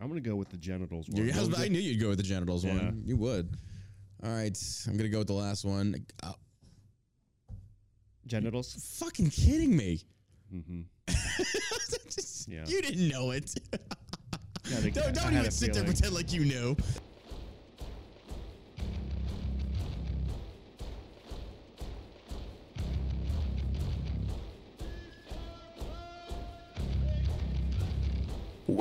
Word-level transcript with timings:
I'm 0.00 0.08
gonna 0.08 0.20
go 0.20 0.34
with 0.36 0.48
the 0.48 0.56
genitals 0.56 1.08
one. 1.08 1.26
Yeah, 1.26 1.34
I, 1.36 1.38
was- 1.40 1.48
What 1.48 1.58
was 1.58 1.66
I 1.66 1.68
knew 1.68 1.78
you'd 1.80 2.00
go 2.00 2.08
with 2.08 2.18
the 2.18 2.22
genitals 2.24 2.64
Yeah. 2.64 2.74
one. 2.74 3.02
You 3.04 3.16
would. 3.18 3.56
All 4.22 4.30
right, 4.30 4.58
I'm 4.86 4.96
gonna 4.96 5.08
go 5.08 5.18
with 5.18 5.26
the 5.28 5.32
last 5.34 5.64
one. 5.64 6.06
Uh, 6.22 6.32
genitals. 8.26 8.74
fucking 8.98 9.30
kidding 9.30 9.76
me? 9.76 10.00
Mm-hmm. 10.54 10.80
Yeah. 12.48 12.64
You 12.66 12.82
didn't 12.82 13.08
know 13.08 13.30
it. 13.30 13.54
Don't 14.64 15.14
don't 15.14 15.32
even 15.36 15.50
sit 15.52 15.72
there 15.72 15.84
and 15.84 15.92
pretend 15.92 16.14
like 16.14 16.32
you 16.32 16.44
knew. 16.44 16.76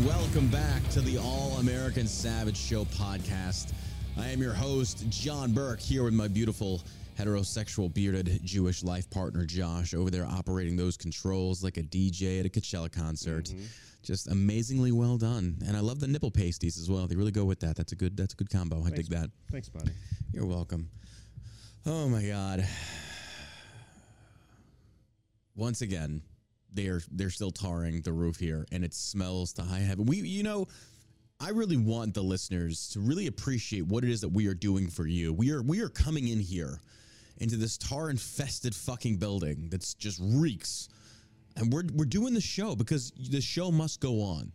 and. 0.00 0.06
Welcome 0.06 0.48
back 0.48 0.86
to 0.90 1.00
the 1.00 1.18
All 1.18 1.56
American 1.60 2.06
Savage 2.06 2.56
Show 2.56 2.84
podcast. 2.86 3.72
I 4.18 4.28
am 4.28 4.40
your 4.40 4.52
host, 4.52 5.08
John 5.10 5.52
Burk, 5.52 5.80
here 5.80 6.04
with 6.04 6.14
my 6.14 6.28
beautiful 6.28 6.82
heterosexual 7.18 7.92
bearded 7.92 8.40
Jewish 8.44 8.82
life 8.82 9.08
partner, 9.10 9.44
Josh, 9.44 9.94
over 9.94 10.10
there 10.10 10.26
operating 10.26 10.76
those 10.76 10.96
controls 10.96 11.62
like 11.62 11.76
a 11.76 11.82
DJ 11.82 12.40
at 12.40 12.46
a 12.46 12.48
Coachella 12.48 12.90
concert. 12.90 13.46
Mm-hmm. 13.46 13.64
Just 14.02 14.28
amazingly 14.28 14.92
well 14.92 15.18
done. 15.18 15.56
And 15.66 15.76
I 15.76 15.80
love 15.80 16.00
the 16.00 16.08
nipple 16.08 16.30
pasties 16.30 16.78
as 16.78 16.90
well. 16.90 17.06
They 17.06 17.16
really 17.16 17.32
go 17.32 17.44
with 17.44 17.60
that. 17.60 17.76
That's 17.76 17.92
a 17.92 17.96
good 17.96 18.16
that's 18.16 18.32
a 18.32 18.36
good 18.36 18.50
combo. 18.50 18.82
I 18.84 18.90
dig 18.90 19.08
that. 19.08 19.30
Thanks, 19.50 19.68
buddy. 19.68 19.90
You're 20.32 20.46
welcome. 20.46 20.88
Oh 21.84 22.08
my 22.08 22.22
god. 22.22 22.66
Once 25.54 25.82
again, 25.82 26.22
they're 26.72 27.02
they're 27.10 27.30
still 27.30 27.50
tarring 27.50 28.00
the 28.02 28.12
roof 28.12 28.38
here 28.38 28.66
and 28.72 28.84
it 28.84 28.94
smells 28.94 29.52
to 29.54 29.62
high 29.62 29.80
heaven. 29.80 30.06
We 30.06 30.18
you 30.18 30.42
know, 30.42 30.66
I 31.40 31.50
really 31.50 31.76
want 31.76 32.14
the 32.14 32.22
listeners 32.22 32.88
to 32.90 33.00
really 33.00 33.26
appreciate 33.26 33.86
what 33.86 34.04
it 34.04 34.10
is 34.10 34.20
that 34.20 34.28
we 34.28 34.46
are 34.46 34.54
doing 34.54 34.88
for 34.88 35.06
you. 35.06 35.32
We 35.32 35.52
are 35.52 35.62
we 35.62 35.80
are 35.80 35.88
coming 35.88 36.28
in 36.28 36.40
here 36.40 36.80
into 37.38 37.56
this 37.56 37.78
tar 37.78 38.10
infested 38.10 38.74
fucking 38.74 39.16
building 39.16 39.68
that's 39.70 39.94
just 39.94 40.20
reeks. 40.22 40.88
And 41.56 41.72
we're 41.72 41.84
we're 41.94 42.04
doing 42.04 42.34
the 42.34 42.40
show 42.40 42.76
because 42.76 43.12
the 43.30 43.40
show 43.40 43.70
must 43.70 44.00
go 44.00 44.20
on. 44.22 44.52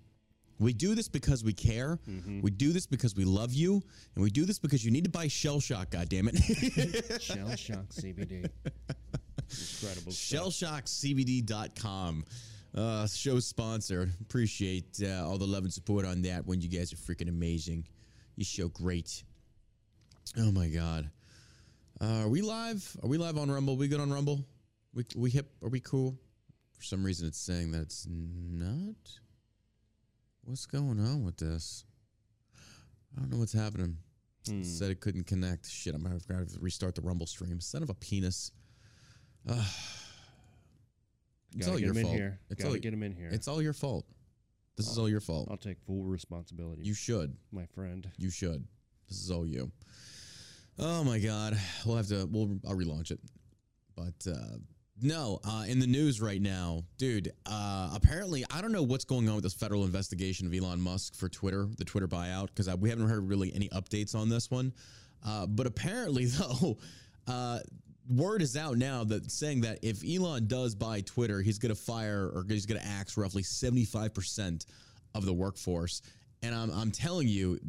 We 0.58 0.72
do 0.72 0.96
this 0.96 1.10
because 1.10 1.44
we 1.44 1.54
care. 1.54 2.00
Mm-hmm. 2.08 2.42
We 2.42 2.52
do 2.52 2.72
this 2.72 2.86
because 2.86 3.14
we 3.16 3.26
love 3.26 3.54
you, 3.54 3.84
and 4.16 4.24
we 4.24 4.30
do 4.30 4.46
this 4.46 4.58
because 4.58 4.86
you 4.86 4.92
need 4.92 5.04
to 5.04 5.10
buy 5.10 5.28
Shell 5.28 5.60
Shock. 5.60 5.90
God 5.90 6.08
damn 6.08 6.30
it! 6.32 7.22
Shell 7.22 7.56
Shock 7.58 7.88
CBD. 7.90 8.50
Incredible. 9.38 10.12
ShellShockCBD.com. 10.12 12.26
Uh, 12.76 13.08
show 13.08 13.40
sponsor. 13.40 14.10
Appreciate 14.22 15.02
uh, 15.02 15.26
all 15.26 15.38
the 15.38 15.48
love 15.48 15.64
and 15.64 15.74
support 15.74 16.06
on 16.06 16.22
that. 16.24 16.46
When 16.46 16.60
you 16.60 16.68
guys 16.68 16.92
are 16.92 16.98
freaking 16.98 17.30
amazing, 17.30 17.86
you 18.36 18.44
show 18.44 18.68
great. 18.68 19.24
Oh 20.38 20.52
my 20.52 20.68
god. 20.68 21.10
Uh, 22.02 22.24
are 22.24 22.30
we 22.30 22.42
live? 22.42 22.98
Are 23.02 23.08
we 23.08 23.18
live 23.18 23.38
on 23.38 23.50
Rumble? 23.50 23.78
We 23.78 23.88
good 23.88 24.02
on 24.02 24.12
Rumble? 24.12 24.46
We 24.94 25.06
we 25.16 25.30
hip? 25.30 25.50
Are 25.64 25.70
we 25.70 25.80
cool? 25.80 26.20
For 26.78 26.84
some 26.84 27.06
reason, 27.06 27.28
it's 27.28 27.40
saying 27.40 27.72
that 27.72 27.84
it's 27.84 28.06
not. 28.10 28.96
What's 30.44 30.66
going 30.66 31.00
on 31.00 31.24
with 31.24 31.38
this? 31.38 31.86
I 33.16 33.22
don't 33.22 33.32
know 33.32 33.38
what's 33.38 33.54
happening. 33.54 33.96
Hmm. 34.46 34.64
Said 34.64 34.92
it 34.92 35.00
couldn't 35.00 35.28
connect. 35.28 35.70
Shit, 35.70 35.96
I'm 35.96 36.04
gonna 36.04 36.16
have 36.16 36.26
to 36.28 36.60
restart 36.60 36.96
the 36.96 37.02
Rumble 37.02 37.26
stream. 37.26 37.62
Son 37.62 37.82
of 37.82 37.90
a 37.90 37.94
penis. 37.94 38.52
Ugh. 39.50 39.66
it's 41.56 41.68
all 41.68 41.74
get 41.74 41.82
your 41.82 41.92
him 41.92 41.98
in 41.98 42.04
fault. 42.04 42.16
here. 42.16 42.40
It's 42.50 42.64
Gotta 42.64 42.76
all 42.76 42.80
get 42.80 42.94
him 42.94 43.04
in 43.04 43.14
here. 43.14 43.30
It's 43.32 43.48
all 43.48 43.62
your 43.62 43.74
fault. 43.74 44.06
This 44.78 44.90
is 44.90 44.98
all 44.98 45.08
your 45.08 45.22
fault. 45.22 45.48
I'll 45.50 45.58
take 45.58 45.80
full 45.86 46.04
responsibility. 46.04 46.84
You 46.84 46.94
should. 46.94 47.36
my 47.52 47.66
friend. 47.66 48.10
You 48.18 48.30
should. 48.30 48.66
This 49.08 49.22
is 49.22 49.32
all 49.32 49.46
you. 49.46 49.72
Oh 50.78 51.04
my 51.04 51.20
god. 51.20 51.58
We'll 51.86 51.96
have 51.98 52.08
to. 52.08 52.28
We'll. 52.30 52.58
I'll 52.68 52.76
relaunch 52.76 53.12
it. 53.12 53.20
But 53.96 54.30
uh, 54.30 54.58
no. 55.02 55.40
Uh, 55.46 55.64
in 55.68 55.80
the 55.80 55.88
news 55.88 56.20
right 56.20 56.42
now, 56.42 56.84
dude. 56.98 57.32
Uh, 57.46 57.92
apparently, 57.94 58.44
I 58.52 58.62
don't 58.62 58.74
know 58.74 58.84
what's 58.84 59.06
going 59.06 59.30
on 59.30 59.36
with 59.36 59.44
this 59.44 59.54
federal 59.54 59.86
investigation 59.86 60.46
of 60.48 60.54
Elon 60.54 60.82
Musk 60.82 61.16
for 61.16 61.30
Twitter, 61.30 61.68
the 61.78 61.86
Twitter 61.86 62.08
buyout, 62.08 62.48
because 62.48 62.68
we 62.76 62.90
haven't 62.90 63.08
heard 63.08 63.30
really 63.30 63.54
any 63.56 63.70
updates 63.70 64.14
on 64.14 64.28
this 64.28 64.52
one. 64.52 64.74
Uh, 65.26 65.46
but 65.46 65.68
apparently, 65.68 66.26
though, 66.26 66.78
uh, 67.28 67.60
word 68.10 68.42
is 68.42 68.56
out 68.56 68.78
now 68.78 69.04
that 69.06 69.32
saying 69.32 69.62
that 69.62 69.80
if 69.82 70.04
Elon 70.04 70.48
does 70.48 70.76
buy 70.76 71.02
Twitter, 71.02 71.42
he's 71.42 71.58
going 71.58 71.74
to 71.74 71.80
fire 71.80 72.32
or 72.34 72.46
he's 72.48 72.66
going 72.66 72.80
to 72.80 72.88
axe 72.88 73.18
roughly 73.18 73.44
seventy 73.44 73.86
five 73.86 74.14
percent 74.14 74.66
of 75.14 75.26
the 75.26 75.34
workforce. 75.34 76.02
And 76.44 76.54
I'm, 76.54 76.70
I'm 76.72 76.92
telling 76.92 77.28
you, 77.28 77.60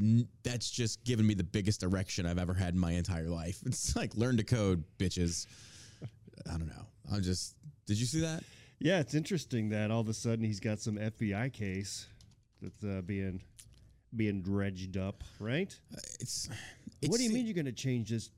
that's 0.43 0.71
just 0.71 1.03
given 1.05 1.27
me 1.27 1.33
the 1.33 1.45
biggest 1.45 1.83
erection 1.83 2.27
I've 2.27 2.39
ever 2.39 2.53
had 2.53 2.75
in 2.75 2.81
my 2.81 2.93
entire 2.93 3.29
life. 3.29 3.61
It's 3.67 3.97
like 3.97 4.15
learn 4.15 4.37
to 4.37 4.45
code, 4.45 4.85
bitches. 4.99 5.47
I 6.47 6.51
don't 6.51 6.67
know. 6.67 6.87
I'm 7.13 7.23
just. 7.23 7.55
Did 7.87 7.99
you 7.99 8.07
see 8.07 8.21
that? 8.21 8.43
Yeah, 8.79 9.01
it's 9.01 9.15
interesting 9.15 9.71
that 9.71 9.91
all 9.91 10.01
of 10.01 10.09
a 10.09 10.15
sudden 10.15 10.45
he's 10.45 10.61
got 10.61 10.81
some 10.81 10.97
FBI 10.97 11.53
case 11.53 12.07
that's 12.61 12.85
uh, 12.85 13.01
being 13.03 13.41
being 14.15 14.43
dredged 14.43 14.97
up, 14.97 15.25
right? 15.41 15.75
It's. 16.21 16.49
what 17.07 17.19
do 17.19 17.25
you 17.25 17.31
mean 17.31 17.47
you're 17.47 17.55
going 17.55 17.67
to 17.67 17.73
change 17.73 18.11
this 18.11 18.31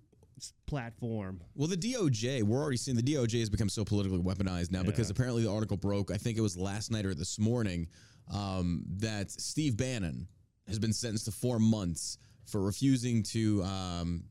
platform? 0.67 1.41
Well, 1.55 1.69
the 1.69 1.77
DOJ, 1.77 2.43
we're 2.43 2.61
already 2.61 2.77
seeing 2.77 2.97
the 2.97 3.03
DOJ 3.03 3.41
has 3.41 3.51
become 3.51 3.69
so 3.69 3.85
politically 3.85 4.21
weaponized 4.21 4.71
now 4.71 4.83
because 4.83 5.11
apparently 5.11 5.43
the 5.43 5.51
article 5.51 5.77
broke. 5.77 6.11
I 6.11 6.17
think 6.17 6.39
it 6.39 6.41
was 6.41 6.57
last 6.57 6.91
night 6.91 7.07
or 7.07 7.15
this 7.15 7.39
morning 7.39 7.89
um, 8.33 8.85
that 8.99 9.31
Steve 9.31 9.77
Bannon 9.77 10.29
has 10.67 10.79
been 10.79 10.93
sentenced 10.93 11.25
to 11.27 11.33
four 11.33 11.59
months 11.59 12.19
for 12.47 12.63
refusing 12.63 13.23
to 13.23 13.63
um, 13.65 14.25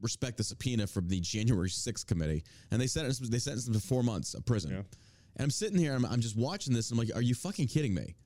respect 0.00 0.36
the 0.36 0.44
subpoena 0.44 0.86
from 0.86 1.08
the 1.08 1.20
January 1.20 1.68
6th 1.68 2.06
committee, 2.06 2.44
and 2.70 2.80
they 2.80 2.86
sentenced 2.86 3.30
they 3.30 3.38
sentenced 3.38 3.68
him 3.68 3.74
to 3.74 3.80
four 3.80 4.02
months 4.02 4.34
of 4.34 4.44
prison. 4.44 4.70
Yeah. 4.70 4.82
And 5.36 5.44
I'm 5.44 5.50
sitting 5.50 5.78
here, 5.78 5.94
I'm, 5.94 6.04
I'm 6.04 6.20
just 6.20 6.36
watching 6.36 6.74
this, 6.74 6.90
and 6.90 6.98
I'm 6.98 7.06
like, 7.06 7.16
are 7.16 7.22
you 7.22 7.34
fucking 7.34 7.68
kidding 7.68 7.94
me? 7.94 8.16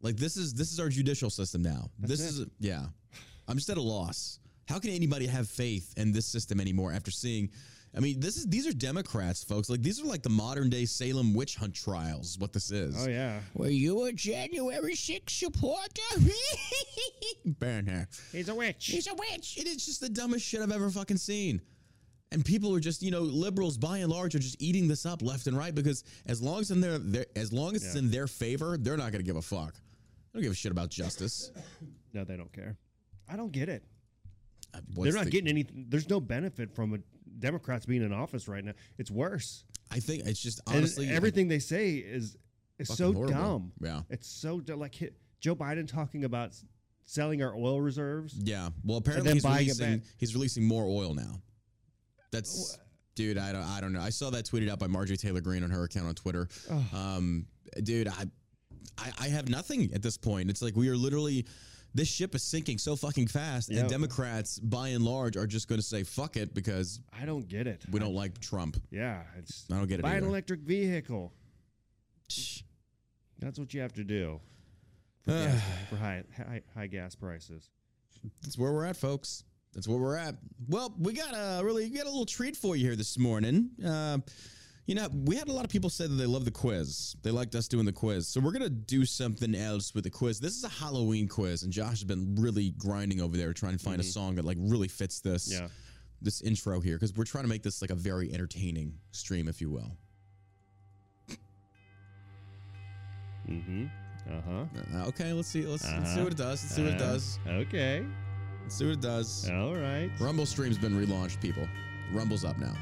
Like 0.00 0.16
this 0.16 0.36
is 0.36 0.54
this 0.54 0.72
is 0.72 0.80
our 0.80 0.88
judicial 0.88 1.30
system 1.30 1.62
now. 1.62 1.90
That's 1.98 2.12
this 2.12 2.38
it. 2.38 2.42
is 2.42 2.46
yeah. 2.60 2.86
I'm 3.46 3.56
just 3.56 3.70
at 3.70 3.78
a 3.78 3.82
loss. 3.82 4.38
How 4.68 4.78
can 4.78 4.90
anybody 4.90 5.26
have 5.26 5.48
faith 5.48 5.94
in 5.96 6.12
this 6.12 6.26
system 6.26 6.60
anymore 6.60 6.92
after 6.92 7.10
seeing? 7.10 7.50
I 7.96 8.00
mean, 8.00 8.20
this 8.20 8.36
is 8.36 8.46
these 8.46 8.66
are 8.66 8.72
Democrats, 8.72 9.42
folks. 9.42 9.70
Like 9.70 9.80
these 9.80 10.00
are 10.02 10.04
like 10.06 10.22
the 10.22 10.28
modern 10.28 10.68
day 10.68 10.84
Salem 10.84 11.32
witch 11.32 11.56
hunt 11.56 11.74
trials. 11.74 12.36
What 12.38 12.52
this 12.52 12.70
is? 12.70 12.94
Oh 12.98 13.08
yeah, 13.08 13.40
Were 13.54 13.68
you 13.68 14.04
a 14.04 14.12
January 14.12 14.94
6th 14.94 15.30
supporter? 15.30 16.02
Burn 17.46 17.86
her. 17.86 18.06
he's 18.30 18.50
a 18.50 18.54
witch. 18.54 18.86
He's 18.86 19.06
a 19.06 19.14
witch. 19.14 19.56
It 19.56 19.66
is 19.66 19.86
just 19.86 20.00
the 20.02 20.08
dumbest 20.10 20.44
shit 20.44 20.60
I've 20.60 20.70
ever 20.70 20.90
fucking 20.90 21.16
seen. 21.16 21.62
And 22.30 22.44
people 22.44 22.74
are 22.74 22.80
just, 22.80 23.02
you 23.02 23.10
know, 23.10 23.22
liberals 23.22 23.78
by 23.78 23.98
and 23.98 24.10
large 24.12 24.34
are 24.34 24.38
just 24.38 24.60
eating 24.60 24.86
this 24.86 25.06
up 25.06 25.22
left 25.22 25.46
and 25.46 25.56
right 25.56 25.74
because 25.74 26.04
as 26.26 26.42
long 26.42 26.60
as 26.60 26.70
in 26.70 26.82
their, 26.82 26.98
their 26.98 27.24
as 27.36 27.54
long 27.54 27.74
as 27.74 27.82
it's 27.82 27.94
in 27.94 28.10
their 28.10 28.26
favor, 28.26 28.76
they're 28.76 28.98
not 28.98 29.12
going 29.12 29.24
to 29.24 29.26
give 29.26 29.36
a 29.36 29.42
fuck. 29.42 29.72
They 29.72 30.40
don't 30.40 30.42
give 30.42 30.52
a 30.52 30.54
shit 30.54 30.72
about 30.72 30.90
justice. 30.90 31.50
No, 32.14 32.24
they 32.24 32.38
don't 32.38 32.52
care. 32.54 32.74
I 33.28 33.36
don't 33.36 33.52
get 33.52 33.68
it. 33.68 33.82
Uh, 34.74 34.80
They're 34.90 35.12
not 35.12 35.24
the- 35.24 35.30
getting 35.30 35.48
any. 35.48 35.66
There's 35.72 36.08
no 36.08 36.20
benefit 36.20 36.74
from 36.74 36.94
a 36.94 36.98
Democrats 37.38 37.86
being 37.86 38.02
in 38.02 38.12
office 38.12 38.48
right 38.48 38.64
now. 38.64 38.72
It's 38.98 39.10
worse. 39.10 39.64
I 39.90 40.00
think 40.00 40.24
it's 40.26 40.40
just 40.42 40.60
And 40.66 40.76
honestly 40.78 41.08
everything 41.08 41.48
they 41.48 41.58
say 41.60 41.92
is 41.96 42.36
is 42.78 42.88
so 42.88 43.12
horrible. 43.12 43.34
dumb. 43.34 43.72
Yeah. 43.80 44.02
It's 44.10 44.28
so 44.28 44.60
dumb. 44.60 44.80
Like 44.80 44.94
Joe 45.40 45.56
Biden 45.56 45.88
talking 45.88 46.24
about 46.24 46.52
selling 47.06 47.42
our 47.42 47.54
oil 47.54 47.80
reserves. 47.80 48.34
Yeah. 48.36 48.68
Well, 48.84 48.98
apparently 48.98 49.32
he's 49.34 49.44
releasing 49.44 50.02
he's 50.18 50.34
releasing 50.34 50.64
more 50.64 50.84
oil 50.84 51.14
now. 51.14 51.40
That's 52.30 52.78
dude. 53.14 53.38
I 53.38 53.52
don't. 53.52 53.62
I 53.62 53.80
don't 53.80 53.92
know. 53.92 54.00
I 54.02 54.10
saw 54.10 54.30
that 54.30 54.44
tweeted 54.44 54.68
out 54.68 54.78
by 54.78 54.86
Marjorie 54.86 55.16
Taylor 55.16 55.40
Greene 55.40 55.64
on 55.64 55.70
her 55.70 55.84
account 55.84 56.06
on 56.06 56.14
Twitter. 56.14 56.48
Um, 56.94 57.46
dude, 57.82 58.08
I, 58.08 58.24
I, 58.98 59.12
I 59.20 59.28
have 59.28 59.48
nothing 59.48 59.90
at 59.94 60.02
this 60.02 60.18
point. 60.18 60.50
It's 60.50 60.60
like 60.62 60.76
we 60.76 60.88
are 60.90 60.96
literally. 60.96 61.46
This 61.94 62.08
ship 62.08 62.34
is 62.34 62.42
sinking 62.42 62.78
so 62.78 62.96
fucking 62.96 63.28
fast, 63.28 63.70
and 63.70 63.88
Democrats, 63.88 64.58
by 64.58 64.88
and 64.88 65.04
large, 65.04 65.36
are 65.36 65.46
just 65.46 65.68
going 65.68 65.80
to 65.80 65.86
say 65.86 66.02
"fuck 66.02 66.36
it" 66.36 66.54
because 66.54 67.00
I 67.18 67.24
don't 67.24 67.48
get 67.48 67.66
it. 67.66 67.82
we 67.90 67.98
don't 67.98 68.14
like 68.14 68.40
Trump. 68.40 68.76
Yeah, 68.90 69.22
it's 69.38 69.64
I 69.72 69.76
don't 69.76 69.88
get 69.88 70.00
it 70.00 70.02
buy 70.02 70.14
an 70.14 70.24
electric 70.24 70.60
vehicle. 70.60 71.32
That's 73.38 73.58
what 73.58 73.72
you 73.72 73.80
have 73.80 73.92
to 73.94 74.04
do 74.04 74.40
for, 75.22 75.30
gas, 75.32 75.62
for 75.88 75.96
high, 75.96 76.24
high 76.36 76.62
high 76.74 76.86
gas 76.86 77.14
prices. 77.14 77.70
That's 78.42 78.58
where 78.58 78.72
we're 78.72 78.84
at, 78.84 78.96
folks. 78.96 79.44
That's 79.74 79.86
where 79.86 79.98
we're 79.98 80.16
at. 80.16 80.34
Well, 80.68 80.94
we 80.98 81.12
got 81.12 81.34
a 81.34 81.64
really 81.64 81.88
we 81.88 81.96
got 81.96 82.06
a 82.06 82.10
little 82.10 82.26
treat 82.26 82.56
for 82.56 82.76
you 82.76 82.84
here 82.84 82.96
this 82.96 83.16
morning. 83.18 83.70
Uh, 83.84 84.18
you 84.88 84.94
know, 84.94 85.06
we 85.26 85.36
had 85.36 85.48
a 85.48 85.52
lot 85.52 85.66
of 85.66 85.70
people 85.70 85.90
say 85.90 86.06
that 86.06 86.14
they 86.14 86.24
love 86.24 86.46
the 86.46 86.50
quiz. 86.50 87.14
They 87.22 87.30
liked 87.30 87.54
us 87.54 87.68
doing 87.68 87.84
the 87.84 87.92
quiz. 87.92 88.26
So 88.26 88.40
we're 88.40 88.52
gonna 88.52 88.70
do 88.70 89.04
something 89.04 89.54
else 89.54 89.94
with 89.94 90.04
the 90.04 90.10
quiz. 90.10 90.40
This 90.40 90.56
is 90.56 90.64
a 90.64 90.68
Halloween 90.68 91.28
quiz, 91.28 91.62
and 91.62 91.70
Josh 91.70 91.90
has 91.90 92.04
been 92.04 92.34
really 92.36 92.70
grinding 92.70 93.20
over 93.20 93.36
there 93.36 93.52
trying 93.52 93.76
to 93.76 93.84
find 93.84 94.00
a 94.00 94.02
song 94.04 94.36
that 94.36 94.46
like 94.46 94.56
really 94.58 94.88
fits 94.88 95.20
this 95.20 95.52
Yeah. 95.52 95.68
this 96.22 96.40
intro 96.40 96.80
here 96.80 96.96
because 96.96 97.14
we're 97.14 97.24
trying 97.24 97.44
to 97.44 97.48
make 97.50 97.62
this 97.62 97.82
like 97.82 97.90
a 97.90 97.94
very 97.94 98.32
entertaining 98.32 98.94
stream, 99.12 99.46
if 99.46 99.60
you 99.60 99.68
will. 99.68 99.92
Mm-hmm. 103.46 103.86
Uh 104.30 104.40
huh. 104.46 104.64
Uh, 104.94 105.06
okay, 105.08 105.32
let's 105.34 105.48
see. 105.48 105.66
Let's, 105.66 105.84
let's 105.84 106.14
see 106.14 106.22
what 106.22 106.32
it 106.32 106.38
does. 106.38 106.62
Let's 106.62 106.74
see 106.74 106.82
what 106.84 106.92
it 106.94 106.98
does. 106.98 107.38
Okay. 107.46 108.06
Let's 108.62 108.74
see 108.74 108.86
what 108.86 108.94
it 108.94 109.00
does. 109.02 109.50
All 109.50 109.74
right. 109.74 110.10
Rumble 110.18 110.46
stream's 110.46 110.78
been 110.78 110.94
relaunched, 110.94 111.40
people. 111.42 111.66
Rumble's 112.12 112.44
up 112.44 112.56
now. 112.58 112.74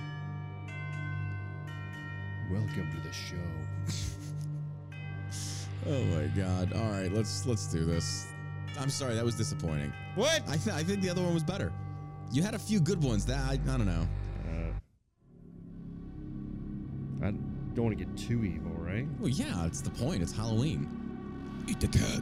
Welcome 2.50 2.90
to 2.93 3.00
the 3.08 3.12
show. 3.12 3.37
Oh 5.88 6.02
my 6.06 6.26
god! 6.26 6.72
All 6.72 6.90
right, 6.90 7.12
let's 7.12 7.46
let's 7.46 7.69
do 7.69 7.84
this. 7.84 8.26
I'm 8.81 8.90
sorry, 8.90 9.14
that 9.14 9.25
was 9.25 9.37
disappointing. 9.37 9.93
What? 10.16 10.43
I 10.48 10.56
th- 10.56 10.75
I 10.75 10.82
think 10.82 11.00
the 11.00 11.08
other 11.08 11.22
one 11.22 11.32
was 11.32 11.44
better. 11.44 11.72
You 12.32 12.43
had 12.43 12.54
a 12.54 12.58
few 12.58 12.81
good 12.81 13.00
ones. 13.00 13.25
That 13.26 13.38
I, 13.38 13.52
I 13.52 13.56
don't 13.56 13.87
know. 13.87 14.08
Uh, 14.48 14.72
I 17.26 17.31
don't 17.75 17.84
want 17.84 17.96
to 17.96 18.04
get 18.04 18.16
too 18.16 18.44
evil, 18.44 18.72
right? 18.78 19.06
Well, 19.20 19.28
yeah, 19.28 19.64
it's 19.64 19.81
the 19.81 19.90
point. 19.90 20.22
It's 20.25 20.32
Halloween. 20.32 20.88
Eat 21.69 21.78
the 21.78 21.87
cat. 21.87 22.00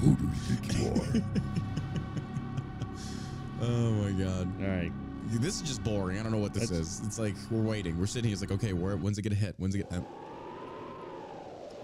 Who 0.00 0.14
do 0.14 0.22
you 0.22 0.30
think 0.30 0.78
you 0.78 1.20
are? 1.20 1.24
Oh 3.62 3.90
my 3.90 4.12
god! 4.12 4.48
All 4.62 4.68
right. 4.68 4.92
This 5.28 5.56
is 5.56 5.62
just 5.62 5.82
boring. 5.84 6.18
I 6.18 6.22
don't 6.22 6.32
know 6.32 6.38
what 6.38 6.54
this 6.54 6.68
That's- 6.70 7.00
is. 7.00 7.02
It's 7.06 7.18
like 7.18 7.34
we're 7.50 7.60
waiting. 7.62 7.98
We're 7.98 8.06
sitting 8.06 8.28
here. 8.28 8.32
It's 8.34 8.42
like 8.42 8.52
okay, 8.52 8.72
where 8.72 8.96
when's 8.96 9.18
it 9.18 9.22
gonna 9.22 9.34
hit? 9.34 9.54
When's 9.58 9.74
it 9.74 9.88
gonna? 9.90 10.04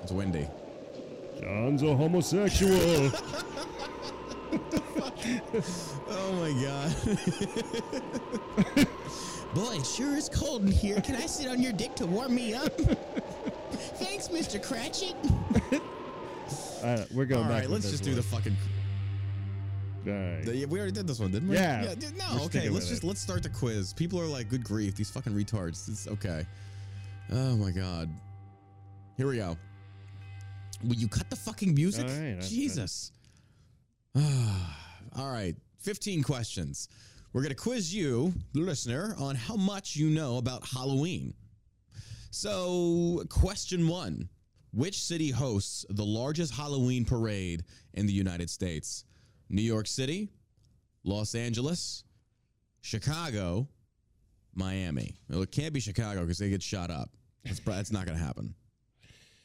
It's 0.02 0.12
windy. 0.12 0.46
John's 1.40 1.82
a 1.82 1.94
homosexual. 1.96 3.10
Oh 6.08 6.32
my 6.40 6.52
god. 6.62 6.90
Boy, 9.54 9.76
it 9.76 9.86
sure 9.86 10.16
is 10.16 10.28
cold 10.28 10.62
in 10.62 10.70
here. 10.72 11.00
Can 11.00 11.14
I 11.16 11.26
sit 11.26 11.46
on 11.48 11.60
your 11.62 11.72
dick 11.72 11.94
to 11.96 12.06
warm 12.06 12.34
me 12.34 12.54
up? 12.54 12.72
Thanks, 14.00 14.28
Mr. 14.28 14.60
Cratchit. 14.62 15.14
Uh, 16.82 17.04
we're 17.14 17.24
going 17.26 17.44
All 17.44 17.48
back. 17.48 17.60
right, 17.62 17.70
with 17.70 17.70
let's 17.84 17.90
just 17.90 18.02
do 18.02 18.10
one. 18.10 18.16
the 18.16 18.22
fucking. 18.22 18.56
Right. 20.04 20.42
the- 20.44 20.56
yeah, 20.56 20.66
we 20.66 20.78
already 20.78 20.92
did 20.92 21.06
this 21.06 21.18
one, 21.20 21.30
didn't 21.30 21.48
we? 21.48 21.54
Yeah. 21.56 21.94
dude, 21.94 22.16
no, 22.16 22.24
We're 22.36 22.42
okay. 22.46 22.68
Let's 22.68 22.88
just 22.88 23.04
it. 23.04 23.06
let's 23.06 23.20
start 23.20 23.42
the 23.42 23.48
quiz. 23.48 23.92
People 23.92 24.20
are 24.20 24.26
like, 24.26 24.48
good 24.48 24.64
grief, 24.64 24.94
these 24.94 25.10
fucking 25.10 25.32
retards. 25.32 25.88
It's 25.88 26.06
okay. 26.08 26.46
Oh 27.30 27.56
my 27.56 27.70
god. 27.70 28.10
Here 29.16 29.26
we 29.26 29.36
go. 29.36 29.56
Will 30.84 30.96
you 30.96 31.08
cut 31.08 31.30
the 31.30 31.36
fucking 31.36 31.74
music? 31.74 32.06
Right, 32.08 32.40
Jesus. 32.40 33.12
All 34.16 35.30
right. 35.30 35.54
15 35.78 36.22
questions. 36.22 36.88
We're 37.32 37.42
going 37.42 37.50
to 37.50 37.56
quiz 37.56 37.94
you, 37.94 38.32
the 38.52 38.60
listener, 38.60 39.14
on 39.18 39.34
how 39.36 39.56
much 39.56 39.96
you 39.96 40.10
know 40.10 40.36
about 40.38 40.66
Halloween. 40.66 41.34
So, 42.30 43.22
question 43.28 43.88
one 43.88 44.28
Which 44.72 45.00
city 45.02 45.30
hosts 45.30 45.84
the 45.90 46.04
largest 46.04 46.54
Halloween 46.54 47.04
parade 47.04 47.64
in 47.94 48.06
the 48.06 48.12
United 48.12 48.50
States? 48.50 49.04
New 49.52 49.62
York 49.62 49.86
City, 49.86 50.30
Los 51.04 51.36
Angeles, 51.36 52.02
Chicago, 52.80 53.68
Miami. 54.54 55.20
Well, 55.28 55.42
it 55.42 55.52
can't 55.52 55.72
be 55.72 55.78
Chicago 55.78 56.22
because 56.22 56.38
they 56.38 56.50
get 56.50 56.62
shot 56.62 56.90
up. 56.90 57.10
That's, 57.44 57.60
that's 57.60 57.92
not 57.92 58.06
going 58.06 58.18
to 58.18 58.24
happen. 58.24 58.54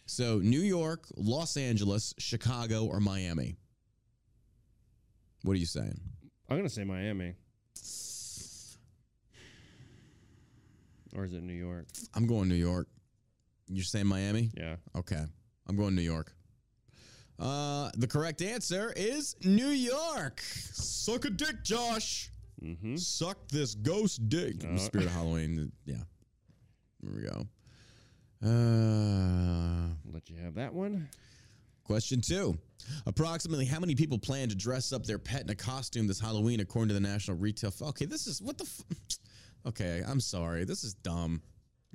So, 0.06 0.39
New 0.39 0.62
York, 0.62 1.06
Los 1.18 1.57
Angeles, 1.57 2.13
Chicago, 2.18 2.86
or 2.86 3.01
Miami? 3.01 3.57
What 5.44 5.54
are 5.54 5.59
you 5.59 5.65
saying? 5.65 6.00
I'm 6.50 6.57
gonna 6.57 6.69
say 6.69 6.86
Miami. 6.86 7.36
Or 11.13 11.25
is 11.25 11.33
it 11.33 11.44
New 11.44 11.54
York? 11.54 11.88
I'm 12.13 12.25
going 12.25 12.48
New 12.48 12.56
York. 12.56 12.88
You're 13.68 13.83
saying 13.83 14.07
Miami? 14.07 14.51
Yeah. 14.56 14.77
Okay. 14.95 15.24
I'm 15.68 15.75
going 15.75 15.95
New 15.95 16.01
York. 16.01 16.31
Uh, 17.39 17.92
the 17.98 18.07
correct 18.07 18.42
answer 18.42 18.92
is 18.95 19.36
New 19.44 19.68
York. 19.69 20.42
Suck 20.42 21.25
a 21.25 21.30
dick, 21.30 21.63
Josh. 21.63 22.31
Mm-hmm. 22.63 22.95
Suck 22.95 23.38
this 23.50 23.75
ghost 23.75 24.28
dick. 24.30 24.60
The 24.60 24.80
spirit 24.80 25.06
of 25.06 25.13
Halloween. 25.13 25.72
Yeah. 25.86 25.98
There 27.01 27.12
we 27.16 27.22
go. 27.22 27.48
Uh, 28.44 29.89
Let 30.12 30.30
you 30.30 30.38
have 30.44 30.56
that 30.56 30.74
one. 30.74 31.07
question 31.84 32.22
two. 32.22 32.57
Approximately 33.06 33.66
how 33.66 33.80
many 33.80 33.94
people 33.95 34.18
plan 34.18 34.50
to 34.50 34.56
dress 34.56 34.92
up 34.94 35.06
their 35.06 35.19
pet 35.19 35.42
in 35.44 35.50
a 35.50 35.56
costume 35.56 36.07
this 36.07 36.19
Halloween 36.19 36.60
according 36.60 36.88
to 36.90 36.94
the 36.94 37.00
National 37.00 37.38
Retail? 37.38 37.69
F- 37.69 37.81
okay, 37.90 38.06
this 38.06 38.25
is 38.28 38.42
what 38.42 38.57
the. 38.57 38.63
F- 38.63 39.18
okay, 39.68 40.04
I'm 40.07 40.19
sorry. 40.19 40.63
This 40.66 40.83
is 40.83 40.94
dumb. 40.95 41.42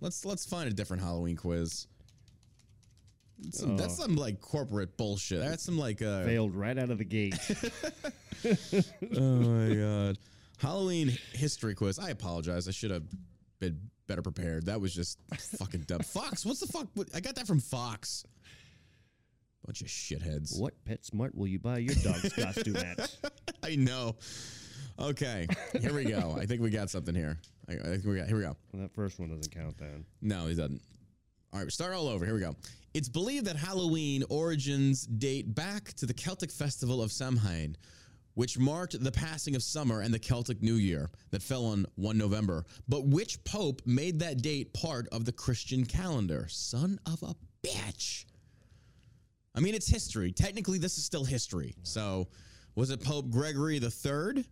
Let's 0.00 0.24
let's 0.24 0.44
find 0.46 0.68
a 0.68 0.72
different 0.72 1.02
Halloween 1.02 1.36
quiz. 1.36 1.86
That's 3.42 3.58
some, 3.60 3.76
that's 3.76 3.96
some 3.96 4.16
like 4.16 4.40
corporate 4.40 4.96
bullshit. 4.96 5.40
That's 5.40 5.62
some 5.62 5.78
like 5.78 6.00
uh, 6.02 6.24
Failed 6.24 6.54
right 6.54 6.78
out 6.78 6.90
of 6.90 6.98
the 6.98 7.04
gate. 7.04 7.34
oh 9.16 9.20
my 9.20 9.74
god. 9.74 10.18
Halloween 10.58 11.12
history 11.32 11.74
quiz. 11.74 11.98
I 11.98 12.10
apologize. 12.10 12.68
I 12.68 12.70
should 12.70 12.92
have 12.92 13.04
been 13.58 13.78
better 14.06 14.22
prepared. 14.22 14.66
That 14.66 14.80
was 14.80 14.94
just 14.94 15.18
fucking 15.58 15.82
dumb. 15.82 16.00
Fox, 16.04 16.46
what's 16.46 16.60
the 16.60 16.66
fuck? 16.66 16.86
I 17.14 17.20
got 17.20 17.34
that 17.36 17.46
from 17.46 17.60
Fox. 17.60 18.24
Bunch 19.64 19.80
of 19.80 19.86
shitheads. 19.86 20.58
what 20.58 20.74
PetSmart 20.84 21.34
will 21.34 21.46
you 21.46 21.58
buy 21.58 21.78
your 21.78 21.94
dog's 22.02 22.32
costume 22.36 22.76
at? 22.76 23.16
I 23.62 23.76
know. 23.76 24.16
Okay, 24.98 25.46
here 25.80 25.94
we 25.94 26.04
go. 26.04 26.36
I 26.38 26.46
think 26.46 26.60
we 26.60 26.70
got 26.70 26.90
something 26.90 27.14
here. 27.14 27.38
I, 27.68 27.74
I 27.74 27.76
think 27.76 28.04
we 28.04 28.16
got. 28.16 28.26
Here 28.26 28.36
we 28.36 28.42
go. 28.42 28.56
Well, 28.72 28.82
that 28.82 28.92
first 28.92 29.18
one 29.18 29.28
doesn't 29.30 29.50
count 29.54 29.78
then. 29.78 30.04
No, 30.20 30.46
he 30.46 30.54
doesn't. 30.54 30.80
All 31.52 31.58
right, 31.58 31.66
we 31.66 31.70
start 31.70 31.92
all 31.92 32.08
over. 32.08 32.24
Here 32.24 32.32
we 32.32 32.40
go. 32.40 32.56
It's 32.94 33.10
believed 33.10 33.44
that 33.44 33.56
Halloween 33.56 34.24
origins 34.30 35.06
date 35.06 35.54
back 35.54 35.92
to 35.94 36.06
the 36.06 36.14
Celtic 36.14 36.50
festival 36.50 37.02
of 37.02 37.12
Samhain, 37.12 37.76
which 38.32 38.58
marked 38.58 38.98
the 39.04 39.12
passing 39.12 39.54
of 39.54 39.62
summer 39.62 40.00
and 40.00 40.14
the 40.14 40.18
Celtic 40.18 40.62
New 40.62 40.76
Year 40.76 41.10
that 41.30 41.42
fell 41.42 41.66
on 41.66 41.84
1 41.96 42.16
November. 42.16 42.64
But 42.88 43.04
which 43.04 43.44
pope 43.44 43.82
made 43.84 44.18
that 44.20 44.40
date 44.40 44.72
part 44.72 45.08
of 45.12 45.26
the 45.26 45.32
Christian 45.32 45.84
calendar? 45.84 46.46
Son 46.48 46.98
of 47.04 47.22
a 47.22 47.34
bitch. 47.62 48.24
I 49.54 49.60
mean, 49.60 49.74
it's 49.74 49.88
history. 49.88 50.32
Technically, 50.32 50.78
this 50.78 50.96
is 50.96 51.04
still 51.04 51.24
history. 51.24 51.74
So, 51.82 52.28
was 52.74 52.88
it 52.88 53.04
Pope 53.04 53.28
Gregory 53.28 53.78
the 53.78 53.90
Third, 53.90 54.42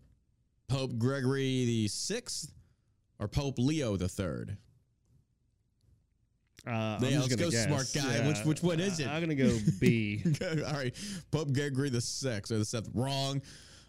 Pope 0.68 0.98
Gregory 0.98 1.64
the 1.64 1.88
Sixth, 1.88 2.52
or 3.18 3.26
Pope 3.26 3.58
Leo 3.58 3.96
the 3.96 4.08
Third? 4.08 4.58
Uh, 6.66 6.70
I'm 6.70 7.04
Yeah, 7.04 7.20
let's 7.20 7.34
go, 7.36 7.50
guess. 7.50 7.66
smart 7.66 7.86
guy. 7.94 8.26
Which- 8.28 8.44
which 8.44 8.62
one 8.62 8.80
is 8.80 9.00
it? 9.00 9.08
I'm 9.08 9.20
gonna 9.20 9.34
go 9.34 9.56
B. 9.80 10.22
All 10.42 10.72
right, 10.74 10.94
Pope 11.30 11.52
Gregory 11.52 11.90
the 11.90 12.00
Sixth 12.00 12.52
or 12.52 12.58
the 12.58 12.64
Seventh. 12.64 12.94
Wrong. 12.94 13.40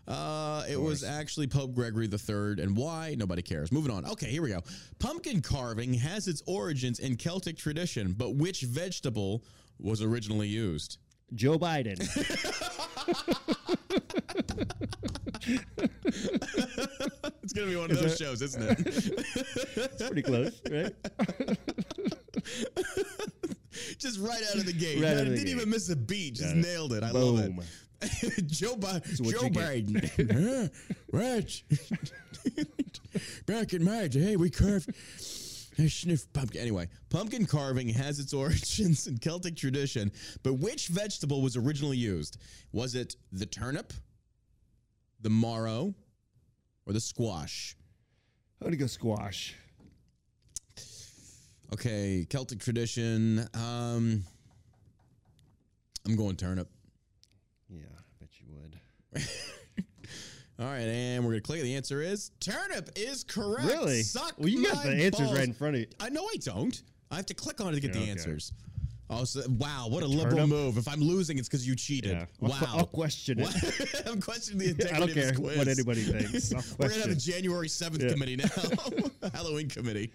Uh, 0.07 0.63
it 0.69 0.79
was 0.79 1.03
actually 1.03 1.47
Pope 1.47 1.73
Gregory 1.75 2.07
the 2.07 2.17
Third, 2.17 2.59
and 2.59 2.75
why? 2.75 3.15
Nobody 3.17 3.41
cares. 3.41 3.71
Moving 3.71 3.91
on. 3.91 4.05
Okay, 4.05 4.27
here 4.31 4.41
we 4.41 4.49
go. 4.49 4.61
Pumpkin 4.99 5.41
carving 5.41 5.93
has 5.93 6.27
its 6.27 6.41
origins 6.47 6.99
in 6.99 7.17
Celtic 7.17 7.57
tradition, 7.57 8.13
but 8.13 8.35
which 8.35 8.61
vegetable 8.61 9.43
was 9.79 10.01
originally 10.01 10.47
used? 10.47 10.97
Joe 11.35 11.57
Biden. 11.59 11.99
it's 17.51 17.59
gonna 17.59 17.69
be 17.69 17.75
one 17.75 17.91
of 17.91 17.99
those 17.99 18.17
shows, 18.17 18.41
isn't 18.41 18.63
it? 18.63 18.77
It's 19.91 20.03
pretty 20.03 20.21
close, 20.21 20.61
right? 20.71 20.93
just 23.97 24.19
right 24.21 24.41
out 24.49 24.55
of 24.55 24.65
the 24.65 24.71
gate. 24.73 25.01
Right 25.03 25.15
the 25.15 25.25
didn't 25.25 25.35
gate. 25.35 25.47
even 25.49 25.69
miss 25.69 25.89
a 25.89 25.95
beat. 25.97 26.35
Just 26.35 26.55
it. 26.55 26.57
nailed 26.57 26.93
it. 26.93 27.03
I 27.03 27.11
love 27.11 27.39
it. 27.39 28.47
Joe, 28.47 28.77
Bi- 28.77 28.99
Joe. 28.99 29.49
Biden. 29.49 30.71
right. 31.11 31.63
Back 33.45 33.73
in 33.73 33.83
my 33.83 34.07
day, 34.07 34.37
we 34.37 34.49
carved. 34.49 34.89
I 35.77 35.87
sniff 35.87 36.31
pumpkin. 36.31 36.61
Anyway, 36.61 36.87
pumpkin 37.09 37.45
carving 37.45 37.89
has 37.89 38.19
its 38.19 38.33
origins 38.33 39.07
in 39.07 39.17
Celtic 39.17 39.57
tradition, 39.57 40.11
but 40.43 40.53
which 40.53 40.87
vegetable 40.87 41.41
was 41.41 41.57
originally 41.57 41.97
used? 41.97 42.37
Was 42.71 42.95
it 42.95 43.15
the 43.33 43.45
turnip, 43.45 43.91
the 45.21 45.29
marrow, 45.29 45.93
or 46.85 46.93
the 46.93 46.99
squash? 46.99 47.75
I'm 48.61 48.67
gonna 48.67 48.77
go 48.77 48.87
squash. 48.87 49.55
Okay, 51.73 52.25
Celtic 52.29 52.59
tradition. 52.59 53.47
Um, 53.53 54.23
I'm 56.05 56.15
going 56.15 56.35
turnip. 56.35 56.67
Yeah, 57.69 57.83
I 57.97 58.01
bet 58.19 58.29
you 58.39 58.47
would. 58.49 58.79
All 60.59 60.65
right, 60.67 60.81
and 60.81 61.23
we're 61.23 61.31
gonna 61.31 61.41
click. 61.41 61.61
The 61.61 61.75
answer 61.75 62.01
is 62.01 62.31
turnip 62.39 62.89
is 62.95 63.23
correct. 63.23 63.65
Really? 63.67 64.01
Suck 64.03 64.33
well, 64.37 64.49
you 64.49 64.63
got 64.69 64.83
the 64.83 64.89
answers 64.91 65.27
balls. 65.27 65.37
right 65.37 65.47
in 65.47 65.53
front 65.53 65.75
of 65.75 65.81
you. 65.81 65.87
I 65.99 66.09
know 66.09 66.23
I 66.25 66.35
don't. 66.37 66.81
I 67.09 67.15
have 67.15 67.25
to 67.27 67.33
click 67.33 67.61
on 67.61 67.69
it 67.73 67.75
to 67.75 67.79
get 67.81 67.89
Yeah, 67.95 67.99
the 67.99 68.01
okay. 68.03 68.11
answers. 68.11 68.53
Oh, 69.13 69.25
so, 69.25 69.41
wow! 69.49 69.87
What 69.89 70.03
a 70.03 70.07
liberal 70.07 70.47
move. 70.47 70.77
If 70.77 70.87
I'm 70.87 71.01
losing, 71.01 71.37
it's 71.37 71.49
because 71.49 71.67
you 71.67 71.75
cheated. 71.75 72.11
Yeah. 72.11 72.25
Wow. 72.39 72.57
I'll 72.67 72.85
question 72.85 73.39
it. 73.39 73.43
What? 73.43 74.03
I'm 74.07 74.21
questioning 74.21 74.59
the 74.59 74.69
integrity 74.71 74.95
I 74.95 74.99
don't 74.99 75.13
care 75.13 75.33
quiz. 75.33 75.57
what 75.57 75.67
anybody 75.67 76.01
thinks. 76.03 76.53
We're 76.79 76.87
gonna 76.89 77.01
have 77.01 77.11
a. 77.11 77.15
January 77.15 77.67
7th 77.67 78.01
Yeah. 78.01 78.11
committee 78.13 78.37
now, 78.37 79.29
Halloween 79.33 79.67
committee. 79.69 80.11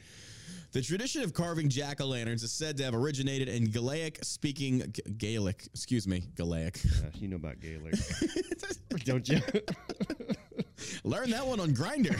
The 0.72 0.80
tradition 0.82 1.22
of 1.22 1.32
carving 1.34 1.68
jack 1.68 2.00
o' 2.00 2.06
lanterns 2.06 2.42
is 2.42 2.52
said 2.52 2.76
to 2.78 2.84
have 2.84 2.94
originated 2.94 3.48
in 3.48 3.64
Gaelic 3.66 4.18
speaking 4.22 4.82
G- 4.92 5.02
Gaelic, 5.18 5.66
excuse 5.72 6.06
me, 6.08 6.24
Gaelic. 6.34 6.80
Yeah, 6.84 6.90
you 7.14 7.28
know 7.28 7.36
about 7.36 7.60
Gaelic, 7.60 7.94
don't 9.04 9.28
you? 9.28 9.40
Learn 11.04 11.30
that 11.30 11.46
one 11.46 11.60
on 11.60 11.70
Grindr. 11.74 12.16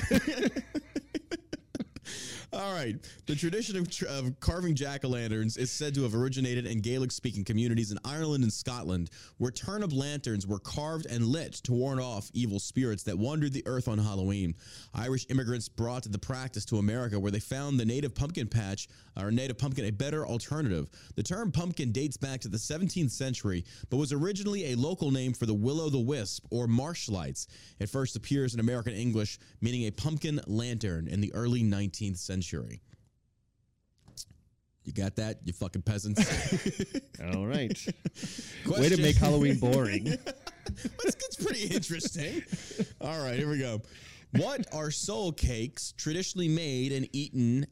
All 2.57 2.73
right. 2.73 2.97
The 3.27 3.35
tradition 3.35 3.77
of, 3.77 3.89
of 4.09 4.41
carving 4.41 4.75
jack 4.75 5.05
o' 5.05 5.09
lanterns 5.09 5.59
is 5.59 5.71
said 5.71 5.95
to 5.95 6.05
have 6.05 6.15
originated 6.15 6.65
in 6.65 6.81
Gaelic 6.81 7.13
speaking 7.13 7.45
communities 7.45 7.93
in 7.93 7.99
Ireland 8.03 8.45
and 8.45 8.53
Scotland, 8.53 9.11
where 9.37 9.51
turnip 9.51 9.93
lanterns 9.93 10.47
were 10.47 10.59
carved 10.59 11.05
and 11.05 11.27
lit 11.27 11.53
to 11.65 11.73
warn 11.73 12.01
off 12.01 12.31
evil 12.33 12.59
spirits 12.59 13.03
that 13.03 13.19
wandered 13.19 13.53
the 13.53 13.63
earth 13.67 13.89
on 13.89 13.99
Halloween. 13.99 14.55
Irish 14.95 15.27
immigrants 15.29 15.69
brought 15.69 16.05
the 16.05 16.19
practice 16.19 16.65
to 16.67 16.79
America, 16.79 17.21
where 17.21 17.31
they 17.31 17.41
found 17.41 17.79
the 17.79 17.85
native 17.85 18.15
pumpkin 18.15 18.49
patch 18.49 18.89
or 19.21 19.31
native 19.31 19.59
pumpkin 19.59 19.85
a 19.85 19.91
better 19.91 20.27
alternative. 20.27 20.89
The 21.15 21.23
term 21.23 21.53
pumpkin 21.53 21.93
dates 21.93 22.17
back 22.17 22.41
to 22.41 22.49
the 22.49 22.57
17th 22.57 23.11
century, 23.11 23.67
but 23.91 23.99
was 23.99 24.13
originally 24.15 24.73
a 24.73 24.77
local 24.77 25.11
name 25.11 25.35
for 25.35 25.45
the 25.45 25.55
will-o'-the-wisp 25.55 26.47
or 26.51 26.67
marsh 26.67 27.11
lights. 27.11 27.49
It 27.81 27.91
first 27.91 28.17
appears 28.17 28.55
in 28.55 28.61
American 28.61 28.95
English, 28.95 29.39
meaning 29.61 29.87
a 29.87 29.91
pumpkin 29.91 30.41
lantern 30.47 31.07
in 31.07 31.21
the 31.21 31.35
early 31.35 31.63
19th 31.63 32.17
century. 32.17 32.46
You 34.85 34.93
got 34.93 35.17
that, 35.17 35.41
you 35.45 35.53
fucking 35.53 35.83
peasants? 35.83 36.21
All 37.35 37.47
right. 37.47 37.77
Way 38.67 38.89
to 38.89 39.03
make 39.03 39.17
Halloween 39.17 39.59
boring. 39.59 40.17
This 41.05 41.15
gets 41.15 41.37
pretty 41.37 41.67
interesting. 41.73 42.43
All 43.01 43.23
right, 43.23 43.37
here 43.37 43.49
we 43.49 43.59
go. 43.59 43.81
What 44.33 44.67
are 44.75 44.91
soul 44.91 45.31
cakes 45.31 45.93
traditionally 45.97 46.49
made 46.49 46.91
and 46.91 47.09
eaten 47.13 47.67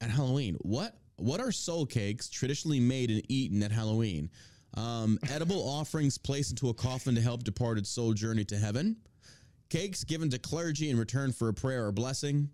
at 0.00 0.10
Halloween? 0.10 0.56
What 0.62 0.96
what 1.16 1.40
are 1.40 1.52
soul 1.52 1.86
cakes 1.86 2.28
traditionally 2.28 2.80
made 2.80 3.10
and 3.10 3.22
eaten 3.30 3.62
at 3.62 3.70
Halloween? 3.70 4.28
Um, 4.74 5.18
edible 5.30 5.60
offerings 5.68 6.18
placed 6.18 6.50
into 6.50 6.68
a 6.68 6.74
coffin 6.74 7.14
to 7.14 7.20
help 7.20 7.44
departed 7.44 7.86
soul 7.86 8.12
journey 8.12 8.44
to 8.46 8.56
heaven. 8.56 8.96
Cakes 9.70 10.04
given 10.04 10.30
to 10.30 10.38
clergy 10.38 10.90
in 10.90 10.98
return 10.98 11.32
for 11.32 11.48
a 11.48 11.54
prayer 11.54 11.86
or 11.86 11.92
blessing. 11.92 12.50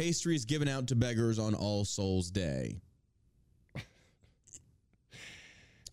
Pastries 0.00 0.44
given 0.44 0.68
out 0.68 0.86
to 0.88 0.94
beggars 0.94 1.38
on 1.38 1.54
All 1.54 1.86
Souls 1.86 2.30
Day. 2.30 2.76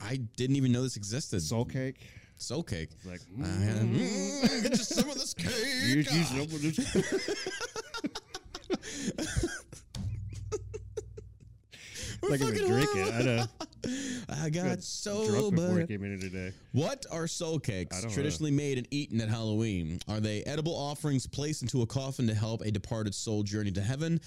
I 0.01 0.17
didn't 0.35 0.57
even 0.57 0.73
know 0.73 0.83
this 0.83 0.97
existed. 0.97 1.41
Soul 1.41 1.63
cake. 1.63 2.01
Soul 2.37 2.63
cake. 2.63 2.89
It's 2.91 3.05
like, 3.05 3.21
Uh, 3.39 3.43
mm, 3.45 3.95
mm, 3.95 4.61
get 4.63 4.71
you 4.71 4.77
some 4.83 5.09
of 5.09 5.15
this 5.15 5.33
cake. 5.33 5.47
you- 5.85 6.01
you 6.01 6.19
know 6.35 6.43
what 6.43 6.61
this- 6.61 6.95
like 12.23 12.41
I'm 12.41 12.53
gonna 12.53 12.67
drink 12.67 12.89
it. 12.95 13.13
I 13.13 13.21
know. 13.23 13.45
I 14.29 14.49
got 14.49 14.63
Drunk 14.63 14.81
so 14.81 15.51
before 15.51 15.81
I 15.81 15.85
came 15.85 16.03
in 16.03 16.19
today. 16.19 16.53
What 16.71 17.05
are 17.11 17.27
soul 17.27 17.59
cakes 17.59 17.97
I 17.97 18.01
don't 18.01 18.09
know. 18.09 18.13
traditionally 18.13 18.51
made 18.51 18.77
and 18.77 18.87
eaten 18.91 19.19
at 19.21 19.29
Halloween? 19.29 19.99
Are 20.07 20.19
they 20.19 20.43
edible 20.43 20.73
offerings 20.73 21.27
placed 21.27 21.61
into 21.61 21.81
a 21.81 21.85
coffin 21.85 22.27
to 22.27 22.33
help 22.33 22.61
a 22.61 22.71
departed 22.71 23.13
soul 23.13 23.43
journey 23.43 23.71
to 23.71 23.81
heaven? 23.81 24.21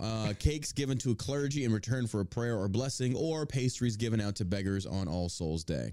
Uh, 0.00 0.32
cakes 0.38 0.72
given 0.72 0.96
to 0.98 1.10
a 1.10 1.14
clergy 1.14 1.64
in 1.64 1.72
return 1.72 2.06
for 2.06 2.20
a 2.20 2.24
prayer 2.24 2.56
or 2.56 2.68
blessing, 2.68 3.14
or 3.14 3.44
pastries 3.44 3.96
given 3.96 4.20
out 4.20 4.34
to 4.36 4.44
beggars 4.44 4.86
on 4.86 5.08
All 5.08 5.28
Souls 5.28 5.64
Day? 5.64 5.92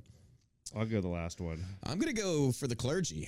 I'll 0.75 0.85
go 0.85 1.01
the 1.01 1.07
last 1.07 1.41
one. 1.41 1.65
I'm 1.83 1.99
gonna 1.99 2.13
go 2.13 2.51
for 2.51 2.67
the 2.67 2.75
clergy. 2.75 3.27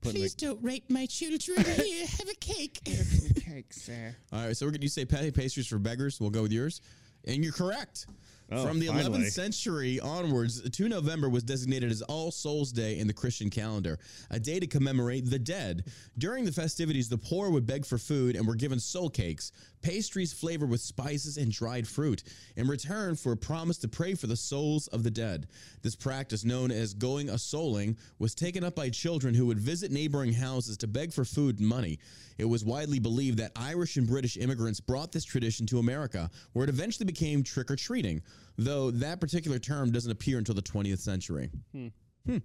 Please 0.00 0.34
the 0.34 0.46
don't 0.46 0.62
rape 0.62 0.88
my 0.88 1.06
children. 1.06 1.62
Here, 1.64 2.06
have 2.06 2.28
a 2.28 2.34
cake. 2.34 2.80
cake, 2.84 3.72
sir. 3.72 4.14
All 4.32 4.46
right, 4.46 4.56
so 4.56 4.66
we're 4.66 4.72
gonna 4.72 4.82
you 4.82 4.88
say 4.88 5.04
pa- 5.04 5.30
pastries 5.34 5.66
for 5.66 5.78
beggars. 5.78 6.20
We'll 6.20 6.30
go 6.30 6.42
with 6.42 6.52
yours, 6.52 6.80
and 7.24 7.42
you're 7.44 7.52
correct. 7.52 8.06
Oh, 8.50 8.66
From 8.66 8.80
the 8.80 8.88
finally. 8.88 9.20
11th 9.20 9.30
century 9.30 10.00
onwards, 10.00 10.68
2 10.70 10.88
November 10.88 11.28
was 11.28 11.42
designated 11.42 11.90
as 11.90 12.02
All 12.02 12.30
Souls 12.30 12.70
Day 12.72 12.98
in 12.98 13.06
the 13.06 13.12
Christian 13.12 13.48
calendar, 13.48 13.98
a 14.30 14.38
day 14.38 14.60
to 14.60 14.66
commemorate 14.66 15.30
the 15.30 15.38
dead. 15.38 15.84
During 16.18 16.44
the 16.44 16.52
festivities, 16.52 17.08
the 17.08 17.18
poor 17.18 17.50
would 17.50 17.66
beg 17.66 17.86
for 17.86 17.98
food 17.98 18.36
and 18.36 18.46
were 18.46 18.54
given 18.54 18.78
soul 18.78 19.08
cakes, 19.08 19.52
pastries 19.82 20.32
flavored 20.32 20.70
with 20.70 20.80
spices 20.80 21.36
and 21.36 21.52
dried 21.52 21.86
fruit, 21.86 22.22
in 22.56 22.66
return 22.66 23.16
for 23.16 23.32
a 23.32 23.36
promise 23.36 23.78
to 23.78 23.88
pray 23.88 24.14
for 24.14 24.26
the 24.26 24.36
souls 24.36 24.86
of 24.88 25.02
the 25.02 25.10
dead. 25.10 25.48
This 25.82 25.96
practice, 25.96 26.44
known 26.44 26.70
as 26.70 26.94
going 26.94 27.28
a 27.28 27.34
souling, 27.34 27.96
was 28.18 28.34
taken 28.34 28.64
up 28.64 28.74
by 28.74 28.88
children 28.88 29.34
who 29.34 29.46
would 29.46 29.58
visit 29.58 29.90
neighboring 29.90 30.32
houses 30.32 30.76
to 30.78 30.86
beg 30.86 31.12
for 31.12 31.24
food 31.24 31.58
and 31.58 31.68
money. 31.68 31.98
It 32.38 32.44
was 32.44 32.64
widely 32.64 32.98
believed 32.98 33.38
that 33.38 33.52
Irish 33.56 33.96
and 33.96 34.06
British 34.06 34.36
immigrants 34.36 34.80
brought 34.80 35.12
this 35.12 35.24
tradition 35.24 35.66
to 35.66 35.78
America, 35.78 36.30
where 36.52 36.64
it 36.64 36.70
eventually 36.70 37.06
became 37.06 37.42
trick 37.42 37.70
or 37.70 37.76
treating, 37.76 38.22
though 38.56 38.90
that 38.90 39.20
particular 39.20 39.58
term 39.58 39.90
doesn't 39.90 40.10
appear 40.10 40.38
until 40.38 40.54
the 40.54 40.62
20th 40.62 41.00
century. 41.00 41.50
Hmm. 41.72 41.88
hmm. 42.26 42.38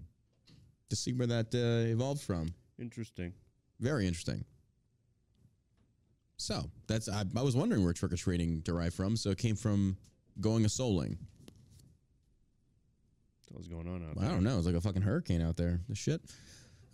To 0.89 0.95
see 0.95 1.13
where 1.13 1.27
that 1.27 1.53
uh, 1.53 1.91
evolved 1.91 2.21
from. 2.21 2.53
Interesting. 2.79 3.33
Very 3.79 4.07
interesting. 4.07 4.45
So 6.37 6.69
that's 6.87 7.09
I, 7.09 7.23
I 7.35 7.41
was 7.41 7.55
wondering 7.55 7.83
where 7.83 7.93
trick 7.93 8.13
or 8.13 8.17
treating 8.17 8.59
derived 8.59 8.95
from. 8.95 9.17
So 9.17 9.31
it 9.31 9.37
came 9.37 9.55
from 9.55 9.97
going 10.39 10.65
a 10.65 10.67
souling. 10.67 11.17
What's 13.51 13.67
going 13.67 13.87
on 13.87 14.03
out 14.03 14.17
I 14.17 14.21
there? 14.21 14.29
don't 14.31 14.43
know. 14.43 14.57
It's 14.57 14.67
like 14.67 14.75
a 14.75 14.81
fucking 14.81 15.01
hurricane 15.01 15.41
out 15.41 15.57
there. 15.57 15.79
The 15.89 15.95
shit. 15.95 16.21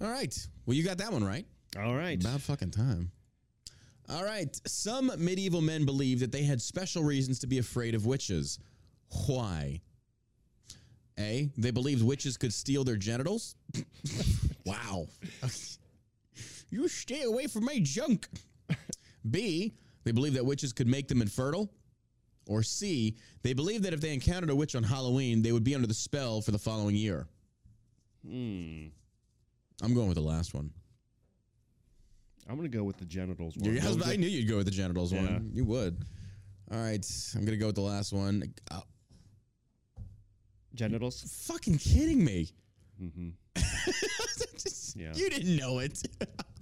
All 0.02 0.10
right. 0.10 0.36
Well, 0.66 0.76
you 0.78 0.84
got 0.84 0.98
that 1.00 1.12
one 1.12 1.24
right. 1.24 1.46
All 1.78 1.96
right. 1.96 2.20
About 2.24 2.42
fucking 2.42 2.72
time. 2.72 3.12
All 4.10 4.24
right. 4.24 4.56
Some 4.68 5.12
medieval 5.18 5.62
men 5.62 5.86
believed 5.86 6.22
that 6.22 6.32
they 6.32 6.44
had 6.44 6.62
special 6.62 7.04
reasons 7.04 7.40
to 7.40 7.48
be 7.48 7.58
afraid 7.58 7.96
of 7.96 8.06
witches. 8.06 8.60
Why? 9.28 9.82
A. 11.20 11.50
They 11.58 11.72
believed 11.72 12.04
witches 12.04 12.38
could 12.38 12.54
steal 12.54 12.84
their 12.84 12.96
genitals. 12.96 13.56
wow. 14.66 15.08
you 16.70 16.88
stay 16.88 17.24
away 17.24 17.48
from 17.48 17.66
my 17.66 17.80
junk. 17.82 18.28
B. 19.30 19.74
They 20.04 20.12
believe 20.12 20.34
that 20.34 20.46
witches 20.46 20.74
could 20.74 20.88
make 20.88 21.08
them 21.08 21.22
infertile. 21.22 21.72
Or 22.48 22.62
C. 22.62 23.16
They 23.42 23.54
believe 23.54 23.84
that 23.84 23.94
if 23.94 24.02
they 24.02 24.14
encountered 24.14 24.50
a 24.50 24.56
witch 24.56 24.76
on 24.76 24.84
Halloween, 24.84 25.42
they 25.42 25.52
would 25.54 25.64
be 25.64 25.76
under 25.76 25.88
the 25.88 25.94
spell 25.94 26.42
for 26.42 26.52
the 26.52 26.60
following 26.60 26.96
year. 26.96 27.26
Hmm. 28.28 28.88
I'm 29.82 29.94
going 29.94 30.08
with 30.08 30.16
the 30.16 30.22
last 30.22 30.54
one. 30.54 30.70
I'm 32.50 32.58
gonna 32.58 32.68
go 32.68 32.84
with 32.84 32.98
the 32.98 33.06
genitals 33.06 33.56
one. 33.58 33.74
Yeah, 33.74 33.86
I, 33.86 33.88
was- 33.88 33.98
was 33.98 34.10
I 34.10 34.16
knew 34.18 34.28
you'd 34.28 34.50
go 34.50 34.58
with 34.58 34.66
the 34.66 34.72
genitals 34.72 35.14
Yeah. 35.14 35.22
one. 35.24 35.52
You 35.54 35.64
would. 35.66 36.04
All 36.72 36.78
right, 36.80 37.06
I'm 37.36 37.46
gonna 37.46 37.56
go 37.58 37.68
with 37.68 37.76
the 37.76 37.82
last 37.82 38.12
one. 38.12 38.54
Uh, 38.70 38.82
genitals. 40.76 41.24
fucking 41.48 41.78
kidding 41.78 42.24
me? 42.24 42.50
Mm-hmm. 43.02 43.30
Yeah. 44.96 45.12
You 45.16 45.28
didn't 45.30 45.56
know 45.56 45.80
it. 45.80 46.00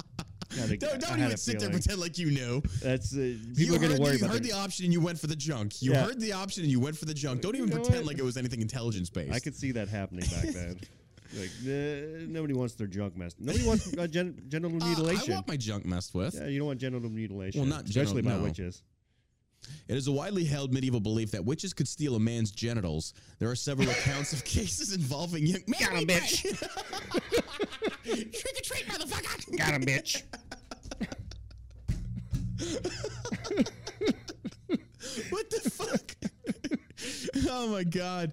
Don't 0.56 0.80
don't 1.00 1.20
even 1.20 1.38
sit 1.38 1.54
there 1.60 1.70
feeling. 1.70 1.74
pretend 1.74 2.02
like 2.02 2.18
you 2.18 2.32
knew. 2.32 2.62
That's 2.82 3.14
uh, 3.14 3.18
people 3.56 3.64
you 3.64 3.74
are 3.76 3.78
gonna 3.80 3.88
heard, 3.94 4.00
worry 4.00 4.18
you 4.18 4.26
heard 4.28 4.44
the- 4.44 4.50
the 4.50 4.54
option 4.54 4.86
and 4.86 4.94
you 4.94 5.00
went 5.02 5.20
for 5.20 5.28
the 5.28 5.36
junk. 5.36 5.82
You 5.82 5.94
Yeah. 5.94 6.04
heard 6.06 6.20
the 6.20 6.34
option 6.34 6.64
and 6.64 6.72
you 6.72 6.80
went 6.80 6.98
for 6.98 7.06
the 7.06 7.14
junk. 7.14 7.42
Don't 7.42 7.56
even 7.56 7.70
You 7.70 7.76
know 7.76 7.82
pretend 7.82 8.06
what? 8.06 8.14
like 8.14 8.20
it 8.20 8.24
was 8.24 8.38
anything 8.38 8.62
intelligence 8.62 9.10
based. 9.10 9.34
I 9.34 9.40
could 9.40 9.56
see 9.56 9.72
that 9.74 9.88
happening 9.88 10.26
back 10.30 10.44
then. 10.54 10.80
Like 11.34 11.50
uh, 11.64 12.26
nobody 12.28 12.54
wants 12.54 12.76
their 12.76 12.88
junk 12.88 13.16
messed. 13.16 13.40
Nobody 13.40 13.66
wants 13.66 13.94
uh, 13.98 14.06
gen- 14.08 14.42
genital 14.50 14.82
Uh, 14.84 14.86
mutilation. 14.88 15.32
I 15.32 15.36
want 15.36 15.48
my 15.48 15.56
junk 15.58 15.86
messed 15.86 16.14
with. 16.14 16.36
yeah, 16.36 16.48
you 16.48 16.58
don't 16.60 16.68
want 16.68 16.80
genital 16.82 17.10
mutilation. 17.10 17.62
Well, 17.62 17.70
not 17.70 17.86
especially 17.88 18.22
genital- 18.22 18.32
by 18.32 18.38
no. 18.40 18.44
witches. 18.44 18.84
It 19.88 19.96
is 19.96 20.08
a 20.08 20.12
widely 20.12 20.44
held 20.44 20.74
medieval 20.74 21.00
belief 21.00 21.32
that 21.32 21.46
witches 21.46 21.72
could 21.72 21.88
steal 21.88 22.16
a 22.16 22.20
man's 22.20 22.50
genitals. 22.52 23.14
There 23.40 23.50
are 23.50 23.56
several 23.56 23.90
accounts 23.92 24.34
of 24.34 24.44
cases 24.58 24.92
involving 24.94 25.46
young. 25.46 25.62
Man, 25.68 25.80
Got 25.80 25.94
him, 25.98 26.08
bitch. 26.08 27.88
wait. 28.06 28.34
Trick 28.34 28.56
or 28.58 28.64
treat, 28.64 28.86
motherfucker! 28.88 29.58
Got 29.58 29.74
him, 29.74 29.84
bitch. 29.84 30.24
What 35.30 35.50
the 35.50 35.70
fuck? 35.70 36.16
oh 37.50 37.68
my 37.70 37.84
god. 37.84 38.32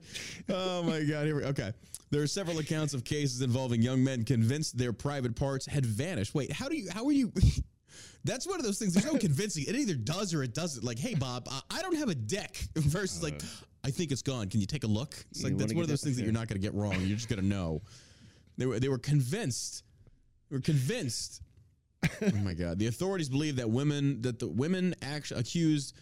Oh 0.49 0.83
my 0.83 1.03
god. 1.03 1.27
Here 1.27 1.37
we 1.37 1.45
okay. 1.45 1.73
There 2.11 2.23
are 2.23 2.27
several 2.27 2.59
accounts 2.59 2.95
of 2.95 3.05
cases 3.05 3.43
involving 3.43 3.83
young 3.83 4.03
men 4.03 4.25
convinced 4.25 4.79
their 4.79 4.93
private 4.93 5.37
parts 5.37 5.67
had 5.67 5.85
vanished. 5.85 6.35
Wait, 6.35 6.53
how 6.53 6.69
do 6.69 6.77
you 6.77 6.89
how 6.93 7.07
are 7.07 7.13
you 7.13 7.33
That's 8.25 8.47
one 8.47 8.59
of 8.59 8.65
those 8.65 8.79
things. 8.79 8.95
There's 8.95 9.11
no 9.11 9.19
convincing. 9.19 9.65
It 9.67 9.75
either 9.77 9.95
does 9.95 10.35
or 10.35 10.43
it 10.43 10.53
doesn't. 10.53 10.85
Like, 10.85 10.99
hey, 10.99 11.15
Bob, 11.15 11.49
uh, 11.51 11.61
I 11.71 11.83
don't 11.83 11.97
have 11.97 12.09
a 12.09 12.15
deck. 12.15 12.57
Versus, 12.77 13.23
like, 13.23 13.41
I 13.85 13.91
think 13.91 14.11
it's 14.11 14.23
gone. 14.23 14.49
Can 14.49 14.61
you 14.61 14.67
take 14.67 14.85
a 14.85 14.89
look? 14.89 15.15
It's 15.31 15.43
like 15.43 15.57
that's 15.57 15.73
one 15.73 15.83
of 15.83 15.89
those 15.89 16.03
things 16.03 16.17
that 16.17 16.25
you're 16.25 16.33
not 16.41 16.49
going 16.49 16.61
to 16.61 16.67
get 16.67 16.75
wrong. 16.75 16.95
You're 17.01 17.17
just 17.17 17.29
going 17.29 17.41
to 17.41 17.47
know. 17.47 17.83
They 18.59 18.67
were 18.67 18.79
they 18.79 18.89
were 18.89 18.99
convinced. 18.99 19.85
They 20.51 20.57
were 20.57 20.63
convinced. 20.63 21.43
oh 22.05 22.31
my 22.43 22.53
god! 22.55 22.79
The 22.79 22.89
authorities 22.89 23.29
believe 23.29 23.57
that 23.57 23.71
women 23.71 24.21
that 24.23 24.39
the 24.39 24.49
women 24.49 24.95
actually 25.01 25.41
accused. 25.41 25.95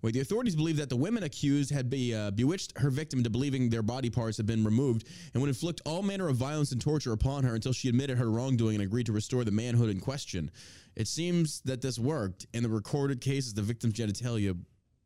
Wait, 0.00 0.12
the 0.12 0.20
authorities 0.20 0.54
believe 0.54 0.76
that 0.76 0.90
the 0.90 0.96
women 0.96 1.22
accused 1.22 1.70
had 1.70 1.88
be, 1.88 2.14
uh, 2.14 2.30
bewitched 2.30 2.76
her 2.76 2.90
victim 2.90 3.20
into 3.20 3.30
believing 3.30 3.70
their 3.70 3.82
body 3.82 4.10
parts 4.10 4.36
had 4.36 4.44
been 4.44 4.62
removed 4.62 5.08
and 5.32 5.40
would 5.40 5.48
inflict 5.48 5.80
all 5.86 6.02
manner 6.02 6.28
of 6.28 6.36
violence 6.36 6.72
and 6.72 6.80
torture 6.82 7.12
upon 7.14 7.42
her 7.42 7.54
until 7.54 7.72
she 7.72 7.88
admitted 7.88 8.18
her 8.18 8.30
wrongdoing 8.30 8.74
and 8.74 8.84
agreed 8.84 9.06
to 9.06 9.12
restore 9.12 9.44
the 9.44 9.50
manhood 9.50 9.88
in 9.88 10.00
question. 10.00 10.50
It 10.94 11.08
seems 11.08 11.62
that 11.62 11.80
this 11.80 11.98
worked. 11.98 12.46
In 12.52 12.62
the 12.62 12.68
recorded 12.68 13.22
cases, 13.22 13.54
the 13.54 13.62
victim's 13.62 13.94
genitalia 13.94 14.54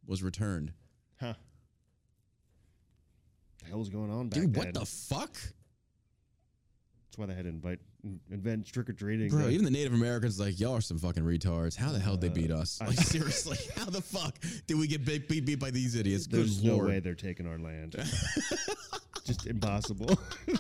was 0.05 0.25
returned. 0.25 0.73
Huh. 1.21 1.35
The 3.63 3.69
hell 3.69 3.79
was 3.79 3.91
going 3.91 4.11
on 4.11 4.31
back 4.31 4.41
Dude, 4.41 4.53
then? 4.53 4.65
what 4.65 4.75
the 4.75 4.85
fuck? 4.85 5.37
Why 7.19 7.27
they 7.27 7.35
had 7.35 7.45
to 7.45 7.49
invite 7.51 7.81
invent 8.31 8.65
trick 8.73 8.89
or 8.89 8.93
treating. 8.93 9.29
Bro, 9.29 9.49
even 9.49 9.65
the 9.65 9.71
Native 9.73 9.93
Americans 9.93 10.39
like 10.39 10.61
y'all 10.61 10.75
are 10.77 10.81
some 10.81 10.99
fucking 10.99 11.25
retards. 11.25 11.75
How 11.77 11.91
the 11.91 11.99
hell 11.99 12.17
did 12.17 12.33
they 12.33 12.41
beat 12.43 12.51
us? 12.53 12.79
I- 12.81 12.87
Like 12.87 12.97
seriously, 12.99 13.59
how 13.77 13.87
the 13.87 14.01
fuck 14.01 14.39
did 14.69 14.79
we 14.79 14.87
get 14.87 15.05
beat 15.05 15.29
beat, 15.29 15.45
beat 15.45 15.59
by 15.59 15.71
these 15.73 15.97
idiots? 15.97 16.27
Good 16.29 16.39
There's 16.41 16.63
no 16.63 16.77
lord! 16.77 16.89
way 16.89 17.01
they're 17.01 17.15
taking 17.17 17.47
our 17.49 17.59
land. 17.59 17.97
Just 19.25 19.47
impossible. 19.47 20.19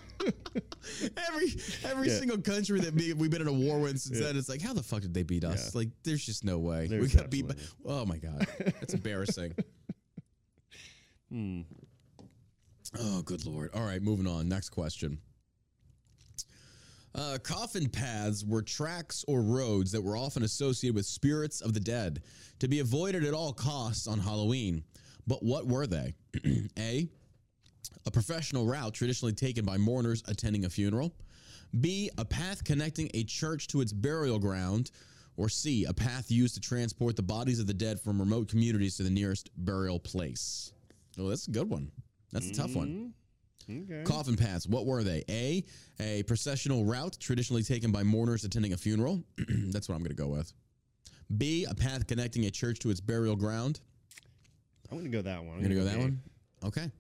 Every 1.28 1.54
every 1.84 2.08
Yeah. 2.08 2.18
single 2.18 2.38
country 2.38 2.80
that 2.80 2.92
we, 2.94 3.12
we've 3.12 3.30
been 3.30 3.40
in 3.42 3.48
a 3.48 3.52
war 3.52 3.78
with 3.78 3.98
since 4.00 4.18
Yeah. 4.18 4.26
then, 4.26 4.36
it's 4.36 4.48
like 4.48 4.60
how 4.60 4.72
the 4.74 4.82
fuck 4.82 5.02
did 5.02 5.14
they 5.14 5.22
beat 5.22 5.44
us? 5.44 5.72
Yeah. 5.72 5.78
Like 5.78 5.88
there's 6.02 6.24
just 6.26 6.44
no 6.44 6.58
way 6.58 6.88
we 6.90 7.06
got 7.08 7.30
beat. 7.30 7.46
By, 7.46 7.54
oh 7.86 8.04
my 8.04 8.16
god, 8.18 8.46
that's 8.58 8.94
embarrassing. 8.94 9.54
Hmm. 11.30 11.60
Oh, 12.98 13.22
good 13.22 13.44
lord. 13.46 13.70
All 13.74 13.84
right, 13.84 14.02
moving 14.02 14.26
on. 14.26 14.48
Next 14.48 14.70
question. 14.70 15.18
Uh, 17.14 17.38
coffin 17.42 17.88
paths 17.88 18.44
were 18.44 18.62
tracks 18.62 19.24
or 19.26 19.42
roads 19.42 19.90
that 19.92 20.02
were 20.02 20.16
often 20.16 20.42
associated 20.42 20.94
with 20.94 21.06
spirits 21.06 21.60
of 21.60 21.74
the 21.74 21.80
dead 21.80 22.22
to 22.58 22.68
be 22.68 22.80
avoided 22.80 23.24
at 23.24 23.34
all 23.34 23.52
costs 23.52 24.06
on 24.06 24.18
Halloween. 24.18 24.84
But 25.26 25.42
what 25.42 25.66
were 25.66 25.86
they? 25.86 26.14
A. 26.78 27.08
A 28.06 28.10
professional 28.10 28.66
route 28.66 28.94
traditionally 28.94 29.32
taken 29.34 29.64
by 29.64 29.76
mourners 29.76 30.22
attending 30.28 30.64
a 30.64 30.70
funeral. 30.70 31.14
B. 31.80 32.10
A 32.18 32.24
path 32.24 32.64
connecting 32.64 33.10
a 33.14 33.24
church 33.24 33.66
to 33.68 33.80
its 33.80 33.92
burial 33.92 34.38
ground. 34.38 34.90
Or 35.36 35.48
C. 35.48 35.84
A 35.84 35.94
path 35.94 36.30
used 36.30 36.54
to 36.54 36.60
transport 36.60 37.14
the 37.14 37.22
bodies 37.22 37.60
of 37.60 37.66
the 37.66 37.74
dead 37.74 38.00
from 38.00 38.18
remote 38.18 38.48
communities 38.48 38.96
to 38.96 39.02
the 39.04 39.10
nearest 39.10 39.50
burial 39.56 40.00
place. 40.00 40.72
Oh, 41.18 41.28
that's 41.28 41.46
a 41.46 41.50
good 41.50 41.68
one. 41.70 41.92
That's 42.32 42.50
a 42.50 42.54
tough 42.54 42.74
one. 42.74 43.12
Okay. 43.70 44.02
Coffin 44.04 44.36
paths, 44.36 44.66
what 44.66 44.86
were 44.86 45.02
they? 45.02 45.24
A, 45.28 45.64
a 46.00 46.22
processional 46.24 46.84
route 46.84 47.16
traditionally 47.20 47.62
taken 47.62 47.92
by 47.92 48.02
mourners 48.02 48.44
attending 48.44 48.72
a 48.72 48.76
funeral. 48.76 49.22
That's 49.48 49.88
what 49.88 49.94
I'm 49.94 50.00
going 50.00 50.16
to 50.16 50.22
go 50.22 50.28
with. 50.28 50.52
B, 51.36 51.66
a 51.68 51.74
path 51.74 52.06
connecting 52.06 52.46
a 52.46 52.50
church 52.50 52.78
to 52.80 52.90
its 52.90 53.00
burial 53.00 53.36
ground. 53.36 53.80
I'm 54.90 54.96
gonna 54.96 55.10
go 55.10 55.20
that 55.22 55.44
one. 55.44 55.56
I'm 55.56 55.60
You're 55.60 55.74
going 55.74 55.84
to 55.84 55.84
go 55.84 55.90
that 55.90 55.98
one? 55.98 56.20
Okay. 56.64 56.90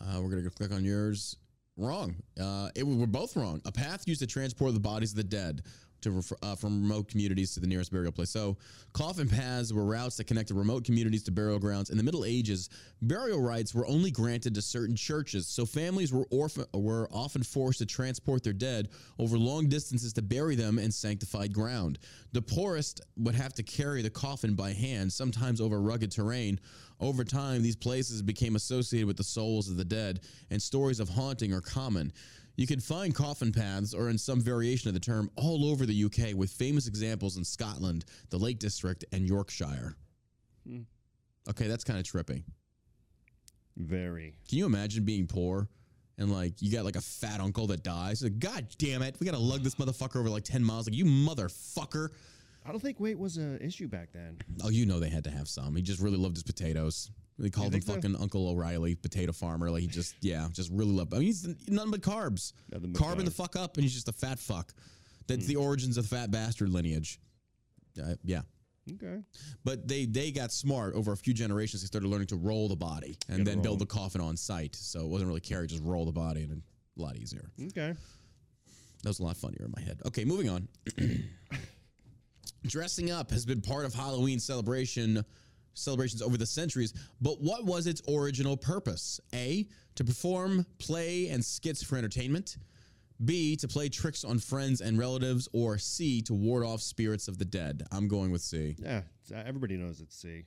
Uh, 0.00 0.20
we're 0.22 0.30
going 0.30 0.42
to 0.42 0.50
click 0.50 0.72
on 0.72 0.84
yours. 0.84 1.36
Wrong. 1.76 2.16
Uh, 2.40 2.70
it, 2.74 2.82
we're 2.82 3.06
both 3.06 3.36
wrong. 3.36 3.60
A 3.64 3.72
path 3.72 4.04
used 4.06 4.20
to 4.20 4.26
transport 4.26 4.74
the 4.74 4.80
bodies 4.80 5.12
of 5.12 5.16
the 5.16 5.24
dead 5.24 5.62
to 6.02 6.10
refer, 6.10 6.36
uh, 6.42 6.54
from 6.54 6.82
remote 6.82 7.08
communities 7.08 7.54
to 7.54 7.60
the 7.60 7.66
nearest 7.66 7.92
burial 7.92 8.12
place. 8.12 8.30
So, 8.30 8.56
coffin 8.92 9.28
paths 9.28 9.72
were 9.72 9.84
routes 9.84 10.16
that 10.16 10.24
connected 10.24 10.54
remote 10.54 10.84
communities 10.84 11.22
to 11.24 11.32
burial 11.32 11.58
grounds. 11.58 11.90
In 11.90 11.96
the 11.96 12.02
Middle 12.02 12.24
Ages, 12.24 12.68
burial 13.02 13.40
rights 13.40 13.74
were 13.74 13.86
only 13.86 14.10
granted 14.10 14.54
to 14.54 14.62
certain 14.62 14.96
churches, 14.96 15.46
so 15.46 15.66
families 15.66 16.12
were 16.12 16.26
orphan, 16.30 16.66
were 16.74 17.08
often 17.12 17.42
forced 17.42 17.78
to 17.78 17.86
transport 17.86 18.42
their 18.42 18.52
dead 18.52 18.88
over 19.18 19.38
long 19.38 19.68
distances 19.68 20.12
to 20.14 20.22
bury 20.22 20.56
them 20.56 20.78
in 20.78 20.90
sanctified 20.90 21.52
ground. 21.52 21.98
The 22.32 22.42
poorest 22.42 23.00
would 23.16 23.34
have 23.34 23.54
to 23.54 23.62
carry 23.62 24.02
the 24.02 24.10
coffin 24.10 24.54
by 24.54 24.72
hand, 24.72 25.12
sometimes 25.12 25.60
over 25.60 25.80
rugged 25.80 26.10
terrain. 26.10 26.60
Over 27.00 27.24
time, 27.24 27.62
these 27.62 27.76
places 27.76 28.20
became 28.20 28.56
associated 28.56 29.06
with 29.06 29.16
the 29.16 29.24
souls 29.24 29.70
of 29.70 29.76
the 29.76 29.84
dead, 29.84 30.20
and 30.50 30.60
stories 30.60 31.00
of 31.00 31.08
haunting 31.08 31.52
are 31.54 31.62
common. 31.62 32.12
You 32.60 32.66
can 32.66 32.78
find 32.78 33.14
coffin 33.14 33.52
paths, 33.52 33.94
or 33.94 34.10
in 34.10 34.18
some 34.18 34.38
variation 34.38 34.88
of 34.88 34.92
the 34.92 35.00
term, 35.00 35.30
all 35.34 35.64
over 35.64 35.86
the 35.86 36.04
UK, 36.04 36.36
with 36.36 36.50
famous 36.50 36.86
examples 36.86 37.38
in 37.38 37.42
Scotland, 37.42 38.04
the 38.28 38.36
Lake 38.36 38.58
District, 38.58 39.02
and 39.12 39.26
Yorkshire. 39.26 39.96
Hmm. 40.68 40.80
Okay, 41.48 41.68
that's 41.68 41.84
kind 41.84 41.98
of 41.98 42.04
trippy. 42.04 42.42
Very. 43.78 44.34
Can 44.46 44.58
you 44.58 44.66
imagine 44.66 45.06
being 45.06 45.26
poor 45.26 45.68
and 46.18 46.30
like 46.30 46.60
you 46.60 46.70
got 46.70 46.84
like 46.84 46.96
a 46.96 47.00
fat 47.00 47.40
uncle 47.40 47.66
that 47.68 47.82
dies? 47.82 48.22
Like, 48.22 48.38
God 48.38 48.66
damn 48.76 49.00
it, 49.00 49.16
we 49.18 49.24
gotta 49.24 49.38
lug 49.38 49.62
this 49.62 49.76
motherfucker 49.76 50.16
over 50.16 50.28
like 50.28 50.44
10 50.44 50.62
miles. 50.62 50.86
Like, 50.86 50.94
you 50.94 51.06
motherfucker. 51.06 52.10
I 52.66 52.72
don't 52.72 52.80
think 52.80 53.00
weight 53.00 53.18
was 53.18 53.38
an 53.38 53.58
issue 53.62 53.88
back 53.88 54.12
then. 54.12 54.36
Oh, 54.62 54.68
you 54.68 54.84
know 54.84 55.00
they 55.00 55.08
had 55.08 55.24
to 55.24 55.30
have 55.30 55.48
some. 55.48 55.74
He 55.76 55.80
just 55.80 55.98
really 55.98 56.18
loved 56.18 56.36
his 56.36 56.42
potatoes. 56.42 57.10
They 57.40 57.48
called 57.50 57.68
him 57.68 57.72
think 57.72 57.84
so? 57.84 57.94
fucking 57.94 58.16
Uncle 58.16 58.48
O'Reilly, 58.48 58.94
potato 58.94 59.32
farmer. 59.32 59.70
Like 59.70 59.80
he 59.80 59.86
just, 59.88 60.14
yeah, 60.20 60.46
just 60.52 60.70
really 60.70 60.92
loved. 60.92 61.14
I 61.14 61.18
mean, 61.18 61.26
he's 61.26 61.48
nothing 61.68 61.90
but 61.90 62.02
carbs. 62.02 62.52
Nothing 62.70 62.92
but 62.92 63.02
Carbon 63.02 63.24
the 63.24 63.30
fuck 63.30 63.56
up, 63.56 63.76
and 63.76 63.82
he's 63.84 63.94
just 63.94 64.08
a 64.08 64.12
fat 64.12 64.38
fuck. 64.38 64.72
That's 65.26 65.46
the 65.46 65.56
origins 65.56 65.96
of 65.96 66.08
the 66.08 66.16
fat 66.16 66.30
bastard 66.30 66.68
lineage. 66.70 67.18
Uh, 68.00 68.14
yeah, 68.24 68.42
Okay. 68.92 69.18
but 69.64 69.86
they 69.88 70.04
they 70.04 70.30
got 70.32 70.52
smart 70.52 70.94
over 70.94 71.12
a 71.12 71.16
few 71.16 71.32
generations. 71.34 71.82
They 71.82 71.86
started 71.86 72.08
learning 72.08 72.28
to 72.28 72.36
roll 72.36 72.68
the 72.68 72.76
body 72.76 73.16
and 73.28 73.46
then 73.46 73.62
build 73.62 73.78
the 73.78 73.86
coffin 73.86 74.20
on 74.20 74.36
site. 74.36 74.74
So 74.76 75.00
it 75.00 75.06
wasn't 75.08 75.28
really 75.28 75.40
carry, 75.40 75.66
just 75.66 75.82
roll 75.82 76.04
the 76.04 76.12
body, 76.12 76.42
and 76.42 76.62
a 76.98 77.02
lot 77.02 77.16
easier. 77.16 77.50
Okay. 77.68 77.94
That 79.02 79.08
was 79.08 79.18
a 79.20 79.22
lot 79.22 79.36
funnier 79.36 79.64
in 79.64 79.72
my 79.74 79.80
head. 79.82 80.00
Okay, 80.06 80.24
moving 80.24 80.48
on. 80.50 80.68
Dressing 82.66 83.10
up 83.10 83.30
has 83.30 83.46
been 83.46 83.60
part 83.62 83.86
of 83.86 83.94
Halloween 83.94 84.38
celebration 84.38 85.24
celebrations 85.80 86.22
over 86.22 86.36
the 86.36 86.46
centuries, 86.46 86.94
but 87.20 87.40
what 87.40 87.64
was 87.64 87.86
its 87.86 88.02
original 88.08 88.56
purpose? 88.56 89.20
A, 89.34 89.66
to 89.96 90.04
perform, 90.04 90.66
play, 90.78 91.28
and 91.28 91.44
skits 91.44 91.82
for 91.82 91.96
entertainment. 91.96 92.56
B, 93.22 93.54
to 93.56 93.68
play 93.68 93.90
tricks 93.90 94.24
on 94.24 94.38
friends 94.38 94.80
and 94.80 94.98
relatives, 94.98 95.48
or 95.52 95.76
C, 95.76 96.22
to 96.22 96.32
ward 96.32 96.64
off 96.64 96.80
spirits 96.80 97.28
of 97.28 97.36
the 97.36 97.44
dead. 97.44 97.82
I'm 97.92 98.08
going 98.08 98.30
with 98.30 98.40
C. 98.40 98.76
Yeah. 98.78 99.02
Everybody 99.34 99.76
knows 99.76 100.00
it's 100.00 100.16
C. 100.16 100.44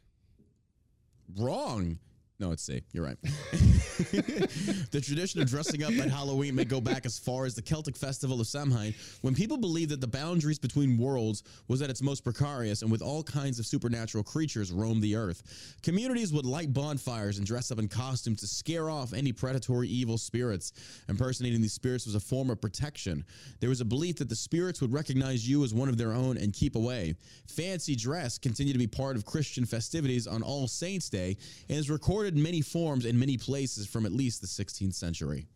Wrong. 1.38 2.00
No, 2.39 2.52
it's 2.52 2.63
C. 2.63 2.82
You're 2.91 3.06
right. 3.06 3.17
the 3.22 5.02
tradition 5.04 5.39
of 5.41 5.48
dressing 5.48 5.84
up 5.84 5.91
at 5.93 6.10
Halloween 6.10 6.56
may 6.56 6.65
go 6.65 6.82
back 6.82 7.06
as 7.06 7.19
far 7.19 7.46
as 7.46 7.54
the 7.54 7.62
Celtic 7.62 7.96
festival 7.96 8.41
of 8.41 8.48
Samhain, 8.48 8.96
when 9.22 9.36
people 9.36 9.56
believed 9.56 9.91
that 9.91 10.02
the 10.02 10.08
boundaries 10.08 10.58
between 10.58 10.98
worlds 10.98 11.43
was 11.67 11.84
at 11.84 11.91
its 11.91 12.02
most 12.02 12.24
precarious, 12.24 12.82
and 12.82 12.91
with 12.91 13.04
all 13.04 13.24
kinds 13.24 13.60
of 13.60 13.67
supernatural 13.67 14.24
creatures 14.24 14.72
roamed 14.72 15.04
the 15.04 15.15
earth. 15.15 15.78
Communities 15.84 16.34
would 16.34 16.46
light 16.46 16.74
bonfires 16.74 17.38
and 17.38 17.46
dress 17.46 17.72
up 17.72 17.78
in 17.78 17.88
costumes 17.88 18.41
to 18.41 18.48
scare 18.48 18.89
off 18.89 19.13
any 19.13 19.32
predatory 19.32 19.88
evil 19.88 20.17
spirits. 20.17 20.74
Impersonating 21.08 21.62
these 21.62 21.74
spirits 21.74 22.08
was 22.08 22.15
a 22.15 22.19
form 22.19 22.50
of 22.50 22.60
protection. 22.60 23.24
There 23.60 23.69
was 23.69 23.82
a 23.82 23.86
belief 23.86 24.17
that 24.17 24.30
the 24.30 24.36
spirits 24.36 24.82
would 24.82 24.91
recognize 24.91 25.48
you 25.48 25.63
as 25.63 25.74
one 25.74 25.88
of 25.88 25.98
their 25.98 26.13
own 26.13 26.38
and 26.38 26.52
keep 26.52 26.76
away. 26.76 27.15
Fancy 27.48 27.96
dress 27.96 28.39
continued 28.39 28.74
to 28.74 28.80
be 28.80 28.88
part 28.88 29.15
of 29.15 29.24
Christian 29.26 29.65
festivities 29.65 30.26
on 30.26 30.41
All 30.41 30.67
Saints' 30.67 31.10
Day 31.10 31.38
and 31.69 31.78
is 31.78 31.89
recorded 31.89 32.23
in 32.26 32.42
many 32.42 32.62
forms 32.62 33.06
in 33.06 33.18
many 33.20 33.38
places 33.38 33.88
from 33.88 34.06
at 34.06 34.12
least 34.12 34.42
the 34.42 34.48
16th 34.48 34.94
century. 34.94 35.48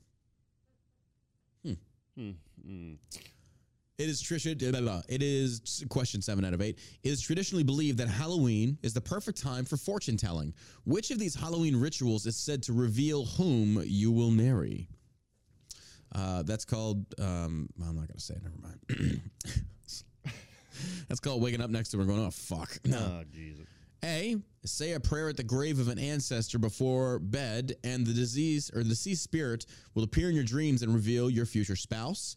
It 3.97 4.09
is 4.09 4.21
tradi- 4.21 4.59
blah, 4.59 4.71
blah, 4.71 4.81
blah. 4.81 5.01
It 5.09 5.23
is 5.23 5.83
question 5.89 6.21
seven 6.21 6.45
out 6.45 6.53
of 6.53 6.61
eight. 6.61 6.77
It 7.03 7.09
is 7.09 7.19
traditionally 7.21 7.63
believed 7.63 7.97
that 7.97 8.07
Halloween 8.07 8.77
is 8.83 8.93
the 8.93 9.01
perfect 9.01 9.41
time 9.41 9.65
for 9.65 9.75
fortune 9.75 10.17
telling. 10.17 10.53
Which 10.85 11.09
of 11.09 11.17
these 11.17 11.33
Halloween 11.33 11.75
rituals 11.75 12.27
is 12.27 12.37
said 12.37 12.61
to 12.63 12.73
reveal 12.73 13.25
whom 13.25 13.81
you 13.85 14.11
will 14.11 14.29
marry? 14.29 14.87
Uh, 16.13 16.43
that's 16.43 16.63
called. 16.63 17.05
Um, 17.19 17.69
I'm 17.81 17.95
not 17.95 18.07
gonna 18.07 18.19
say. 18.19 18.35
it, 18.35 18.43
Never 18.43 18.55
mind. 18.61 19.21
that's 21.09 21.19
called 21.19 21.41
waking 21.41 21.61
up 21.61 21.69
next 21.71 21.89
to 21.89 21.97
her 21.97 22.01
and 22.03 22.09
going, 22.11 22.23
"Oh 22.23 22.29
fuck." 22.31 22.77
No. 22.85 22.97
Oh, 22.97 23.23
Jesus. 23.33 23.65
A. 24.03 24.37
Say 24.65 24.93
a 24.93 24.99
prayer 24.99 25.29
at 25.29 25.37
the 25.37 25.43
grave 25.43 25.79
of 25.79 25.87
an 25.87 25.97
ancestor 25.99 26.59
before 26.59 27.19
bed, 27.19 27.75
and 27.83 28.05
the 28.05 28.13
disease 28.13 28.69
or 28.73 28.83
the 28.83 28.89
deceased 28.89 29.23
spirit 29.23 29.65
will 29.93 30.03
appear 30.03 30.29
in 30.29 30.35
your 30.35 30.43
dreams 30.43 30.83
and 30.83 30.93
reveal 30.93 31.29
your 31.29 31.45
future 31.45 31.75
spouse. 31.75 32.35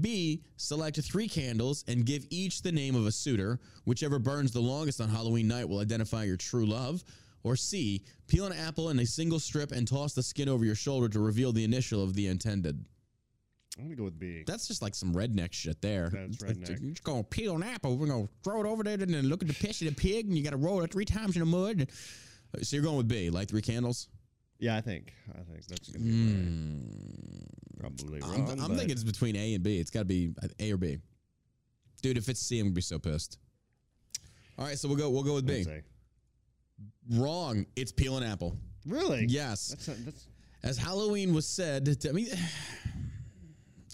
B. 0.00 0.42
Select 0.56 1.00
three 1.00 1.28
candles 1.28 1.84
and 1.88 2.04
give 2.04 2.26
each 2.30 2.62
the 2.62 2.72
name 2.72 2.94
of 2.94 3.06
a 3.06 3.12
suitor. 3.12 3.58
Whichever 3.84 4.18
burns 4.18 4.52
the 4.52 4.60
longest 4.60 5.00
on 5.00 5.08
Halloween 5.08 5.48
night 5.48 5.68
will 5.68 5.80
identify 5.80 6.24
your 6.24 6.36
true 6.36 6.66
love. 6.66 7.02
Or 7.42 7.56
C. 7.56 8.04
Peel 8.26 8.46
an 8.46 8.52
apple 8.52 8.90
in 8.90 8.98
a 8.98 9.06
single 9.06 9.38
strip 9.38 9.72
and 9.72 9.86
toss 9.86 10.12
the 10.12 10.22
skin 10.22 10.48
over 10.48 10.64
your 10.64 10.74
shoulder 10.74 11.08
to 11.08 11.20
reveal 11.20 11.52
the 11.52 11.64
initial 11.64 12.02
of 12.02 12.14
the 12.14 12.26
intended. 12.26 12.84
I'm 13.78 13.84
gonna 13.84 13.94
go 13.96 14.04
with 14.04 14.18
B. 14.18 14.42
That's 14.46 14.66
just 14.66 14.82
like 14.82 14.94
some 14.94 15.14
redneck 15.14 15.52
shit 15.52 15.80
there. 15.80 16.10
That's 16.12 16.38
redneck. 16.38 16.80
You're 16.80 16.90
just 16.90 17.04
gonna 17.04 17.22
peel 17.22 17.54
an 17.56 17.62
apple. 17.62 17.96
We're 17.96 18.08
gonna 18.08 18.28
throw 18.42 18.60
it 18.60 18.66
over 18.66 18.82
there 18.82 18.94
and 18.94 19.14
then 19.14 19.26
look 19.28 19.42
at 19.42 19.48
the 19.48 19.54
piss 19.54 19.80
of 19.82 19.88
the 19.88 19.94
pig, 19.94 20.26
and 20.26 20.36
you 20.36 20.42
got 20.42 20.50
to 20.50 20.56
roll 20.56 20.82
it 20.82 20.92
three 20.92 21.04
times 21.04 21.36
in 21.36 21.40
the 21.40 21.46
mud. 21.46 21.88
So 22.62 22.74
you're 22.76 22.82
going 22.84 22.96
with 22.96 23.08
B, 23.08 23.30
like 23.30 23.48
three 23.48 23.62
candles. 23.62 24.08
yeah, 24.58 24.76
I 24.76 24.80
think. 24.80 25.12
I 25.30 25.42
think 25.42 25.64
that's 25.66 25.88
gonna 25.90 26.04
be 26.04 26.10
my- 26.10 27.78
probably 27.78 28.18
Hmm. 28.20 28.24
I'm, 28.24 28.46
wrong. 28.46 28.60
I'm 28.60 28.70
thinking 28.76 28.90
it's 28.90 29.04
between 29.04 29.36
A 29.36 29.54
and 29.54 29.62
B. 29.62 29.78
It's 29.78 29.90
got 29.90 30.00
to 30.00 30.04
be 30.06 30.32
A 30.58 30.72
or 30.72 30.76
B. 30.76 30.98
Dude, 32.02 32.18
if 32.18 32.28
it's 32.28 32.40
C, 32.40 32.58
I'm 32.58 32.66
gonna 32.66 32.74
be 32.74 32.80
so 32.80 32.98
pissed. 32.98 33.38
All 34.58 34.64
right, 34.64 34.76
so 34.76 34.88
we'll 34.88 34.96
go. 34.96 35.08
We'll 35.10 35.22
go 35.22 35.34
with 35.34 35.46
B. 35.46 35.64
Wrong. 37.10 37.64
It's 37.76 37.92
peel 37.92 38.16
an 38.16 38.22
apple. 38.24 38.56
Really? 38.86 39.26
Yes. 39.28 39.68
That's 39.68 39.88
not, 39.88 39.96
that's 40.04 40.26
As 40.62 40.76
Halloween 40.78 41.32
was 41.34 41.46
said, 41.46 42.00
to, 42.00 42.08
I 42.08 42.12
mean, 42.12 42.28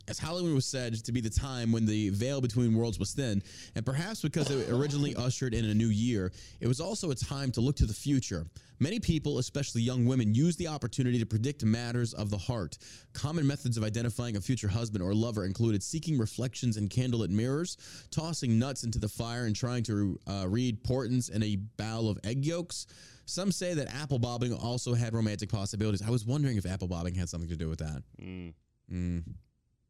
as 0.09 0.19
Halloween 0.19 0.55
was 0.55 0.67
said 0.67 0.95
to 1.05 1.13
be 1.13 1.21
the 1.21 1.31
time 1.31 1.73
when 1.73 1.87
the 1.87 2.11
veil 2.11 2.41
between 2.41 2.75
worlds 2.75 2.99
was 2.99 3.13
thin, 3.13 3.43
and 3.75 3.85
perhaps 3.87 4.23
because 4.23 4.51
it 4.51 4.69
originally 4.71 5.15
ushered 5.17 5.55
in 5.55 5.65
a 5.65 5.75
new 5.75 5.89
year, 5.89 6.33
it 6.61 6.67
was 6.67 6.81
also 6.81 7.11
a 7.11 7.15
time 7.15 7.51
to 7.53 7.61
look 7.61 7.77
to 7.77 7.87
the 7.87 7.95
future. 7.95 8.47
Many 8.81 8.99
people, 8.99 9.39
especially 9.39 9.83
young 9.83 10.05
women, 10.05 10.35
use 10.35 10.57
the 10.57 10.67
opportunity 10.69 11.19
to 11.21 11.27
predict 11.27 11.65
matters 11.65 12.13
of 12.13 12.29
the 12.29 12.37
heart. 12.37 12.77
Common 13.13 13.47
methods 13.47 13.77
of 13.77 13.85
identifying 13.85 14.37
a 14.37 14.41
future 14.41 14.69
husband 14.69 15.03
or 15.03 15.15
lover 15.15 15.45
included 15.45 15.83
seeking 15.83 16.19
reflections 16.19 16.77
in 16.77 16.89
candlelit 16.89 17.31
mirrors, 17.31 17.77
tossing 18.11 18.59
nuts 18.59 18.83
into 18.83 18.99
the 18.99 19.09
fire, 19.09 19.47
and 19.47 19.55
trying 19.55 19.85
to 19.85 20.19
uh, 20.27 20.45
read 20.49 20.83
portents 20.83 21.29
in 21.29 21.43
a 21.43 21.57
bowl 21.77 22.11
of 22.11 22.19
egg 22.25 22.45
yolks. 22.45 22.87
Some 23.27 23.53
say 23.53 23.75
that 23.75 23.89
apple 23.95 24.19
bobbing 24.19 24.53
also 24.53 24.93
had 24.93 25.15
romantic 25.15 25.49
possibilities. 25.51 26.03
I 26.03 26.11
was 26.11 26.27
wondering 26.27 26.59
if 26.59 26.67
apple 26.67 26.89
bobbing 26.89 27.15
had 27.15 27.29
something 27.29 27.49
to 27.49 27.57
do 27.57 27.69
with 27.69 27.79
that. 27.79 28.03
mm, 28.21 28.53
Mm. 28.93 29.23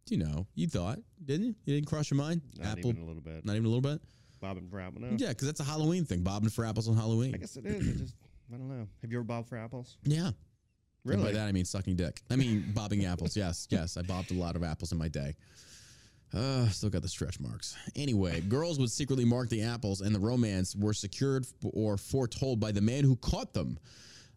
You 0.09 0.19
know, 0.19 0.47
you 0.55 0.67
thought, 0.67 0.99
didn't 1.25 1.47
you? 1.47 1.55
You 1.65 1.75
didn't 1.77 1.87
cross 1.87 2.11
your 2.11 2.19
mind? 2.19 2.43
not 2.59 2.79
apple, 2.79 2.91
even 2.91 3.03
a 3.03 3.07
little 3.07 3.23
bit. 3.23 3.45
not 3.45 3.53
even 3.55 3.65
a 3.65 3.69
little 3.69 3.81
bit. 3.81 4.01
Bobbing 4.41 4.69
for 4.69 4.79
apples. 4.81 5.03
No. 5.03 5.17
Yeah, 5.19 5.29
because 5.29 5.47
that's 5.47 5.61
a 5.61 5.65
Halloween 5.65 6.05
thing. 6.05 6.23
Bobbing 6.23 6.51
for 6.51 6.67
apples 6.67 6.89
on 6.89 6.97
Halloween. 6.97 7.35
I 7.35 7.39
guess 7.39 7.57
it 7.57 7.65
is. 7.65 7.89
I 7.89 7.93
just 8.03 8.15
I 8.53 8.57
don't 8.59 8.69
know. 8.69 8.87
Have 9.01 9.11
you 9.11 9.19
ever 9.19 9.25
bobbed 9.25 9.49
for 9.49 9.57
apples? 9.57 9.97
yeah. 10.05 10.27
And 10.27 10.35
Really? 11.05 11.23
by 11.25 11.33
that 11.33 11.49
I 11.49 11.53
mean 11.53 11.65
sucking 11.67 11.97
dick. 11.97 12.21
I 12.31 12.37
mean 12.37 12.71
bobbing 12.75 13.05
apples. 13.07 13.37
Yes, 13.37 13.67
yes. 13.71 13.97
I 13.97 14.03
bobbed 14.03 14.31
a 14.31 14.35
lot 14.35 14.57
of 14.57 14.63
apples 14.63 14.93
in 14.93 14.99
my 14.99 15.09
day. 15.09 15.35
Uh, 16.33 16.67
still 16.69 16.91
got 16.91 17.03
the 17.03 17.09
stretch 17.09 17.39
marks. 17.39 17.77
Anyway, 17.95 18.41
girls 18.41 18.79
would 18.79 18.91
secretly 18.91 19.25
mark 19.25 19.49
the 19.51 19.63
apples, 19.63 20.01
and 20.01 20.13
the 20.15 20.19
romance 20.19 20.75
were 20.75 20.93
secured 20.93 21.47
or 21.73 21.97
foretold 21.97 22.59
by 22.59 22.73
the 22.73 22.81
man 22.81 23.05
who 23.05 23.15
caught 23.17 23.53
them. 23.55 23.79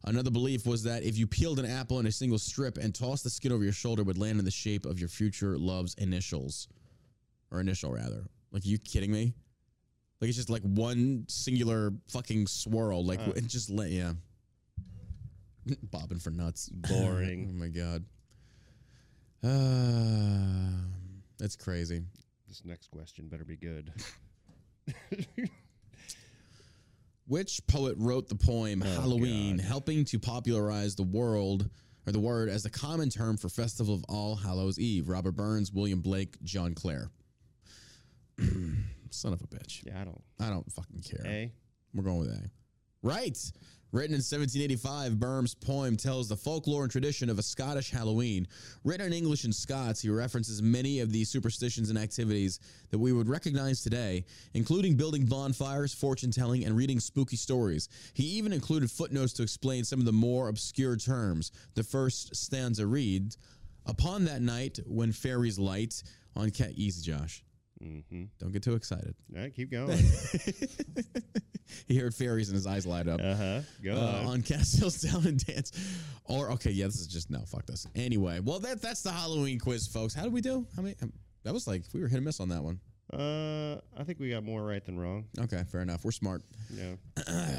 Another 0.05 0.31
belief 0.31 0.65
was 0.65 0.83
that 0.83 1.03
if 1.03 1.17
you 1.17 1.27
peeled 1.27 1.59
an 1.59 1.65
apple 1.65 1.99
in 1.99 2.05
a 2.05 2.11
single 2.11 2.37
strip 2.39 2.77
and 2.77 2.93
tossed 2.95 3.23
the 3.23 3.29
skin 3.29 3.51
over 3.51 3.63
your 3.63 3.73
shoulder, 3.73 4.03
it 4.03 4.05
would 4.05 4.17
land 4.17 4.39
in 4.39 4.45
the 4.45 4.51
shape 4.51 4.85
of 4.85 4.99
your 4.99 5.09
future 5.09 5.57
love's 5.57 5.93
initials, 5.95 6.67
or 7.51 7.59
initial 7.59 7.91
rather. 7.91 8.23
Like, 8.51 8.63
are 8.63 8.67
you 8.67 8.77
kidding 8.77 9.11
me? 9.11 9.33
Like 10.21 10.29
it's 10.29 10.37
just 10.37 10.49
like 10.49 10.63
one 10.63 11.25
singular 11.27 11.93
fucking 12.09 12.47
swirl. 12.47 13.05
Like 13.05 13.19
Uh. 13.19 13.31
it 13.35 13.47
just 13.47 13.69
let 13.69 13.89
yeah. 13.91 14.13
Bobbing 15.91 16.19
for 16.19 16.31
nuts. 16.31 16.69
Boring. 16.73 17.49
oh 17.51 17.59
my 17.59 17.67
god. 17.67 18.05
Uh, 19.43 20.71
that's 21.37 21.55
crazy. 21.55 22.01
This 22.47 22.63
next 22.65 22.89
question 22.91 23.27
better 23.27 23.45
be 23.45 23.57
good. 23.57 23.91
Which 27.27 27.59
poet 27.67 27.95
wrote 27.97 28.29
the 28.29 28.35
poem 28.35 28.81
Oh, 28.85 28.87
Halloween, 29.01 29.57
God. 29.57 29.65
helping 29.65 30.05
to 30.05 30.19
popularize 30.19 30.95
the 30.95 31.03
world 31.03 31.69
or 32.05 32.13
the 32.13 32.19
word 32.19 32.47
as 32.49 32.63
the 32.63 32.69
common 32.69 33.09
term 33.09 33.35
for 33.37 33.49
Festival 33.49 33.93
of 33.93 34.03
All 34.07 34.35
Hallows 34.35 34.79
Eve? 34.79 35.09
Robert 35.09 35.33
Burns, 35.33 35.71
William 35.73 35.99
Blake, 36.01 36.37
John 36.43 36.73
Clare. 36.73 37.09
Son 39.09 39.33
of 39.33 39.41
a 39.41 39.47
bitch. 39.47 39.85
Yeah, 39.85 40.01
I 40.01 40.05
don't. 40.05 40.21
I 40.39 40.49
don't 40.49 40.71
fucking 40.71 41.01
care. 41.01 41.25
A. 41.25 41.51
We're 41.93 42.03
going 42.03 42.19
with 42.19 42.29
A. 42.29 42.49
Right. 43.01 43.37
Written 43.93 44.13
in 44.13 44.19
1785, 44.19 45.17
Burns' 45.17 45.55
poem 45.55 45.95
tells 45.95 46.27
the 46.27 46.35
folklore 46.35 46.83
and 46.83 46.91
tradition 46.91 47.29
of 47.29 47.39
a 47.39 47.43
Scottish 47.43 47.89
Halloween. 47.89 48.45
Written 48.83 49.07
in 49.07 49.13
English 49.13 49.45
and 49.45 49.55
Scots, 49.55 50.01
he 50.01 50.09
references 50.09 50.61
many 50.61 50.99
of 50.99 51.13
the 51.13 51.23
superstitions 51.23 51.89
and 51.89 51.97
activities 51.97 52.59
that 52.89 52.99
we 52.99 53.13
would 53.13 53.29
recognize 53.29 53.81
today, 53.81 54.25
including 54.53 54.95
building 54.97 55.25
bonfires, 55.25 55.93
fortune 55.93 56.31
telling, 56.31 56.65
and 56.65 56.75
reading 56.75 56.99
spooky 56.99 57.37
stories. 57.37 57.87
He 58.13 58.23
even 58.23 58.51
included 58.51 58.91
footnotes 58.91 59.31
to 59.33 59.43
explain 59.43 59.85
some 59.85 59.99
of 59.99 60.05
the 60.05 60.11
more 60.11 60.49
obscure 60.49 60.97
terms. 60.97 61.53
The 61.75 61.83
first 61.83 62.35
stanza 62.35 62.85
reads 62.85 63.37
Upon 63.85 64.25
that 64.25 64.41
night 64.41 64.79
when 64.85 65.13
fairies 65.13 65.57
light 65.57 66.03
on 66.35 66.51
cat. 66.51 66.71
Easy, 66.75 67.09
Josh. 67.09 67.41
Mm-hmm. 67.83 68.23
Don't 68.39 68.51
get 68.51 68.63
too 68.63 68.75
excited. 68.75 69.15
All 69.35 69.41
right, 69.41 69.53
keep 69.53 69.71
going. 69.71 69.97
he 71.87 71.97
heard 71.97 72.13
fairies 72.13 72.49
and 72.49 72.55
his 72.55 72.65
eyes 72.65 72.85
light 72.87 73.07
up. 73.07 73.19
uh 73.21 73.35
huh. 73.35 73.61
Go 73.83 73.95
uh, 73.95 74.21
on. 74.21 74.25
on 74.25 74.41
Cassilis 74.41 75.09
Down 75.09 75.27
and 75.27 75.45
Dance. 75.45 75.71
Or 76.25 76.51
okay, 76.51 76.71
yeah, 76.71 76.85
this 76.85 76.99
is 76.99 77.07
just 77.07 77.29
no, 77.29 77.39
fuck 77.45 77.65
this. 77.65 77.87
Anyway, 77.95 78.39
well 78.39 78.59
that 78.59 78.81
that's 78.81 79.03
the 79.03 79.11
Halloween 79.11 79.59
quiz, 79.59 79.87
folks. 79.87 80.13
How 80.13 80.23
did 80.23 80.33
we 80.33 80.41
do? 80.41 80.65
How 80.75 80.81
many? 80.81 80.95
um, 81.01 81.13
that 81.43 81.53
was 81.53 81.67
like 81.67 81.83
we 81.93 82.01
were 82.01 82.07
hit 82.07 82.17
and 82.17 82.25
miss 82.25 82.39
on 82.39 82.49
that 82.49 82.63
one. 82.63 82.79
Uh, 83.13 83.79
I 83.97 84.03
think 84.03 84.19
we 84.19 84.29
got 84.29 84.43
more 84.43 84.63
right 84.63 84.83
than 84.83 84.99
wrong. 84.99 85.25
Okay, 85.39 85.63
fair 85.71 85.81
enough. 85.81 86.03
We're 86.03 86.11
smart. 86.11 86.43
Yeah. 86.69 86.95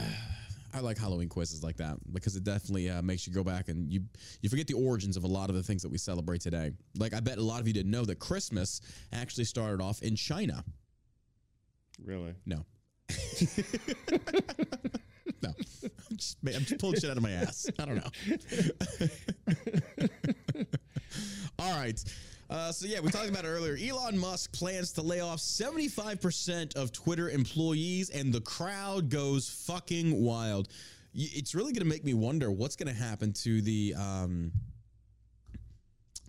I 0.78 0.80
like 0.80 0.96
Halloween 0.96 1.28
quizzes 1.28 1.64
like 1.64 1.76
that 1.78 1.96
because 2.12 2.36
it 2.36 2.44
definitely 2.44 2.88
uh, 2.88 3.02
makes 3.02 3.26
you 3.26 3.32
go 3.32 3.42
back 3.42 3.68
and 3.68 3.92
you 3.92 4.02
you 4.40 4.48
forget 4.48 4.68
the 4.68 4.74
origins 4.74 5.16
of 5.16 5.24
a 5.24 5.26
lot 5.26 5.50
of 5.50 5.56
the 5.56 5.62
things 5.62 5.82
that 5.82 5.88
we 5.88 5.98
celebrate 5.98 6.40
today. 6.40 6.70
Like 6.96 7.14
I 7.14 7.20
bet 7.20 7.38
a 7.38 7.42
lot 7.42 7.60
of 7.60 7.66
you 7.66 7.74
didn't 7.74 7.90
know 7.90 8.04
that 8.04 8.20
Christmas 8.20 8.80
actually 9.12 9.44
started 9.44 9.82
off 9.82 10.02
in 10.02 10.14
China. 10.14 10.64
Really. 12.00 12.34
No. 12.46 12.64
no. 15.42 15.50
I'm 16.10 16.16
just, 16.16 16.36
I'm 16.46 16.64
just 16.64 16.78
pulling 16.78 17.00
shit 17.00 17.10
out 17.10 17.16
of 17.16 17.22
my 17.24 17.32
ass. 17.32 17.68
I 17.78 17.84
don't 17.84 17.96
know. 17.96 18.10
All 21.58 21.76
right. 21.76 22.00
Uh, 22.50 22.72
so, 22.72 22.86
yeah, 22.86 23.00
we 23.00 23.10
talked 23.10 23.28
about 23.28 23.44
it 23.44 23.48
earlier. 23.48 23.76
Elon 23.76 24.18
Musk 24.18 24.52
plans 24.52 24.92
to 24.92 25.02
lay 25.02 25.20
off 25.20 25.38
75% 25.38 26.76
of 26.76 26.92
Twitter 26.92 27.28
employees, 27.28 28.08
and 28.08 28.32
the 28.32 28.40
crowd 28.40 29.10
goes 29.10 29.48
fucking 29.66 30.22
wild. 30.22 30.68
It's 31.14 31.54
really 31.54 31.72
going 31.72 31.82
to 31.82 31.88
make 31.88 32.04
me 32.04 32.14
wonder 32.14 32.50
what's 32.50 32.76
going 32.76 32.94
to 32.94 32.98
happen 33.00 33.32
to 33.34 33.60
the. 33.60 33.94
Um, 33.98 34.52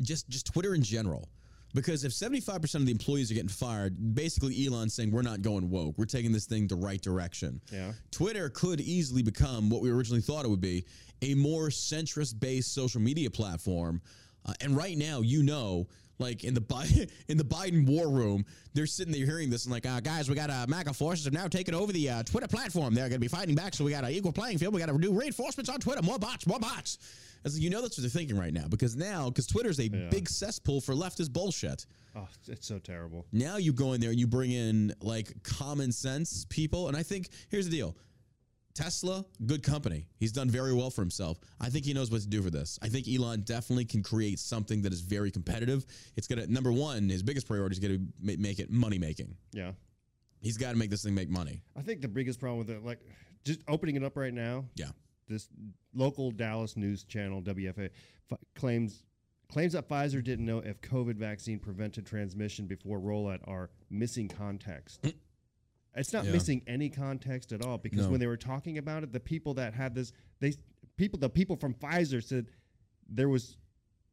just 0.01 0.29
just 0.29 0.45
Twitter 0.47 0.73
in 0.73 0.83
general. 0.83 1.29
Because 1.75 2.03
if 2.03 2.11
75% 2.11 2.75
of 2.75 2.85
the 2.87 2.91
employees 2.91 3.29
are 3.29 3.35
getting 3.35 3.47
fired, 3.47 4.15
basically 4.15 4.65
Elon's 4.65 4.95
saying 4.95 5.11
we're 5.11 5.21
not 5.21 5.43
going 5.43 5.69
woke. 5.69 5.99
We're 5.99 6.05
taking 6.05 6.31
this 6.31 6.45
thing 6.45 6.67
the 6.67 6.75
right 6.75 6.99
direction. 6.99 7.61
Yeah. 7.71 7.91
Twitter 8.09 8.49
could 8.49 8.81
easily 8.81 9.21
become 9.21 9.69
what 9.69 9.81
we 9.81 9.91
originally 9.91 10.21
thought 10.21 10.45
it 10.45 10.47
would 10.47 10.61
be 10.61 10.85
a 11.21 11.35
more 11.35 11.67
centrist 11.67 12.39
based 12.39 12.73
social 12.73 13.01
media 13.01 13.29
platform. 13.29 14.01
Uh, 14.45 14.53
and 14.61 14.75
right 14.75 14.97
now, 14.97 15.21
you 15.21 15.43
know, 15.43 15.87
like 16.19 16.43
in 16.43 16.53
the 16.53 16.61
Bi- 16.61 17.07
in 17.27 17.37
the 17.37 17.43
Biden 17.43 17.85
war 17.87 18.09
room, 18.09 18.45
they're 18.73 18.85
sitting 18.85 19.13
there 19.13 19.25
hearing 19.25 19.49
this 19.49 19.65
and 19.65 19.73
like, 19.73 19.85
uh, 19.85 19.99
guys, 19.99 20.29
we 20.29 20.35
got 20.35 20.49
uh, 20.49 20.65
MAGA 20.67 20.93
forces 20.93 21.25
have 21.25 21.33
now 21.33 21.47
taken 21.47 21.73
over 21.73 21.91
the 21.91 22.09
uh, 22.09 22.23
Twitter 22.23 22.47
platform. 22.47 22.93
They're 22.93 23.05
going 23.09 23.13
to 23.13 23.19
be 23.19 23.27
fighting 23.27 23.55
back, 23.55 23.73
so 23.73 23.83
we 23.83 23.91
got 23.91 24.03
an 24.03 24.11
equal 24.11 24.31
playing 24.31 24.57
field. 24.57 24.73
We 24.73 24.79
got 24.79 24.87
to 24.87 24.97
do 24.97 25.11
reinforcements 25.11 25.69
on 25.69 25.79
Twitter. 25.79 26.01
More 26.01 26.19
bots, 26.19 26.45
more 26.45 26.59
bots. 26.59 26.99
As 27.45 27.57
you 27.57 27.69
know, 27.69 27.81
that's 27.81 27.97
what 27.97 28.01
they're 28.01 28.09
thinking 28.09 28.37
right 28.37 28.53
now 28.53 28.65
because 28.67 28.97
now, 28.97 29.29
because 29.29 29.47
Twitter's 29.47 29.79
a 29.79 29.87
big 29.87 30.27
cesspool 30.27 30.81
for 30.81 30.93
leftist 30.93 31.31
bullshit. 31.31 31.85
Oh, 32.15 32.27
it's 32.47 32.67
so 32.67 32.79
terrible. 32.79 33.25
Now 33.31 33.55
you 33.57 33.71
go 33.71 33.93
in 33.93 34.01
there 34.01 34.09
and 34.09 34.19
you 34.19 34.27
bring 34.27 34.51
in 34.51 34.93
like 35.01 35.41
common 35.43 35.93
sense 35.93 36.45
people. 36.49 36.89
And 36.89 36.97
I 36.97 37.03
think 37.03 37.29
here's 37.49 37.65
the 37.65 37.71
deal 37.71 37.95
Tesla, 38.83 39.25
good 39.45 39.61
company. 39.61 40.05
He's 40.19 40.31
done 40.31 40.49
very 40.49 40.73
well 40.73 40.89
for 40.89 41.01
himself. 41.01 41.37
I 41.59 41.69
think 41.69 41.83
he 41.83 41.93
knows 41.93 42.09
what 42.09 42.21
to 42.21 42.27
do 42.27 42.41
for 42.41 42.49
this. 42.49 42.79
I 42.81 42.87
think 42.87 43.07
Elon 43.09 43.41
definitely 43.41 43.83
can 43.83 44.01
create 44.01 44.39
something 44.39 44.81
that 44.83 44.93
is 44.93 45.01
very 45.01 45.31
competitive. 45.31 45.85
It's 46.15 46.27
going 46.27 46.39
to, 46.41 46.51
number 46.51 46.71
one, 46.71 47.09
his 47.09 47.21
biggest 47.21 47.45
priority 47.45 47.73
is 47.73 47.79
going 47.79 47.97
to 47.97 48.05
ma- 48.21 48.41
make 48.41 48.59
it 48.59 48.71
money 48.71 48.97
making. 48.97 49.35
Yeah. 49.51 49.71
He's 50.41 50.57
got 50.57 50.71
to 50.71 50.77
make 50.77 50.89
this 50.89 51.03
thing 51.03 51.13
make 51.13 51.29
money. 51.29 51.61
I 51.77 51.81
think 51.81 51.99
the 51.99 52.07
biggest 52.07 52.39
problem 52.39 52.59
with 52.59 52.69
it, 52.69 52.85
like, 52.85 52.99
just 53.43 53.59
opening 53.67 53.97
it 53.97 54.03
up 54.03 54.15
right 54.15 54.33
now. 54.33 54.63
Yeah. 54.75 54.91
This 55.27 55.49
local 55.93 56.31
Dallas 56.31 56.77
news 56.77 57.03
channel, 57.03 57.41
WFAA, 57.41 57.89
f- 58.31 58.37
claims 58.55 59.03
claims 59.51 59.73
that 59.73 59.89
Pfizer 59.89 60.23
didn't 60.23 60.45
know 60.45 60.59
if 60.59 60.79
COVID 60.81 61.15
vaccine 61.15 61.59
prevented 61.59 62.05
transmission 62.05 62.65
before 62.65 62.99
rollout 62.99 63.39
are 63.45 63.71
missing 63.89 64.29
context. 64.29 65.05
It's 65.99 66.13
not 66.13 66.25
Yeah. 66.25 66.31
missing 66.31 66.61
any 66.67 66.89
context 66.89 67.51
at 67.51 67.63
all 67.63 67.77
because 67.77 68.05
No. 68.05 68.11
when 68.11 68.19
they 68.19 68.27
were 68.27 68.37
talking 68.37 68.77
about 68.77 69.03
it, 69.03 69.11
the 69.11 69.19
people 69.19 69.53
that 69.55 69.73
had 69.73 69.93
this, 69.93 70.11
they 70.39 70.53
people, 70.97 71.19
the 71.19 71.29
people 71.29 71.55
from 71.55 71.73
Pfizer 71.73 72.23
said 72.23 72.47
there 73.07 73.29
was, 73.29 73.57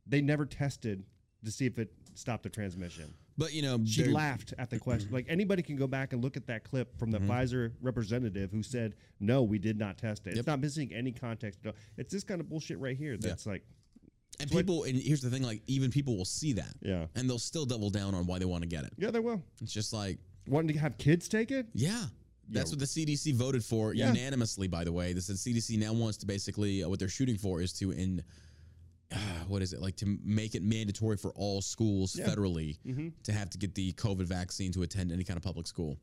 they 0.07 0.21
never 0.21 0.45
tested 0.47 1.05
to 1.45 1.51
see 1.51 1.67
if 1.67 1.79
it 1.79 1.93
stopped 2.15 2.43
the 2.43 2.49
transmission. 2.51 3.13
But 3.39 3.53
you 3.53 3.61
know, 3.63 3.85
She 3.85 4.05
laughed 4.05 4.55
at 4.57 4.71
the 4.71 4.79
question. 4.79 5.11
Like 5.13 5.27
anybody 5.29 5.63
can 5.63 5.77
go 5.77 5.87
back 5.87 6.13
and 6.15 6.23
look 6.25 6.37
at 6.39 6.47
that 6.47 6.65
clip 6.65 6.99
from 6.99 7.11
the 7.11 7.19
Mm-hmm. 7.19 7.31
Pfizer 7.31 7.73
representative 7.83 8.51
who 8.51 8.63
said, 8.63 8.95
"No, 9.21 9.43
we 9.43 9.59
did 9.59 9.79
not 9.79 9.99
test 9.99 10.27
it." 10.27 10.31
Yep. 10.31 10.39
It's 10.39 10.47
not 10.47 10.61
missing 10.61 10.93
any 10.95 11.13
context 11.13 11.61
at 11.65 11.69
all. 11.69 11.75
It's 11.99 12.11
this 12.13 12.25
kind 12.25 12.41
of 12.41 12.49
bullshit 12.49 12.79
right 12.79 12.97
here. 12.97 13.19
That's 13.19 13.45
like, 13.45 13.63
and 14.41 14.51
people. 14.51 14.85
And 14.85 14.97
here's 14.97 15.21
the 15.21 15.29
thing: 15.29 15.43
like 15.43 15.63
even 15.67 15.91
people 15.91 16.17
will 16.17 16.25
see 16.25 16.55
that, 16.55 16.75
yeah, 16.81 17.09
and 17.15 17.29
they'll 17.29 17.39
still 17.39 17.67
double 17.67 17.91
down 17.91 18.15
on 18.15 18.27
why 18.27 18.39
they 18.39 18.47
want 18.47 18.63
to 18.63 18.69
get 18.69 18.85
it. 18.85 18.95
yeah, 18.97 19.11
they 19.11 19.21
will. 19.21 19.43
It's 19.61 19.73
just 19.73 19.93
like, 19.93 20.19
Wanting 20.47 20.75
to 20.75 20.81
have 20.81 20.99
kids 20.99 21.29
take 21.29 21.51
it? 21.51 21.67
yeah. 21.75 22.05
That's 22.49 22.71
what 22.71 22.79
the 22.79 22.87
CDC 22.87 23.35
voted 23.35 23.65
for 23.65 23.93
Yeah. 23.93 24.13
unanimously, 24.13 24.69
by 24.69 24.85
the 24.85 24.93
way. 24.93 25.13
This 25.13 25.29
is 25.29 25.41
CDC 25.43 25.79
now 25.79 25.93
wants 25.93 26.17
to 26.19 26.27
basically 26.27 26.85
uh, 26.85 26.89
what 26.89 27.01
they're 27.01 27.09
shooting 27.09 27.37
for 27.37 27.61
is 27.61 27.73
to 27.81 27.91
in 27.91 28.23
uh, 29.11 29.17
what 29.49 29.63
is 29.63 29.73
it 29.73 29.81
like 29.81 29.97
to 29.97 30.19
make 30.23 30.55
it 30.55 30.63
mandatory 30.63 31.17
for 31.17 31.33
all 31.33 31.61
schools 31.61 32.15
Yeah. 32.17 32.27
federally 32.29 32.79
Mm-hmm. 32.87 33.09
to 33.25 33.33
have 33.33 33.51
to 33.51 33.59
get 33.59 33.75
the 33.75 33.93
COVID 33.95 34.27
vaccine 34.27 34.71
to 34.73 34.83
attend 34.83 35.11
any 35.11 35.25
kind 35.25 35.37
of 35.37 35.43
public 35.43 35.67
school. 35.67 35.99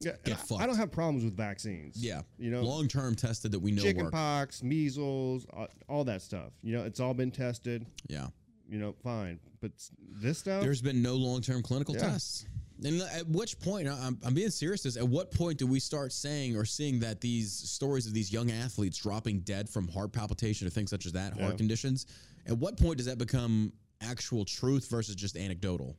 Yeah, 0.00 0.12
Get 0.24 0.38
I- 0.50 0.56
I, 0.56 0.66
don't 0.66 0.76
have 0.76 0.90
problems 0.92 1.24
with 1.24 1.36
vaccines. 1.36 1.96
Yeah, 2.02 2.22
you 2.38 2.50
know, 2.50 2.62
long 2.62 2.88
term 2.88 3.14
tested 3.14 3.52
that 3.52 3.60
we 3.60 3.70
know 3.72 3.82
chicken 3.82 4.04
work. 4.04 4.12
pox, 4.14 4.62
measles, 4.62 5.46
all, 5.52 5.68
all 5.90 6.04
that 6.04 6.20
stuff. 6.22 6.52
You 6.62 6.74
know, 6.76 6.84
it's 6.84 7.00
all 7.00 7.12
been 7.14 7.30
tested. 7.30 7.86
Yeah, 8.08 8.28
You 8.68 8.78
know, 8.78 8.94
fine. 9.02 9.40
But 9.60 9.72
this 9.98 10.38
stuff, 10.38 10.62
there's 10.62 10.80
been 10.82 11.02
no 11.02 11.14
long 11.16 11.40
term 11.42 11.62
clinical 11.62 11.94
Yeah. 11.94 12.02
tests. 12.12 12.46
And 12.84 13.00
at 13.00 13.26
which 13.28 13.58
point, 13.60 13.88
I'm, 13.88 14.18
I'm 14.24 14.34
being 14.34 14.50
serious. 14.50 14.84
Is 14.84 14.96
at 14.96 15.08
what 15.08 15.30
point 15.30 15.58
do 15.58 15.66
we 15.66 15.80
start 15.80 16.12
saying 16.12 16.56
or 16.56 16.64
seeing 16.64 17.00
that 17.00 17.20
these 17.20 17.52
stories 17.52 18.06
of 18.06 18.12
these 18.12 18.32
young 18.32 18.50
athletes 18.50 18.98
dropping 18.98 19.40
dead 19.40 19.68
from 19.68 19.88
heart 19.88 20.12
palpitation 20.12 20.66
or 20.66 20.70
things 20.70 20.90
such 20.90 21.06
as 21.06 21.12
that, 21.12 21.38
heart 21.40 21.56
conditions? 21.56 22.06
At 22.46 22.58
what 22.58 22.76
point 22.76 22.98
does 22.98 23.06
that 23.06 23.18
become 23.18 23.72
actual 24.02 24.44
truth 24.44 24.88
versus 24.90 25.14
just 25.14 25.36
anecdotal? 25.36 25.96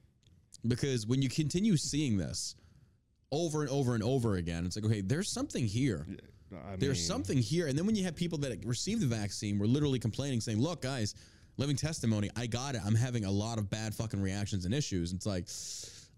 Because 0.68 1.08
when 1.08 1.22
you 1.22 1.30
continue 1.30 1.78
seeing 1.78 2.18
this 2.18 2.56
over 3.32 3.62
and 3.62 3.70
over 3.70 3.96
and 3.96 4.04
over 4.04 4.36
again, 4.36 4.66
it's 4.66 4.76
like, 4.76 4.86
okay, 4.86 5.02
there's 5.02 5.30
something 5.30 5.66
here. 5.66 6.06
I 6.70 6.76
There's 6.78 6.98
mean, 6.98 7.06
something 7.06 7.38
here. 7.38 7.68
And 7.68 7.78
then 7.78 7.86
when 7.86 7.96
you 7.96 8.06
have 8.06 8.16
people 8.16 8.38
that 8.40 8.66
receive 8.66 9.02
the 9.02 9.06
vaccine, 9.06 9.60
were 9.60 9.68
literally 9.68 10.00
complaining, 10.00 10.40
saying, 10.40 10.62
look, 10.62 10.82
guys, 10.82 11.16
living 11.58 11.76
testimony, 11.76 12.30
I 12.38 12.48
got 12.48 12.76
it. 12.76 12.82
I'm 12.86 12.96
having 12.96 13.26
a 13.26 13.32
lot 13.32 13.58
of 13.58 13.70
bad 13.70 13.94
fucking 13.94 14.22
reactions 14.22 14.64
and 14.66 14.74
issues. 14.74 15.12
It's 15.12 15.26
like, 15.26 15.46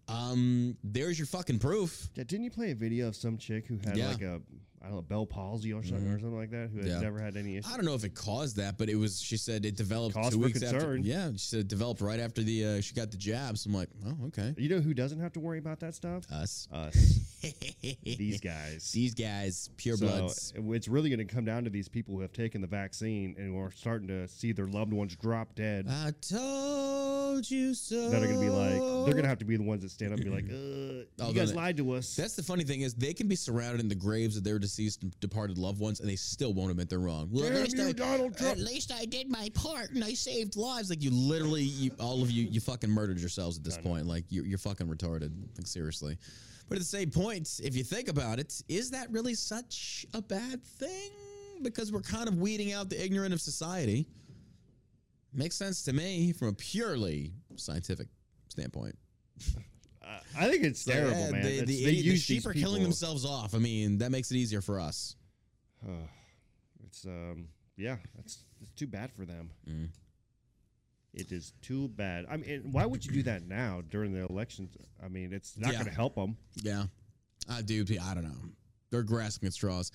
um, 0.10 0.76
there's 0.84 1.17
your 1.19 1.26
fucking 1.28 1.60
proof. 1.60 2.10
Yeah, 2.15 2.24
didn't 2.24 2.45
you 2.45 2.52
play 2.52 2.72
a 2.72 2.76
video 2.76 3.08
of 3.08 3.15
some 3.15 3.38
chick 3.38 3.67
who 3.67 3.78
had 3.78 3.98
Yeah. 3.98 4.10
Like 4.10 4.22
a 4.22 4.41
I 4.82 4.86
don't 4.88 4.96
know 4.96 5.02
Bell 5.02 5.26
palsy 5.26 5.74
or 5.74 5.84
something 5.84 6.08
or 6.08 6.20
something 6.20 6.38
like 6.38 6.52
that 6.52 6.70
who 6.72 6.78
had 6.80 6.88
Yeah. 6.88 7.00
never 7.02 7.20
had 7.20 7.36
any 7.36 7.58
issues? 7.58 7.72
I 7.72 7.76
don't 7.76 7.86
know 7.86 7.96
if 7.96 8.04
it 8.06 8.15
caused 8.15 8.56
that, 8.58 8.78
but 8.78 8.89
it 8.89 8.96
was. 8.96 9.22
She 9.22 9.36
said 9.38 9.65
it 9.65 9.76
developed 9.76 10.15
Cause 10.15 10.32
two 10.32 10.39
weeks 10.39 10.63
after. 10.63 10.96
Yeah, 10.98 11.32
she 11.34 11.38
said 11.39 11.60
it 11.62 11.68
developed 11.68 12.02
right 12.02 12.20
after 12.20 12.42
the 12.42 12.65
uh, 12.65 12.82
she 12.82 12.94
got 12.94 13.12
the 13.12 13.18
jabs. 13.18 13.65
I'm 13.65 13.74
like, 13.74 13.89
oh, 14.08 14.28
okay. 14.28 14.54
You 14.58 14.70
know 14.70 14.80
who 14.80 14.94
doesn't 14.94 15.20
have 15.20 15.34
to 15.34 15.39
worry 15.39 15.60
about 15.60 15.80
that 15.82 15.96
stuff? 15.96 16.24
Us, 16.32 16.68
Us, 16.72 17.20
these 18.04 18.39
guys. 18.39 18.92
these 18.94 19.13
guys, 19.13 19.70
pure 19.78 19.98
So 19.98 20.06
bloods. 20.08 20.54
it's 20.56 20.88
really 20.88 21.10
going 21.10 21.26
to 21.26 21.34
come 21.34 21.46
down 21.46 21.63
to 21.65 21.70
these 21.70 21.88
people 21.89 22.15
who 22.15 22.22
have 22.22 22.34
taken 22.34 22.62
the 22.62 22.68
vaccine 22.68 23.36
and 23.38 23.56
are 23.58 23.72
starting 23.72 24.08
to 24.08 24.28
see 24.28 24.52
their 24.52 24.68
loved 24.68 24.94
ones 24.94 25.15
drop 25.15 25.56
dead. 25.56 25.88
I 25.89 26.12
told 26.22 27.50
you 27.50 27.74
so. 27.74 28.10
that 28.10 28.22
are 28.24 28.28
going 28.28 28.39
to 28.39 28.42
be 28.42 28.50
like 28.50 28.80
they're 29.06 29.13
going 29.13 29.24
to 29.24 29.30
have 29.30 29.39
to 29.39 29.46
be 29.46 29.58
the 29.58 29.63
ones 29.63 29.84
that 29.84 29.92
stand 29.92 30.13
up 30.13 30.20
and 30.20 30.26
be 30.26 30.34
like, 30.34 30.46
uh, 30.50 31.06
Oh, 31.24 31.30
"You 31.30 31.34
guys 31.34 31.54
lied 31.54 31.78
to 31.78 31.92
us." 31.94 32.15
That's 32.15 32.36
the 32.36 32.44
funny 32.44 32.63
thing 32.63 32.82
is 32.82 32.94
they 32.94 33.13
can 33.13 33.28
be 33.28 33.36
surrounded 33.36 33.82
in 33.82 33.88
the 33.88 33.96
graves 33.96 34.38
of 34.38 34.44
their 34.44 34.60
deceased 34.70 35.04
and 35.04 35.20
departed 35.20 35.58
loved 35.58 35.80
ones, 35.80 36.00
and 36.00 36.10
they 36.10 36.16
still 36.16 36.54
won't 36.54 36.72
admit 36.72 36.90
they're 36.90 37.00
wrong. 37.00 37.30
Well, 37.32 37.44
Damn 37.44 37.66
you, 37.66 37.88
I, 37.88 37.92
Donald 37.92 38.38
Trump. 38.38 38.54
at 38.54 38.60
least 38.60 38.92
I 38.92 39.06
did 39.06 39.30
my 39.30 39.50
part 39.54 39.92
and 39.92 40.04
I 40.04 40.14
saved 40.14 40.56
lives. 40.56 40.90
Like 40.90 41.02
you 41.02 41.12
literally, 41.12 41.64
you, 41.64 41.92
all 42.00 42.22
of 42.22 42.32
you, 42.32 42.46
you 42.46 42.60
fucking 42.60 42.90
murdered 42.90 43.20
yourselves 43.20 43.58
at 43.58 43.64
this 43.64 43.78
point. 43.78 44.06
Like 44.06 44.26
you're, 44.30 44.46
you're 44.46 44.58
fucking 44.58 44.88
retarded. 44.88 45.32
Like 45.58 45.68
seriously. 45.68 46.18
But 46.68 46.76
at 46.76 46.82
the 46.82 46.86
same 46.86 47.10
point, 47.10 47.60
if 47.64 47.76
you 47.76 47.84
think 47.84 48.10
about 48.10 48.40
it, 48.40 48.62
is 48.70 48.92
that 48.92 49.12
really 49.12 49.34
such 49.34 50.06
a 50.14 50.22
bad 50.22 50.64
thing? 50.64 51.10
Because 51.64 51.92
we're 51.92 52.02
kind 52.02 52.28
of 52.28 52.38
weeding 52.38 52.74
out 52.74 52.90
the 52.90 53.04
ignorant 53.04 53.34
of 53.34 53.42
society. 53.42 54.08
Makes 55.34 55.56
sense 55.56 55.84
to 55.84 55.94
me 55.94 56.32
from 56.32 56.50
a 56.50 56.54
purely 56.54 57.34
scientific 57.56 58.08
standpoint. 58.50 58.96
I 60.38 60.50
think 60.50 60.63
it's 60.63 60.84
terrible, 60.84 61.17
Yeah, 61.19 61.32
man. 61.32 61.41
The, 61.43 61.62
the, 61.65 61.86
they 61.86 62.02
the 62.02 62.15
sheep 62.17 62.45
are 62.45 62.54
killing 62.54 62.84
themselves 62.84 63.26
off. 63.26 63.54
I 63.54 63.58
mean, 63.60 63.98
that 64.00 64.12
makes 64.12 64.32
it 64.32 64.38
easier 64.38 64.62
for 64.62 64.80
us. 64.80 65.15
It's 66.86 67.06
um, 67.06 67.48
yeah, 67.78 67.98
that's 68.15 68.39
it's 68.62 68.72
too 68.72 68.88
bad 68.88 69.12
for 69.12 69.24
them. 69.24 69.52
Mm. 69.69 69.89
It 71.13 71.32
is 71.32 71.54
too 71.62 71.88
bad. 71.89 72.26
I 72.30 72.38
mean, 72.38 72.69
why 72.72 72.86
would 72.86 73.06
you 73.06 73.12
do 73.12 73.24
that 73.24 73.48
now 73.48 73.84
during 73.91 74.12
the 74.13 74.26
elections? 74.26 74.76
I 75.04 75.08
mean, 75.08 75.32
it's 75.32 75.56
not 75.56 75.72
Yeah. 75.74 75.80
going 75.80 75.91
to 75.91 75.95
help 75.95 76.15
them. 76.15 76.36
Yeah, 76.63 76.86
I 77.48 77.62
do. 77.62 77.86
I 78.02 78.13
don't 78.15 78.24
know. 78.24 78.50
They're 78.89 79.04
grasping 79.04 79.45
at 79.48 79.54
straws. 79.54 79.91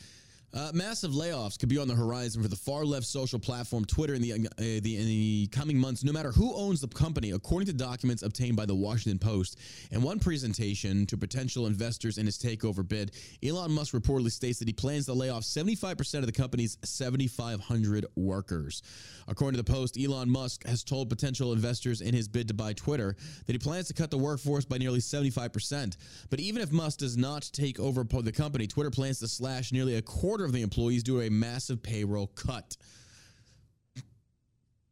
Uh, 0.54 0.70
massive 0.72 1.10
layoffs 1.10 1.58
could 1.58 1.68
be 1.68 1.78
on 1.78 1.88
the 1.88 1.94
horizon 1.94 2.40
for 2.40 2.46
the 2.46 2.54
far 2.54 2.84
left 2.84 3.04
social 3.04 3.40
platform 3.40 3.84
Twitter 3.84 4.14
in 4.14 4.22
the, 4.22 4.32
uh, 4.32 4.36
the 4.56 4.96
in 4.96 5.06
the 5.06 5.48
coming 5.50 5.76
months. 5.76 6.04
No 6.04 6.12
matter 6.12 6.30
who 6.30 6.54
owns 6.54 6.80
the 6.80 6.86
company, 6.86 7.32
according 7.32 7.66
to 7.66 7.72
documents 7.72 8.22
obtained 8.22 8.56
by 8.56 8.64
the 8.64 8.74
Washington 8.74 9.18
Post. 9.18 9.58
In 9.90 10.00
one 10.00 10.20
presentation 10.20 11.06
to 11.06 11.16
potential 11.16 11.66
investors 11.66 12.18
in 12.18 12.26
his 12.26 12.38
takeover 12.38 12.86
bid, 12.86 13.10
Elon 13.42 13.72
Musk 13.72 13.94
reportedly 13.94 14.30
states 14.30 14.60
that 14.60 14.68
he 14.68 14.72
plans 14.72 15.06
to 15.06 15.12
lay 15.12 15.28
off 15.28 15.42
75% 15.42 16.18
of 16.18 16.26
the 16.26 16.32
company's 16.32 16.78
7,500 16.84 18.06
workers. 18.14 18.82
According 19.26 19.58
to 19.58 19.64
the 19.64 19.72
Post, 19.72 19.98
Elon 19.98 20.30
Musk 20.30 20.64
has 20.66 20.84
told 20.84 21.08
potential 21.08 21.52
investors 21.52 22.00
in 22.00 22.14
his 22.14 22.28
bid 22.28 22.46
to 22.46 22.54
buy 22.54 22.74
Twitter 22.74 23.16
that 23.46 23.52
he 23.52 23.58
plans 23.58 23.88
to 23.88 23.94
cut 23.94 24.10
the 24.10 24.18
workforce 24.18 24.64
by 24.64 24.78
nearly 24.78 25.00
75%. 25.00 25.96
But 26.30 26.38
even 26.38 26.62
if 26.62 26.70
Musk 26.70 27.00
does 27.00 27.16
not 27.16 27.50
take 27.52 27.80
over 27.80 28.04
the 28.04 28.32
company, 28.32 28.68
Twitter 28.68 28.90
plans 28.90 29.18
to 29.18 29.26
slash 29.26 29.72
nearly 29.72 29.96
a 29.96 30.02
quarter 30.02 30.43
of 30.44 30.52
the 30.52 30.62
employees 30.62 31.02
due 31.02 31.20
to 31.20 31.26
a 31.26 31.30
massive 31.30 31.82
payroll 31.82 32.28
cut. 32.28 32.76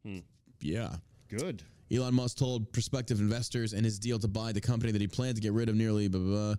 Hmm. 0.05 0.19
Yeah. 0.59 0.95
Good. 1.29 1.63
Elon 1.91 2.13
Musk 2.13 2.37
told 2.37 2.71
prospective 2.73 3.19
investors 3.19 3.73
in 3.73 3.83
his 3.83 3.99
deal 3.99 4.19
to 4.19 4.27
buy 4.27 4.51
the 4.51 4.61
company 4.61 4.91
that 4.91 5.01
he 5.01 5.07
planned 5.07 5.35
to 5.35 5.41
get 5.41 5.53
rid 5.53 5.69
of 5.69 5.75
nearly 5.75 6.07
blah, 6.07 6.19
blah, 6.19 6.31
blah, 6.31 6.55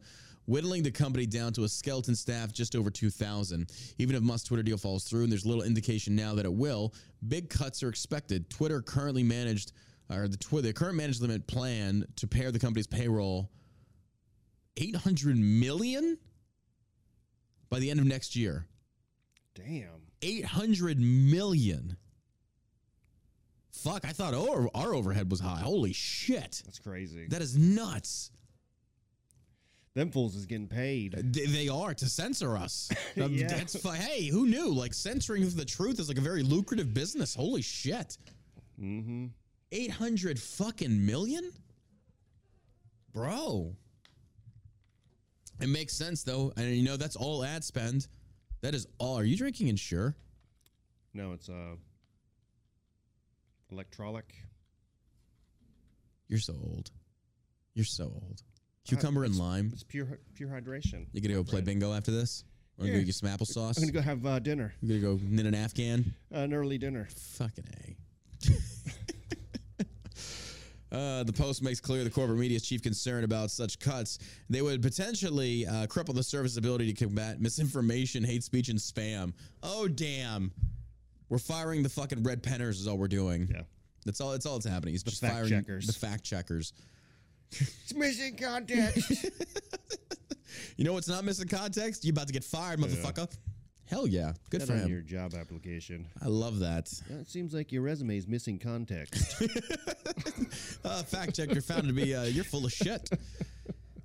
whittling 0.47 0.83
the 0.83 0.91
company 0.91 1.27
down 1.27 1.53
to 1.53 1.65
a 1.65 1.69
skeleton 1.69 2.15
staff 2.15 2.53
just 2.53 2.77
over 2.77 2.91
2,000. 2.91 3.71
Even 3.99 4.15
if 4.15 4.23
Musk's 4.23 4.49
Twitter 4.49 4.63
deal 4.63 4.77
falls 4.77 5.05
through, 5.05 5.25
and 5.25 5.33
there's 5.33 5.47
little 5.47 5.65
indication 5.65 6.15
now 6.15 6.35
that 6.35 6.45
it 6.45 6.53
will, 6.53 6.95
big 7.29 7.49
cuts 7.49 7.83
are 7.83 7.89
expected. 7.89 8.49
Twitter 8.51 8.81
currently 8.81 9.23
managed, 9.23 9.73
or 10.11 10.29
the, 10.29 10.37
Twitter, 10.37 10.69
the 10.69 10.73
current 10.73 10.97
management 10.97 11.47
plan 11.47 12.05
to 12.17 12.27
pay 12.27 12.49
the 12.51 12.59
company's 12.59 12.87
payroll 12.87 13.51
800 14.77 15.37
million 15.37 16.19
by 17.71 17.79
the 17.79 17.91
end 17.91 18.01
of 18.01 18.07
next 18.07 18.37
year. 18.37 18.67
Damn. 19.67 19.89
800 20.23 20.99
million. 21.01 21.97
Fuck, 23.73 24.05
I 24.05 24.11
thought 24.13 24.35
our, 24.35 24.69
our 24.75 24.95
overhead 24.95 25.31
was 25.31 25.41
high. 25.41 25.61
Holy 25.61 25.93
shit. 25.93 26.63
That's 26.65 26.79
crazy. 26.79 27.27
That 27.29 27.43
is 27.43 27.57
nuts. 27.57 28.31
Them 29.95 30.11
fools 30.11 30.35
is 30.35 30.47
getting 30.47 30.67
paid. 30.67 31.13
They, 31.33 31.47
they 31.47 31.69
are 31.69 31.95
to 31.95 32.07
censor 32.07 32.57
us. 32.57 32.91
Um, 33.23 33.33
Yeah. 33.33 33.47
That's 33.47 33.77
fu- 33.81 33.91
hey, 33.91 34.27
who 34.27 34.47
knew? 34.47 34.73
Like 34.73 34.93
censoring 34.93 35.49
the 35.51 35.65
truth 35.65 36.01
is 36.01 36.09
like 36.09 36.19
a 36.19 36.23
very 36.23 36.43
lucrative 36.43 36.93
business. 36.93 37.33
Holy 37.35 37.63
shit. 37.63 38.19
Mm-hmm. 38.81 39.27
800 39.71 40.39
fucking 40.39 41.07
million? 41.07 41.53
Bro. 43.13 43.77
It 45.61 45.69
makes 45.69 45.93
sense 45.93 46.25
though. 46.25 46.53
And 46.57 46.75
you 46.75 46.83
know, 46.83 46.97
that's 46.97 47.15
all 47.15 47.45
ad 47.45 47.63
spend. 47.63 48.09
That 48.65 48.75
is 48.75 48.87
all. 48.97 49.19
Are 49.19 49.25
you 49.25 49.37
drinking 49.37 49.69
Ensure? 49.69 50.15
No, 51.13 51.33
it's 51.33 51.51
uh 51.51 51.77
electrolic. 53.71 54.23
You're 56.29 56.39
so 56.39 56.55
old. 56.55 56.91
You're 57.75 57.85
so 57.85 58.05
old. 58.05 58.41
Cucumber 58.89 59.25
and 59.25 59.37
lime. 59.37 59.69
It's 59.75 59.83
pure 59.83 60.19
pure 60.35 60.49
hydration. 60.49 61.09
You 61.13 61.21
gonna 61.21 61.35
go 61.35 61.45
play 61.45 61.61
bingo 61.61 61.93
after 61.93 62.11
this? 62.11 62.43
Or 62.79 62.87
Yeah. 62.87 62.93
gonna 62.93 63.05
get 63.05 63.15
some 63.17 63.29
applesauce? 63.29 63.77
I'm 63.77 63.83
gonna 63.83 63.93
go 63.93 64.01
have 64.01 64.25
uh, 64.25 64.39
dinner, 64.39 64.73
You 64.81 64.99
gonna 64.99 65.15
go 65.19 65.23
knit 65.23 65.45
an 65.45 65.55
Afghan? 65.55 66.15
uh, 66.35 66.39
an 66.39 66.55
early 66.55 66.79
dinner. 66.79 67.07
Fucking 67.37 67.67
A. 67.87 67.97
Uh, 70.95 71.25
the 71.25 71.33
Post 71.33 71.63
makes 71.63 71.81
clear 71.81 72.05
the 72.05 72.11
corporate 72.11 72.39
media's 72.39 72.63
chief 72.63 72.83
concern 72.83 73.25
about 73.25 73.51
such 73.51 73.79
cuts. 73.79 74.19
They 74.49 74.63
would 74.63 74.81
potentially 74.81 75.67
uh, 75.67 75.87
cripple 75.87 76.15
the 76.15 76.23
service's 76.23 76.57
ability 76.57 76.93
to 76.93 77.05
combat 77.05 77.41
misinformation, 77.41 78.23
hate 78.23 78.45
speech, 78.45 78.69
and 78.69 78.79
spam. 78.79 79.33
Oh, 79.63 79.89
damn. 79.89 80.53
We're 81.29 81.39
firing 81.39 81.83
the 81.83 81.89
fucking 81.89 82.23
red 82.23 82.43
penners, 82.43 82.73
is 82.81 82.87
all 82.87 82.97
we're 82.97 83.09
doing. 83.09 83.49
Yeah. 83.53 83.63
That's 84.05 84.21
all. 84.21 84.31
That's 84.33 84.47
all 84.47 84.55
that's 84.55 84.67
happening. 84.67 84.95
He's 84.95 85.03
just 85.03 85.21
fact 85.21 85.35
firing 85.35 85.49
checkers. 85.51 85.87
the 85.87 85.93
fact 85.93 86.25
checkers. 86.25 86.73
It's 87.51 87.95
missing 87.95 88.37
context. 88.37 89.27
You 90.77 90.85
know 90.85 90.93
what's 90.93 91.09
not 91.09 91.25
missing 91.25 91.49
context? 91.49 92.05
You're 92.05 92.13
about 92.13 92.27
to 92.27 92.33
get 92.33 92.45
fired, 92.45 92.81
motherfucker. 92.81 93.29
Hell 93.87 94.07
yeah, 94.07 94.33
good 94.51 94.63
That 94.63 94.67
for 94.67 94.73
on 94.73 94.79
him. 94.81 94.89
your 94.89 95.01
job 95.03 95.35
application. 95.35 96.07
I 96.23 96.29
love 96.29 96.59
that. 96.61 96.91
It 97.11 97.29
seems 97.29 97.53
like 97.53 97.71
your 97.71 97.83
resume 97.83 98.17
is 98.17 98.27
missing 98.27 98.59
context. 98.59 99.43
Uh, 100.85 101.03
fact 101.03 101.35
checker 101.35 101.61
found 101.61 101.87
to 101.87 101.93
be 101.93 102.15
uh, 102.15 102.25
you're 102.25 102.45
full 102.45 102.65
of 102.67 102.73
shit. 102.73 103.09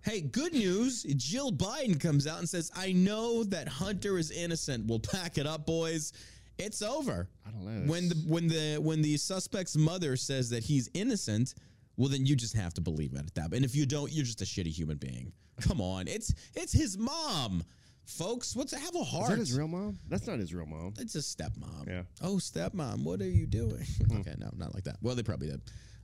Hey, 0.02 0.22
good 0.22 0.54
news. 0.54 1.04
Jill 1.04 1.52
Biden 1.52 2.00
comes 2.00 2.26
out 2.26 2.40
and 2.40 2.48
says, 2.48 2.72
I 2.76 2.94
know 2.94 3.44
that 3.46 3.68
Hunter 3.68 4.18
is 4.18 4.32
innocent. 4.32 4.88
We'll 4.88 5.00
pack 5.00 5.38
it 5.38 5.46
up, 5.46 5.66
boys. 5.66 6.14
It's 6.58 6.82
over. 6.82 7.28
I 7.46 7.52
don't 7.52 7.66
know. 7.66 7.92
When 7.92 8.10
the 8.10 8.16
when 8.28 8.48
the 8.48 8.78
when 8.82 9.02
the 9.02 9.18
suspect's 9.18 9.76
mother 9.76 10.16
says 10.16 10.50
that 10.52 10.64
he's 10.64 10.90
innocent, 10.94 11.54
well 11.98 12.10
then 12.10 12.26
you 12.26 12.36
just 12.36 12.56
have 12.56 12.74
to 12.76 12.82
believe 12.82 13.14
it 13.14 13.20
at 13.20 13.36
that. 13.36 13.54
And 13.54 13.64
if 13.66 13.76
you 13.76 13.86
don't, 13.86 14.12
you're 14.12 14.26
just 14.26 14.42
a 14.42 14.46
shitty 14.46 14.68
human 14.72 14.98
being. 14.98 15.32
Come 15.62 15.82
on. 15.82 16.08
It's 16.08 16.34
it's 16.56 16.72
his 16.74 16.98
mom. 16.98 17.64
Folks, 18.10 18.56
what's 18.56 18.74
have 18.74 18.96
a 18.96 19.04
heart? 19.04 19.24
is 19.24 19.30
that 19.30 19.38
his 19.38 19.54
real 19.54 19.68
mom? 19.68 20.00
That's 20.08 20.26
not 20.26 20.40
his 20.40 20.54
real 20.54 20.66
mom. 20.66 20.94
It's 20.98 21.14
a 21.14 21.20
stepmom. 21.20 21.88
Yeah. 21.88 22.02
Oh, 22.22 22.36
stepmom, 22.36 23.04
what 23.04 23.22
are 23.22 23.30
you 23.30 23.46
doing? 23.46 23.86
okay, 24.20 24.34
no, 24.40 24.50
not 24.58 24.74
like 24.74 24.84
that. 24.86 24.98
Well, 25.02 25.14
they 25.16 25.22
probably 25.22 25.50
did. 25.50 25.62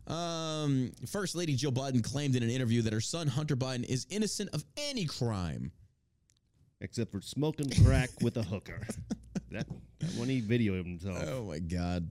Um, 0.08 0.92
First 1.08 1.36
Lady 1.36 1.56
Jill 1.56 1.72
Biden 1.72 2.04
claimed 2.04 2.36
in 2.36 2.44
an 2.44 2.52
interview 2.52 2.84
that 2.84 2.94
her 2.94 3.02
son 3.02 3.28
Hunter 3.28 3.56
Biden 3.56 3.84
is 3.86 4.06
innocent 4.12 4.52
of 4.54 4.64
any 4.78 5.06
crime. 5.06 5.72
Except 6.80 7.12
for 7.12 7.22
smoking 7.22 7.72
crack 7.84 8.10
with 8.22 8.38
a 8.38 8.44
hooker. 8.44 8.82
That, 9.52 9.68
that 10.00 10.10
when 10.18 10.28
he 10.28 10.42
videoed 10.42 10.86
himself. 10.86 11.24
Oh 11.30 11.46
my 11.46 11.60
God. 11.60 12.10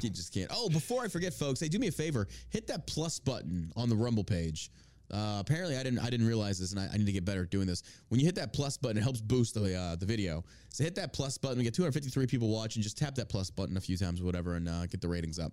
You 0.00 0.10
just 0.10 0.32
can't. 0.32 0.48
Oh, 0.54 0.68
before 0.68 1.02
I 1.02 1.08
forget, 1.08 1.34
folks, 1.34 1.58
hey, 1.58 1.68
do 1.68 1.78
me 1.78 1.88
a 1.88 1.92
favor. 1.92 2.28
Hit 2.50 2.68
that 2.68 2.86
plus 2.86 3.18
button 3.18 3.72
on 3.74 3.88
the 3.88 3.96
Rumble 3.96 4.22
page. 4.22 4.70
Uh, 5.10 5.36
apparently, 5.40 5.76
I 5.76 5.82
didn't. 5.82 6.00
I 6.00 6.10
didn't 6.10 6.26
realize 6.26 6.58
this, 6.58 6.72
and 6.72 6.80
I, 6.80 6.88
I 6.92 6.96
need 6.96 7.06
to 7.06 7.12
get 7.12 7.24
better 7.24 7.42
at 7.42 7.50
doing 7.50 7.66
this. 7.66 7.82
When 8.08 8.18
you 8.20 8.26
hit 8.26 8.34
that 8.36 8.52
plus 8.52 8.76
button, 8.76 8.96
it 8.98 9.02
helps 9.02 9.20
boost 9.20 9.54
the 9.54 9.74
uh, 9.74 9.96
the 9.96 10.06
video. 10.06 10.44
So 10.70 10.82
hit 10.84 10.94
that 10.96 11.12
plus 11.12 11.38
button. 11.38 11.58
We 11.58 11.64
get 11.64 11.74
253 11.74 12.26
people 12.26 12.48
watching. 12.48 12.82
Just 12.82 12.98
tap 12.98 13.14
that 13.16 13.28
plus 13.28 13.50
button 13.50 13.76
a 13.76 13.80
few 13.80 13.96
times, 13.96 14.20
or 14.20 14.24
whatever, 14.24 14.54
and 14.54 14.68
uh, 14.68 14.86
get 14.86 15.00
the 15.00 15.08
ratings 15.08 15.38
up. 15.38 15.52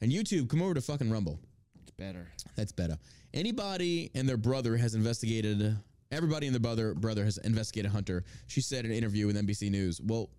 And 0.00 0.12
YouTube, 0.12 0.48
come 0.48 0.62
over 0.62 0.74
to 0.74 0.80
fucking 0.80 1.10
Rumble. 1.10 1.40
It's 1.82 1.90
better. 1.92 2.28
That's 2.56 2.72
better. 2.72 2.96
Anybody 3.32 4.10
and 4.14 4.28
their 4.28 4.36
brother 4.36 4.76
has 4.76 4.94
investigated. 4.94 5.76
Everybody 6.12 6.46
and 6.46 6.54
their 6.54 6.60
brother 6.60 6.94
brother 6.94 7.24
has 7.24 7.38
investigated 7.38 7.90
Hunter. 7.90 8.24
She 8.46 8.60
said 8.60 8.84
in 8.84 8.92
an 8.92 8.96
interview 8.96 9.26
with 9.26 9.36
NBC 9.36 9.70
News. 9.70 10.00
Well, 10.00 10.30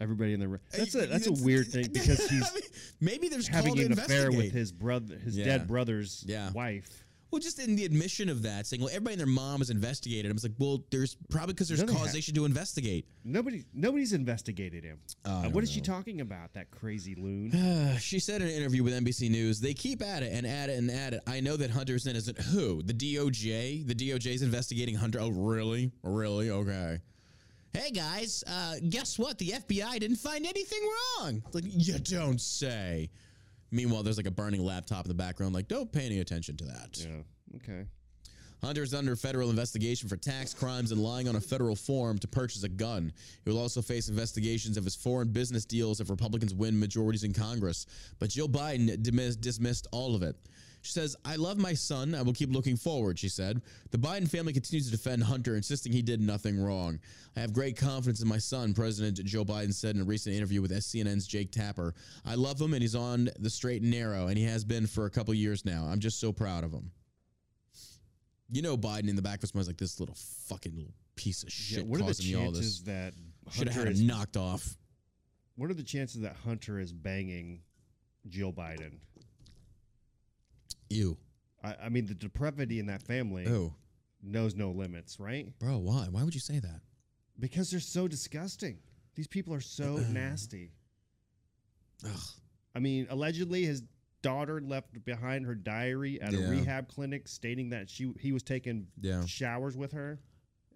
Everybody 0.00 0.32
in 0.34 0.40
the. 0.40 0.48
room. 0.48 0.60
That's 0.76 0.94
a 0.96 1.06
that's 1.06 1.28
a 1.28 1.32
weird 1.32 1.68
thing 1.68 1.86
because 1.92 2.28
he's 2.28 2.92
maybe 3.00 3.28
there's 3.28 3.46
having 3.46 3.78
an 3.78 3.92
affair 3.92 4.30
with 4.30 4.50
his 4.52 4.72
brother, 4.72 5.16
his 5.16 5.36
Yeah. 5.36 5.44
dead 5.44 5.68
brother's 5.68 6.24
Yeah. 6.26 6.50
wife. 6.50 7.03
Well, 7.34 7.40
just 7.40 7.58
in 7.58 7.74
the 7.74 7.84
admission 7.84 8.28
of 8.28 8.42
that, 8.42 8.64
saying, 8.64 8.80
"Well, 8.80 8.90
everybody 8.90 9.14
and 9.14 9.18
their 9.18 9.26
mom 9.26 9.60
is 9.60 9.68
investigated." 9.68 10.30
I 10.30 10.32
was 10.34 10.44
like, 10.44 10.52
well, 10.56 10.84
there's 10.92 11.16
probably 11.30 11.52
because 11.54 11.66
there's 11.66 11.80
No, 11.80 11.86
they 11.86 11.92
ha- 11.94 12.04
causation 12.04 12.32
to 12.36 12.44
investigate. 12.44 13.08
Nobody, 13.24 13.64
nobody's 13.74 14.12
investigated 14.12 14.84
him. 14.84 15.00
Oh, 15.24 15.32
Uh, 15.46 15.48
what 15.50 15.64
is 15.64 15.70
she 15.72 15.80
talking 15.80 16.20
about? 16.20 16.52
That 16.52 16.70
crazy 16.70 17.16
loon. 17.16 17.50
she 17.98 18.20
said 18.20 18.40
in 18.40 18.46
an 18.46 18.54
interview 18.54 18.84
with 18.84 18.94
NBC 18.94 19.30
News, 19.30 19.58
"They 19.58 19.74
keep 19.74 20.00
at 20.00 20.22
it 20.22 20.32
and 20.32 20.46
at 20.46 20.70
it 20.70 20.78
and 20.78 20.88
at 20.88 21.12
it. 21.14 21.22
I 21.26 21.40
know 21.40 21.56
that 21.56 21.70
Hunter's 21.72 22.06
innocent. 22.06 22.38
Who? 22.40 22.84
The 22.84 22.94
DOJ? 22.94 23.84
The 23.84 23.96
DOJ 23.96 24.32
is 24.34 24.42
investigating 24.42 24.94
Hunter. 24.94 25.18
Oh, 25.20 25.30
really? 25.30 25.90
Really? 26.04 26.50
Okay." 26.50 27.00
Hey 27.72 27.90
guys, 27.90 28.44
uh, 28.46 28.76
guess 28.88 29.18
what? 29.18 29.38
The 29.38 29.50
FBI 29.50 29.98
didn't 29.98 30.18
find 30.18 30.46
anything 30.46 30.88
wrong. 31.18 31.42
Like 31.52 31.64
you 31.66 31.98
don't 31.98 32.40
say. 32.40 33.10
Meanwhile, 33.74 34.04
there's 34.04 34.16
like 34.16 34.26
a 34.26 34.30
burning 34.30 34.64
laptop 34.64 35.04
in 35.04 35.08
the 35.08 35.14
background. 35.14 35.52
Like, 35.54 35.66
don't 35.68 35.90
pay 35.92 36.06
any 36.06 36.20
attention 36.20 36.56
to 36.58 36.64
that. 36.64 36.96
yeah. 36.96 37.56
Okay. 37.56 37.84
Hunter's 38.62 38.94
under 38.94 39.14
federal 39.14 39.50
investigation 39.50 40.08
for 40.08 40.16
tax 40.16 40.54
crimes 40.54 40.90
and 40.90 40.98
lying 41.02 41.28
on 41.28 41.36
a 41.36 41.40
federal 41.40 41.76
form 41.76 42.18
to 42.18 42.28
purchase 42.28 42.62
a 42.62 42.68
gun. 42.68 43.12
He 43.44 43.50
will 43.50 43.58
also 43.58 43.82
face 43.82 44.08
investigations 44.08 44.78
of 44.78 44.84
his 44.84 44.94
foreign 44.94 45.28
business 45.28 45.66
deals 45.66 46.00
if 46.00 46.08
Republicans 46.08 46.54
win 46.54 46.78
majorities 46.78 47.24
in 47.24 47.34
Congress. 47.34 47.84
But 48.18 48.30
Joe 48.30 48.48
Biden 48.48 49.02
dismissed 49.40 49.86
all 49.92 50.14
of 50.14 50.22
it. 50.22 50.36
She 50.84 50.92
says, 50.92 51.16
I 51.24 51.36
love 51.36 51.56
my 51.56 51.72
son. 51.72 52.14
I 52.14 52.20
will 52.20 52.34
keep 52.34 52.52
looking 52.52 52.76
forward, 52.76 53.18
she 53.18 53.30
said. 53.30 53.62
The 53.90 53.96
Biden 53.96 54.28
family 54.28 54.52
continues 54.52 54.84
to 54.84 54.90
defend 54.90 55.22
Hunter, 55.24 55.56
insisting 55.56 55.92
he 55.92 56.02
did 56.02 56.20
nothing 56.20 56.60
wrong. 56.60 57.00
I 57.34 57.40
have 57.40 57.54
great 57.54 57.78
confidence 57.78 58.20
in 58.20 58.28
my 58.28 58.36
son, 58.36 58.74
President 58.74 59.16
Joe 59.24 59.46
Biden 59.46 59.72
said 59.72 59.96
in 59.96 60.02
a 60.02 60.04
recent 60.04 60.36
interview 60.36 60.60
with 60.60 60.72
CNN's 60.72 61.26
Jake 61.26 61.50
Tapper. 61.52 61.94
I 62.26 62.34
love 62.34 62.60
him 62.60 62.74
and 62.74 62.82
he's 62.82 62.94
on 62.94 63.30
the 63.38 63.48
straight 63.48 63.80
and 63.80 63.90
narrow, 63.90 64.26
and 64.26 64.36
he 64.36 64.44
has 64.44 64.62
been 64.62 64.86
for 64.86 65.06
a 65.06 65.10
couple 65.10 65.32
years 65.32 65.64
now. 65.64 65.86
I'm 65.90 66.00
just 66.00 66.20
so 66.20 66.32
proud 66.32 66.64
of 66.64 66.72
him. 66.72 66.90
You 68.50 68.60
know, 68.60 68.76
Biden 68.76 69.08
in 69.08 69.16
the 69.16 69.22
back 69.22 69.36
of 69.36 69.40
his 69.40 69.54
mind's 69.54 69.68
like 69.68 69.78
this 69.78 69.98
little 69.98 70.16
fucking 70.48 70.76
little 70.76 70.92
piece 71.16 71.44
of 71.44 71.48
Yeah. 71.48 71.78
shit 71.78 71.86
What 71.86 71.96
are 71.96 72.02
the 72.02 72.08
causing 72.08 72.26
me 72.26 72.34
all 72.34 72.52
chances 72.52 72.82
that 72.82 73.14
Should 73.52 73.68
have 73.68 73.84
had 73.84 73.92
is, 73.92 74.00
him 74.00 74.06
knocked 74.06 74.36
off. 74.36 74.76
What 75.56 75.70
are 75.70 75.74
the 75.74 75.82
chances 75.82 76.20
that 76.20 76.36
Hunter 76.44 76.78
is 76.78 76.92
banging 76.92 77.62
Jill 78.28 78.52
Biden? 78.52 78.98
You. 80.94 81.16
I, 81.62 81.74
I 81.84 81.88
mean, 81.88 82.06
the 82.06 82.14
depravity 82.14 82.78
in 82.78 82.86
that 82.86 83.02
family 83.02 83.46
Oh, 83.48 83.74
knows 84.22 84.54
no 84.54 84.70
limits, 84.70 85.18
right? 85.18 85.46
bro, 85.58 85.78
why? 85.78 86.06
Why 86.10 86.22
would 86.22 86.34
you 86.34 86.40
say 86.40 86.58
that? 86.58 86.80
Because 87.38 87.70
they're 87.70 87.80
so 87.80 88.06
disgusting. 88.08 88.78
These 89.14 89.26
people 89.28 89.52
are 89.54 89.60
so 89.60 89.96
nasty. 90.10 90.72
Ugh. 92.04 92.18
I 92.74 92.78
mean, 92.80 93.06
allegedly 93.10 93.64
his 93.64 93.82
daughter 94.22 94.60
left 94.60 95.04
behind 95.04 95.46
her 95.46 95.54
diary 95.54 96.20
at 96.20 96.32
Yeah. 96.32 96.40
a 96.46 96.50
rehab 96.50 96.88
clinic 96.88 97.28
stating 97.28 97.70
that 97.70 97.90
she 97.90 98.12
he 98.20 98.32
was 98.32 98.42
taking 98.42 98.86
Yeah. 99.00 99.24
showers 99.26 99.76
with 99.76 99.92
her 99.92 100.18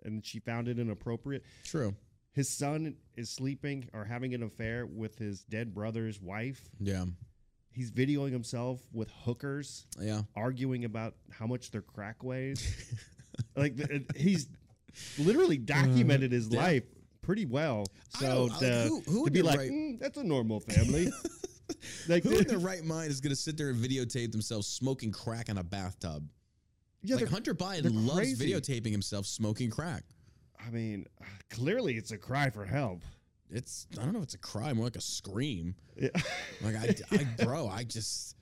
and 0.04 0.24
she 0.24 0.38
found 0.38 0.68
it 0.68 0.78
inappropriate. 0.78 1.44
True. 1.64 1.94
His 2.32 2.48
son 2.48 2.96
is 3.16 3.30
sleeping 3.30 3.88
or 3.92 4.04
having 4.04 4.32
an 4.34 4.42
affair 4.42 4.86
with 4.86 5.18
his 5.18 5.42
dead 5.44 5.74
brother's 5.74 6.20
wife. 6.20 6.68
Yeah. 6.78 7.06
He's 7.70 7.90
videoing 7.92 8.32
himself 8.32 8.80
with 8.92 9.10
hookers 9.24 9.86
Yeah. 10.00 10.22
arguing 10.34 10.84
about 10.84 11.14
how 11.30 11.46
much 11.46 11.70
their 11.70 11.82
crack 11.82 12.22
weighs. 12.24 12.62
like 13.56 13.76
the, 13.76 14.04
he's 14.16 14.48
literally 15.18 15.58
documented 15.58 16.32
his 16.32 16.46
Uh, 16.48 16.50
yeah. 16.52 16.62
life 16.62 16.84
pretty 17.22 17.46
well. 17.46 17.84
So 18.18 18.44
like, 18.46 18.58
to, 18.60 18.82
who- 18.88 19.00
who 19.02 19.24
to 19.26 19.30
be 19.30 19.42
like, 19.42 19.58
right- 19.58 19.70
"Mm, 19.70 20.00
that's 20.00 20.16
a 20.18 20.24
normal 20.24 20.60
family. 20.60 21.12
like, 22.08 22.24
Who 22.24 22.36
in 22.38 22.44
their 22.48 22.58
right 22.70 22.82
mind 22.82 23.10
is 23.10 23.20
going 23.20 23.30
to 23.30 23.36
sit 23.36 23.56
there 23.56 23.68
and 23.70 23.78
videotape 23.78 24.32
themselves 24.32 24.66
smoking 24.66 25.12
crack 25.12 25.48
in 25.48 25.58
a 25.58 25.62
bathtub? 25.64 26.26
yeah, 27.02 27.16
like 27.16 27.28
Hunter 27.28 27.54
Biden 27.54 28.06
loves 28.06 28.18
crazy. 28.18 28.50
videotaping 28.52 28.90
himself 28.90 29.24
smoking 29.26 29.70
crack. 29.70 30.02
I 30.58 30.70
mean, 30.70 31.06
clearly 31.50 31.96
it's 31.96 32.10
a 32.10 32.18
cry 32.18 32.50
for 32.50 32.64
help. 32.64 33.02
It's 33.50 33.86
I 33.98 34.04
don't 34.04 34.12
know 34.12 34.18
if 34.18 34.24
it's 34.24 34.34
a 34.34 34.38
cry, 34.38 34.72
more 34.72 34.84
like 34.84 34.96
a 34.96 35.00
scream. 35.00 35.74
Yeah. 35.96 36.10
Like 36.60 36.74
I, 36.74 36.94
I 37.12 37.44
bro, 37.44 37.68
I 37.68 37.84
just 37.84 38.34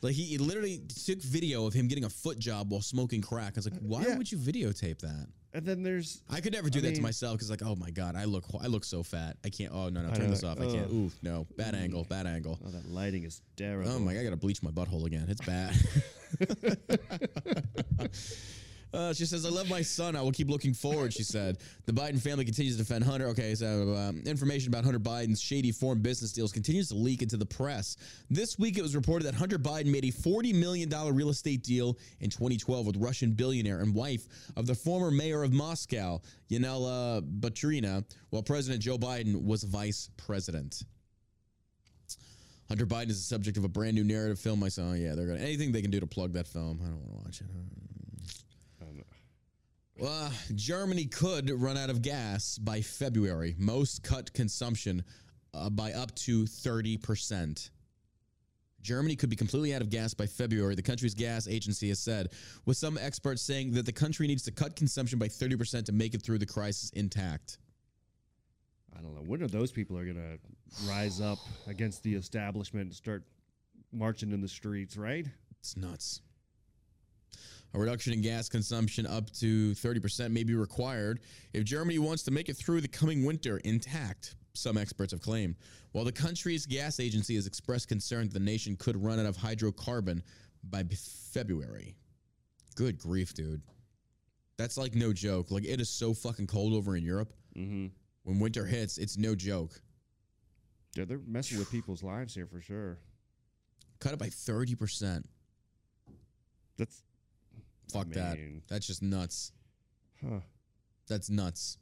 like 0.00 0.14
he, 0.14 0.24
he 0.24 0.38
literally 0.38 0.80
took 1.04 1.20
video 1.20 1.66
of 1.66 1.74
him 1.74 1.88
getting 1.88 2.04
a 2.04 2.10
foot 2.10 2.38
job 2.38 2.70
while 2.72 2.80
smoking 2.80 3.20
crack. 3.20 3.52
I 3.54 3.56
was 3.56 3.70
like, 3.70 3.74
uh, 3.74 3.82
why 3.82 4.02
Yeah. 4.02 4.16
would 4.16 4.32
you 4.32 4.38
videotape 4.38 5.00
that? 5.00 5.26
And 5.52 5.66
then 5.66 5.82
there's 5.82 6.22
I 6.30 6.40
could 6.40 6.52
never 6.52 6.70
do 6.70 6.78
I 6.78 6.82
that 6.82 6.94
to 6.94 7.02
myself 7.02 7.34
because 7.34 7.50
like, 7.50 7.62
oh 7.62 7.74
my 7.74 7.90
god, 7.90 8.16
I 8.16 8.24
look 8.24 8.44
I 8.62 8.66
look 8.68 8.84
so 8.84 9.02
fat. 9.02 9.36
I 9.44 9.50
can't. 9.50 9.72
Oh 9.74 9.88
no 9.88 10.00
no, 10.02 10.14
turn 10.14 10.30
this 10.30 10.44
off. 10.44 10.60
I 10.60 10.66
can't. 10.66 10.90
Ooh 10.90 11.10
no, 11.22 11.46
bad 11.56 11.74
mm. 11.74 11.82
angle, 11.82 12.04
bad 12.04 12.26
angle. 12.26 12.58
oh 12.64 12.70
that 12.70 12.86
lighting 12.86 13.24
is 13.24 13.42
terrible. 13.56 13.90
Oh 13.90 13.98
my! 13.98 14.14
God, 14.14 14.20
I 14.20 14.24
gotta 14.24 14.36
bleach 14.36 14.62
my 14.62 14.70
butthole 14.70 15.06
again. 15.06 15.26
It's 15.28 15.44
bad. 15.44 15.74
Uh, 18.92 19.12
she 19.12 19.24
says, 19.24 19.46
"I 19.46 19.50
love 19.50 19.68
my 19.68 19.82
son. 19.82 20.16
I 20.16 20.22
will 20.22 20.32
keep 20.32 20.50
looking 20.50 20.74
forward." 20.74 21.12
She 21.12 21.22
said, 21.22 21.58
"The 21.86 21.92
Biden 21.92 22.20
family 22.20 22.44
continues 22.44 22.76
to 22.76 22.82
defend 22.82 23.04
Hunter." 23.04 23.26
Okay, 23.28 23.54
so 23.54 23.94
um, 23.94 24.22
information 24.26 24.68
about 24.68 24.84
Hunter 24.84 24.98
Biden's 24.98 25.40
shady 25.40 25.70
foreign 25.70 26.00
business 26.00 26.32
deals 26.32 26.52
continues 26.52 26.88
to 26.88 26.96
leak 26.96 27.22
into 27.22 27.36
the 27.36 27.46
press. 27.46 27.96
This 28.30 28.58
week, 28.58 28.78
it 28.78 28.82
was 28.82 28.96
reported 28.96 29.26
that 29.26 29.34
Hunter 29.34 29.58
Biden 29.58 29.92
made 29.92 30.04
a 30.04 30.10
forty 30.10 30.52
million 30.52 30.88
dollar 30.88 31.12
real 31.12 31.28
estate 31.28 31.62
deal 31.62 31.98
in 32.20 32.30
2012 32.30 32.86
with 32.86 32.96
Russian 32.96 33.32
billionaire 33.32 33.80
and 33.80 33.94
wife 33.94 34.26
of 34.56 34.66
the 34.66 34.74
former 34.74 35.10
mayor 35.10 35.42
of 35.44 35.52
Moscow, 35.52 36.20
Yelena 36.50 37.22
Baturina, 37.40 38.04
while 38.30 38.42
President 38.42 38.82
Joe 38.82 38.98
Biden 38.98 39.44
was 39.44 39.62
vice 39.62 40.10
president. 40.16 40.82
Hunter 42.68 42.86
Biden 42.86 43.10
is 43.10 43.18
the 43.18 43.24
subject 43.24 43.56
of 43.56 43.64
a 43.64 43.68
brand 43.68 43.96
new 43.96 44.04
narrative 44.04 44.38
film. 44.38 44.62
I 44.62 44.68
saw. 44.68 44.92
Yeah, 44.92 45.14
they're 45.16 45.26
gonna 45.26 45.40
anything 45.40 45.72
they 45.72 45.82
can 45.82 45.90
do 45.90 45.98
to 46.00 46.06
plug 46.06 46.32
that 46.34 46.46
film. 46.46 46.80
I 46.82 46.86
don't 46.86 47.00
want 47.00 47.10
to 47.10 47.24
watch 47.24 47.40
it. 47.40 47.46
Well, 50.00 50.32
Germany 50.54 51.04
could 51.04 51.50
run 51.50 51.76
out 51.76 51.90
of 51.90 52.00
gas 52.00 52.56
by 52.56 52.80
February. 52.80 53.54
Most 53.58 54.02
cut 54.02 54.32
consumption 54.32 55.04
uh, 55.52 55.68
by 55.68 55.92
up 55.92 56.14
to 56.14 56.44
30%. 56.44 57.68
Germany 58.80 59.14
could 59.14 59.28
be 59.28 59.36
completely 59.36 59.74
out 59.74 59.82
of 59.82 59.90
gas 59.90 60.14
by 60.14 60.24
February, 60.24 60.74
the 60.74 60.80
country's 60.80 61.12
gas 61.12 61.46
agency 61.46 61.88
has 61.88 61.98
said, 61.98 62.28
with 62.64 62.78
some 62.78 62.96
experts 62.96 63.42
saying 63.42 63.72
that 63.72 63.84
the 63.84 63.92
country 63.92 64.26
needs 64.26 64.42
to 64.44 64.50
cut 64.50 64.74
consumption 64.74 65.18
by 65.18 65.28
30% 65.28 65.84
to 65.84 65.92
make 65.92 66.14
it 66.14 66.22
through 66.22 66.38
the 66.38 66.46
crisis 66.46 66.88
intact. 66.94 67.58
I 68.96 69.02
don't 69.02 69.14
know. 69.14 69.20
When 69.20 69.42
are 69.42 69.48
those 69.48 69.70
people 69.70 69.98
are 69.98 70.06
gonna 70.06 70.38
rise 70.86 71.20
up 71.20 71.40
against 71.66 72.02
the 72.02 72.14
establishment 72.14 72.86
and 72.86 72.94
start 72.94 73.24
marching 73.92 74.32
in 74.32 74.40
the 74.40 74.48
streets, 74.48 74.96
right? 74.96 75.26
It's 75.58 75.76
nuts. 75.76 76.22
A 77.72 77.78
reduction 77.78 78.12
in 78.12 78.20
gas 78.20 78.48
consumption 78.48 79.06
up 79.06 79.30
to 79.34 79.72
30% 79.72 80.30
may 80.30 80.42
be 80.42 80.54
required 80.54 81.20
if 81.52 81.64
Germany 81.64 81.98
wants 81.98 82.24
to 82.24 82.30
make 82.30 82.48
it 82.48 82.56
through 82.56 82.80
the 82.80 82.88
coming 82.88 83.24
winter 83.24 83.58
intact, 83.58 84.34
some 84.54 84.76
experts 84.76 85.12
have 85.12 85.22
claimed. 85.22 85.54
While 85.92 86.04
the 86.04 86.12
country's 86.12 86.66
gas 86.66 86.98
agency 86.98 87.36
has 87.36 87.46
expressed 87.46 87.88
concern 87.88 88.26
that 88.26 88.34
the 88.34 88.40
nation 88.40 88.76
could 88.76 89.02
run 89.02 89.20
out 89.20 89.26
of 89.26 89.36
hydrocarbon 89.36 90.22
by 90.64 90.82
February. 91.32 91.96
Good 92.74 92.98
grief, 92.98 93.34
dude. 93.34 93.62
That's 94.56 94.76
like 94.76 94.94
no 94.94 95.12
joke. 95.12 95.50
Like, 95.50 95.64
it 95.64 95.80
is 95.80 95.88
so 95.88 96.12
fucking 96.12 96.46
cold 96.46 96.74
over 96.74 96.96
in 96.96 97.04
Europe. 97.04 97.32
Mm-hmm. 97.56 97.86
When 98.24 98.38
winter 98.38 98.64
hits, 98.64 98.98
it's 98.98 99.16
no 99.16 99.34
joke. 99.34 99.80
Yeah, 100.94 101.04
they're 101.04 101.20
messing 101.26 101.58
with 101.58 101.70
people's 101.70 102.02
lives 102.02 102.34
here 102.34 102.46
for 102.46 102.60
sure. 102.60 102.98
Cut 104.00 104.12
it 104.12 104.18
by 104.18 104.26
30%. 104.26 105.24
That's 106.76 107.02
Fuck 107.92 108.10
that. 108.10 108.38
mean- 108.38 108.62
That's 108.68 108.86
just 108.86 109.02
nuts. 109.02 109.52
huh. 110.22 110.40
That's 111.08 111.28
nuts. 111.30 111.78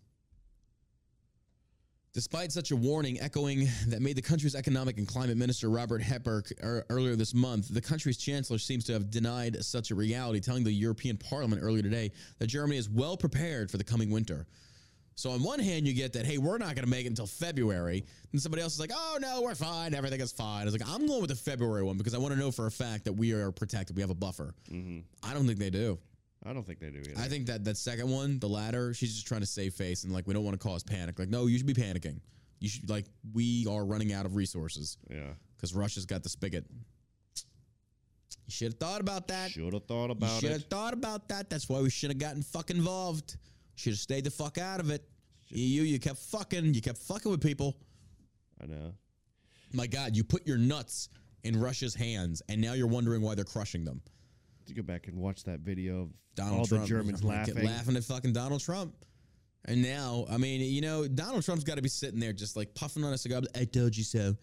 Despite 2.14 2.50
such 2.50 2.70
a 2.70 2.76
warning 2.76 3.20
echoing 3.20 3.68
that 3.88 4.00
made 4.00 4.16
the 4.16 4.22
country's 4.22 4.54
economic 4.54 4.98
and 4.98 5.06
climate 5.06 5.36
minister 5.36 5.68
Robert 5.68 6.02
Hepburn 6.02 6.42
er, 6.64 6.84
earlier 6.88 7.14
this 7.14 7.34
month, 7.34 7.68
the 7.68 7.80
country's 7.80 8.16
chancellor 8.16 8.58
seems 8.58 8.84
to 8.84 8.92
have 8.94 9.10
denied 9.10 9.62
such 9.62 9.90
a 9.90 9.94
reality, 9.94 10.40
telling 10.40 10.64
the 10.64 10.72
European 10.72 11.16
Parliament 11.16 11.62
earlier 11.62 11.82
today 11.82 12.10
that 12.38 12.46
Germany 12.46 12.78
is 12.78 12.88
well 12.88 13.16
prepared 13.16 13.70
for 13.70 13.76
the 13.76 13.84
coming 13.84 14.10
winter. 14.10 14.46
So 15.18 15.32
on 15.32 15.42
one 15.42 15.58
hand, 15.58 15.84
you 15.84 15.94
get 15.94 16.12
that, 16.12 16.26
hey, 16.26 16.38
we're 16.38 16.58
not 16.58 16.76
going 16.76 16.84
to 16.84 16.86
make 16.88 17.04
it 17.04 17.08
until 17.08 17.26
February. 17.26 18.04
And 18.30 18.40
somebody 18.40 18.62
else 18.62 18.74
is 18.74 18.78
like, 18.78 18.92
oh, 18.94 19.18
no, 19.20 19.42
we're 19.42 19.56
fine. 19.56 19.92
Everything 19.92 20.20
is 20.20 20.30
fine. 20.30 20.62
I 20.62 20.64
was 20.66 20.78
like, 20.78 20.88
I'm 20.88 21.08
going 21.08 21.20
with 21.20 21.30
the 21.30 21.34
February 21.34 21.82
one 21.82 21.98
because 21.98 22.14
I 22.14 22.18
want 22.18 22.34
to 22.34 22.38
know 22.38 22.52
for 22.52 22.68
a 22.68 22.70
fact 22.70 23.04
that 23.06 23.14
we 23.14 23.32
are 23.32 23.50
protected. 23.50 23.96
We 23.96 24.02
have 24.02 24.12
a 24.12 24.14
buffer. 24.14 24.54
Mm-hmm. 24.70 25.00
I 25.28 25.34
don't 25.34 25.44
think 25.44 25.58
they 25.58 25.70
do. 25.70 25.98
I 26.46 26.52
don't 26.52 26.64
think 26.64 26.78
they 26.78 26.90
do 26.90 27.00
either. 27.00 27.20
I 27.20 27.26
think 27.26 27.46
that 27.46 27.64
that 27.64 27.76
second 27.76 28.08
one, 28.08 28.38
the 28.38 28.48
latter, 28.48 28.94
she's 28.94 29.12
just 29.12 29.26
trying 29.26 29.40
to 29.40 29.46
save 29.46 29.74
face 29.74 30.04
and 30.04 30.12
like 30.12 30.28
we 30.28 30.34
don't 30.34 30.44
want 30.44 30.54
to 30.54 30.64
cause 30.64 30.84
panic. 30.84 31.18
Like, 31.18 31.30
no, 31.30 31.46
you 31.46 31.58
should 31.58 31.66
be 31.66 31.74
panicking. 31.74 32.20
You 32.60 32.68
should 32.68 32.88
like 32.88 33.06
we 33.34 33.66
are 33.68 33.84
running 33.84 34.12
out 34.12 34.24
of 34.24 34.36
resources 34.36 34.98
yeah. 35.10 35.30
because 35.56 35.74
Russia's 35.74 36.06
got 36.06 36.22
the 36.22 36.28
spigot. 36.28 36.64
You 38.46 38.52
should 38.52 38.68
have 38.68 38.78
thought 38.78 39.00
about 39.00 39.26
that. 39.28 39.50
Should 39.50 39.72
have 39.72 39.84
thought 39.86 40.06
You 40.06 40.12
about 40.12 40.40
should 40.40 40.52
have 40.52 40.64
thought 40.66 40.94
about 40.94 41.28
that. 41.30 41.50
That's 41.50 41.68
why 41.68 41.80
we 41.80 41.90
should 41.90 42.10
have 42.10 42.20
gotten 42.20 42.42
fucking 42.42 42.76
involved. 42.76 43.36
Should 43.78 43.92
have 43.92 44.00
stayed 44.00 44.24
the 44.24 44.30
fuck 44.30 44.58
out 44.58 44.80
of 44.80 44.90
it. 44.90 45.08
EU, 45.50 45.82
you 45.82 46.00
kept 46.00 46.18
fucking, 46.18 46.74
you 46.74 46.82
kept 46.82 46.98
fucking 46.98 47.30
with 47.30 47.40
people. 47.40 47.76
I 48.60 48.66
know. 48.66 48.92
My 49.72 49.86
God, 49.86 50.16
you 50.16 50.24
put 50.24 50.46
your 50.48 50.58
nuts 50.58 51.08
in 51.44 51.58
Russia's 51.58 51.94
hands, 51.94 52.42
and 52.48 52.60
now 52.60 52.72
you're 52.72 52.88
wondering 52.88 53.22
why 53.22 53.36
they're 53.36 53.44
crushing 53.44 53.84
them. 53.84 54.02
To 54.66 54.74
go 54.74 54.82
back 54.82 55.06
and 55.06 55.16
watch 55.16 55.44
that 55.44 55.60
video 55.60 56.02
of 56.02 56.08
Donald 56.34 56.58
all 56.58 56.66
Trump. 56.66 56.82
the 56.82 56.88
Germans 56.88 57.22
laughing. 57.24 57.64
laughing 57.64 57.96
at 57.96 58.02
fucking 58.02 58.32
Donald 58.32 58.60
Trump. 58.60 58.94
And 59.66 59.80
now, 59.80 60.26
I 60.28 60.38
mean, 60.38 60.60
you 60.60 60.80
know, 60.80 61.06
Donald 61.06 61.44
Trump's 61.44 61.62
got 61.64 61.76
to 61.76 61.82
be 61.82 61.88
sitting 61.88 62.18
there 62.18 62.32
just 62.32 62.56
like 62.56 62.74
puffing 62.74 63.04
on 63.04 63.12
a 63.12 63.18
cigar. 63.18 63.42
I 63.54 63.64
told 63.64 63.96
you 63.96 64.02
so. 64.04 64.34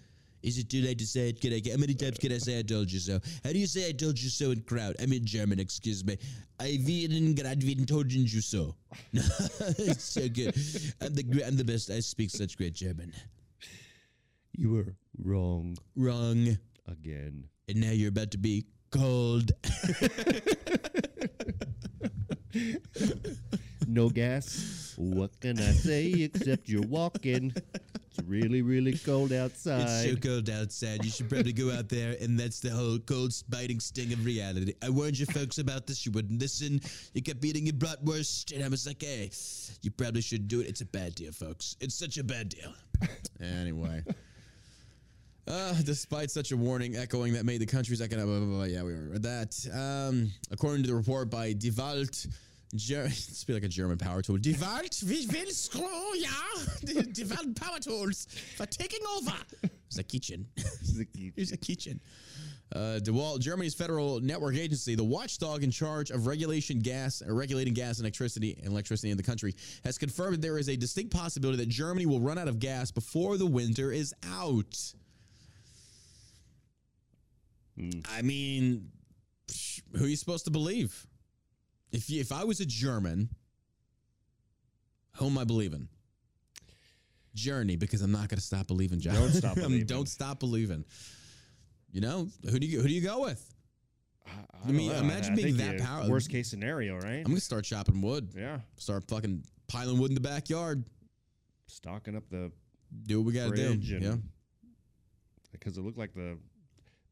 Is 0.46 0.60
it 0.60 0.70
too 0.70 0.82
late 0.82 1.00
to 1.00 1.08
say 1.08 1.30
it? 1.30 1.42
Can 1.42 1.54
I 1.54 1.60
get, 1.60 1.72
how 1.74 1.80
many 1.80 1.96
times 1.96 2.20
can 2.20 2.32
I 2.32 2.38
say 2.38 2.60
I 2.60 2.62
told 2.62 2.92
you 2.92 3.00
so? 3.00 3.20
How 3.44 3.52
do 3.52 3.58
you 3.58 3.66
say 3.66 3.90
I 3.90 3.92
told 3.94 4.22
you 4.22 4.30
so 4.30 4.52
in 4.52 4.62
crowd? 4.62 4.96
I'm 5.02 5.12
in 5.12 5.26
German, 5.26 5.60
excuse 5.60 6.06
me. 6.06 6.18
I 6.60 6.78
werden 6.86 7.34
gerade 7.36 7.64
werden 7.66 7.88
told 7.88 8.12
you 8.14 8.42
so. 8.42 8.76
it's 9.14 10.04
so 10.04 10.30
good. 10.30 10.56
I'm 11.02 11.16
the, 11.16 11.44
I'm 11.46 11.58
the 11.58 11.64
best. 11.64 11.90
I 11.90 12.00
speak 12.00 12.30
such 12.30 12.58
great 12.58 12.76
German. 12.76 13.12
You 14.56 14.72
were 14.72 14.96
wrong 15.18 15.78
Wrong. 15.96 16.58
again. 16.88 17.50
And 17.68 17.82
now 17.82 17.92
you're 17.92 18.10
about 18.10 18.30
to 18.32 18.38
be 18.38 18.66
cold. 18.92 19.52
No 23.88 24.10
gas. 24.10 24.94
What 24.98 25.40
can 25.40 25.60
I 25.60 25.72
say 25.72 26.12
except 26.12 26.70
you're 26.70 26.88
walking? 26.88 27.54
It's 28.18 28.28
really, 28.28 28.62
really 28.62 28.98
cold 28.98 29.34
outside. 29.34 29.82
It's 29.82 30.10
so 30.10 30.16
cold 30.16 30.50
outside. 30.50 31.04
You 31.04 31.12
should 31.12 31.30
probably 31.30 31.52
go 31.52 31.72
out 31.72 31.90
there, 31.90 32.16
and 32.22 32.40
that's 32.40 32.62
the 32.62 32.70
whole 32.70 32.98
cold, 33.00 33.34
biting 33.50 33.80
sting 33.82 34.14
of 34.14 34.24
reality. 34.24 34.74
I 34.82 34.90
warned 34.90 35.20
you 35.20 35.26
folks 35.26 35.58
about 35.58 35.86
this. 35.86 36.06
You 36.06 36.14
wouldn't 36.14 36.40
listen. 36.40 36.80
You 37.14 37.22
kept 37.22 37.44
eating 37.44 37.66
your 37.66 37.74
bratwurst, 37.74 38.56
and 38.56 38.64
I 38.64 38.70
was 38.70 38.88
like, 38.88 39.02
hey, 39.02 39.30
you 39.82 39.92
probably 39.92 40.22
should 40.22 40.48
do 40.48 40.62
it. 40.62 40.68
It's 40.68 40.82
a 40.82 40.86
bad 40.86 41.16
deal, 41.16 41.34
folks. 41.34 41.76
It's 41.82 41.96
such 41.96 42.18
a 42.18 42.24
bad 42.24 42.50
deal. 42.50 42.74
anyway. 43.42 44.04
Uh, 45.48 45.74
despite 45.84 46.32
such 46.32 46.52
a 46.52 46.58
warning 46.58 46.96
echoing 46.96 47.34
that 47.34 47.46
made 47.46 47.62
the 47.62 47.66
country's 47.66 48.02
economic, 48.02 48.28
blah, 48.28 48.40
blah, 48.40 48.56
blah, 48.58 48.64
yeah, 48.64 48.82
we 48.82 48.94
read 48.94 49.24
that. 49.24 49.56
Um, 49.74 50.32
according 50.52 50.84
to 50.84 50.90
the 50.90 50.96
report 50.96 51.30
by 51.30 51.54
Die 51.54 51.70
Welt, 51.78 52.26
Ger- 52.74 53.06
it's 53.06 53.44
be 53.44 53.54
like 53.54 53.64
a 53.64 53.68
German 53.68 53.98
power 53.98 54.22
tool. 54.22 54.38
Die 54.38 54.56
Welt, 54.60 55.04
will 55.06 55.52
screw, 55.52 56.16
ja? 56.16 56.30
Die, 57.12 57.24
Welt 57.26 57.56
power 57.56 57.80
tools 57.80 58.28
for 58.56 58.66
taking 58.66 59.06
over. 59.16 59.34
It's 59.88 59.98
a 59.98 60.04
kitchen. 60.04 60.48
Here's 61.36 61.52
a 61.52 61.58
kitchen. 61.58 62.00
Uh, 62.74 63.00
DeWalt, 63.02 63.40
Germany's 63.40 63.76
federal 63.76 64.20
network 64.20 64.56
agency, 64.56 64.96
the 64.96 65.04
watchdog 65.04 65.64
in 65.64 65.70
charge 65.70 66.10
of 66.10 66.26
regulation 66.26 66.80
gas, 66.80 67.22
uh, 67.22 67.32
regulating 67.32 67.76
gas 67.76 68.00
and 68.00 68.06
electricity 68.06 68.58
and 68.64 68.72
electricity 68.72 69.12
in 69.12 69.18
the 69.18 69.24
country, 69.24 69.54
has 69.84 70.00
confirmed 70.00 70.34
that 70.34 70.42
there 70.42 70.58
is 70.58 70.68
a 70.68 70.76
distinct 70.76 71.14
possibility 71.14 71.58
that 71.58 71.70
Germany 71.70 72.08
will 72.08 72.20
run 72.20 72.40
out 72.40 72.48
of 72.48 72.60
gas 72.60 72.90
before 72.90 73.38
the 73.38 73.46
winter 73.46 73.92
is 73.92 74.14
out. 74.32 74.94
I 78.10 78.22
mean, 78.24 78.90
who 79.96 80.06
are 80.06 80.08
you 80.08 80.16
supposed 80.16 80.46
to 80.46 80.52
believe? 80.52 81.06
If 81.96 82.10
if 82.12 82.32
I 82.34 82.44
was 82.44 82.60
a 82.60 82.66
German, 82.66 83.30
who 85.18 85.28
am 85.28 85.38
I 85.38 85.46
believing? 85.46 85.88
Journey, 87.34 87.76
because 87.78 88.02
I'm 88.02 88.12
not 88.12 88.28
going 88.30 88.38
to 88.38 88.42
stop 88.46 88.68
believing. 88.68 89.00
John. 89.00 89.16
Don't 89.16 89.32
stop 89.32 89.56
believing. 89.56 89.86
Don't 89.86 90.10
stop 90.10 90.40
believing. 90.40 90.84
You 91.92 92.02
know 92.02 92.28
who 92.50 92.60
do 92.60 92.68
you 92.68 92.82
who 92.82 92.88
do 92.90 92.94
you 92.94 93.02
go 93.02 93.22
with? 93.22 93.42
I, 94.28 94.32
I 94.68 94.72
mean, 94.72 94.92
imagine 94.92 95.36
being 95.36 95.56
that 95.58 95.80
powerful. 95.80 96.12
Worst 96.12 96.30
case 96.30 96.50
scenario, 96.50 96.96
right? 96.98 97.20
I'm 97.20 97.24
gonna 97.24 97.40
start 97.40 97.64
chopping 97.64 98.02
wood. 98.02 98.30
yeah, 98.36 98.60
Start 98.78 99.08
fucking 99.08 99.46
piling 99.68 99.98
wood 99.98 100.12
in 100.12 100.16
the 100.16 100.22
backyard. 100.22 100.84
stocking 101.68 102.16
up 102.18 102.24
the 102.30 102.52
Do 103.04 103.22
what 103.22 103.28
we 103.28 103.34
gotta 103.34 103.56
do. 103.56 103.74
Yeah, 103.82 104.16
because 105.54 105.78
it 105.78 105.82
looked 105.82 105.98
like 105.98 106.14
the 106.14 106.38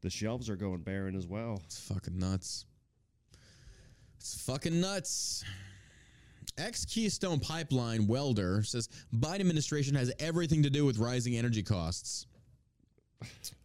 the 0.02 0.10
shelves 0.10 0.50
are 0.50 0.56
going 0.56 0.82
barren 0.82 1.16
as 1.16 1.26
well. 1.26 1.62
it's 1.64 1.80
fucking 1.88 2.18
nuts. 2.18 2.66
It's 4.24 4.40
fucking 4.46 4.80
nuts. 4.80 5.44
Ex 6.56 6.86
Keystone 6.86 7.40
Pipeline 7.40 8.06
welder 8.06 8.62
says 8.62 8.88
Biden 9.14 9.40
administration 9.40 9.94
has 9.96 10.10
everything 10.18 10.62
to 10.62 10.70
do 10.70 10.86
with 10.86 10.96
rising 10.96 11.36
energy 11.36 11.62
costs. 11.62 12.26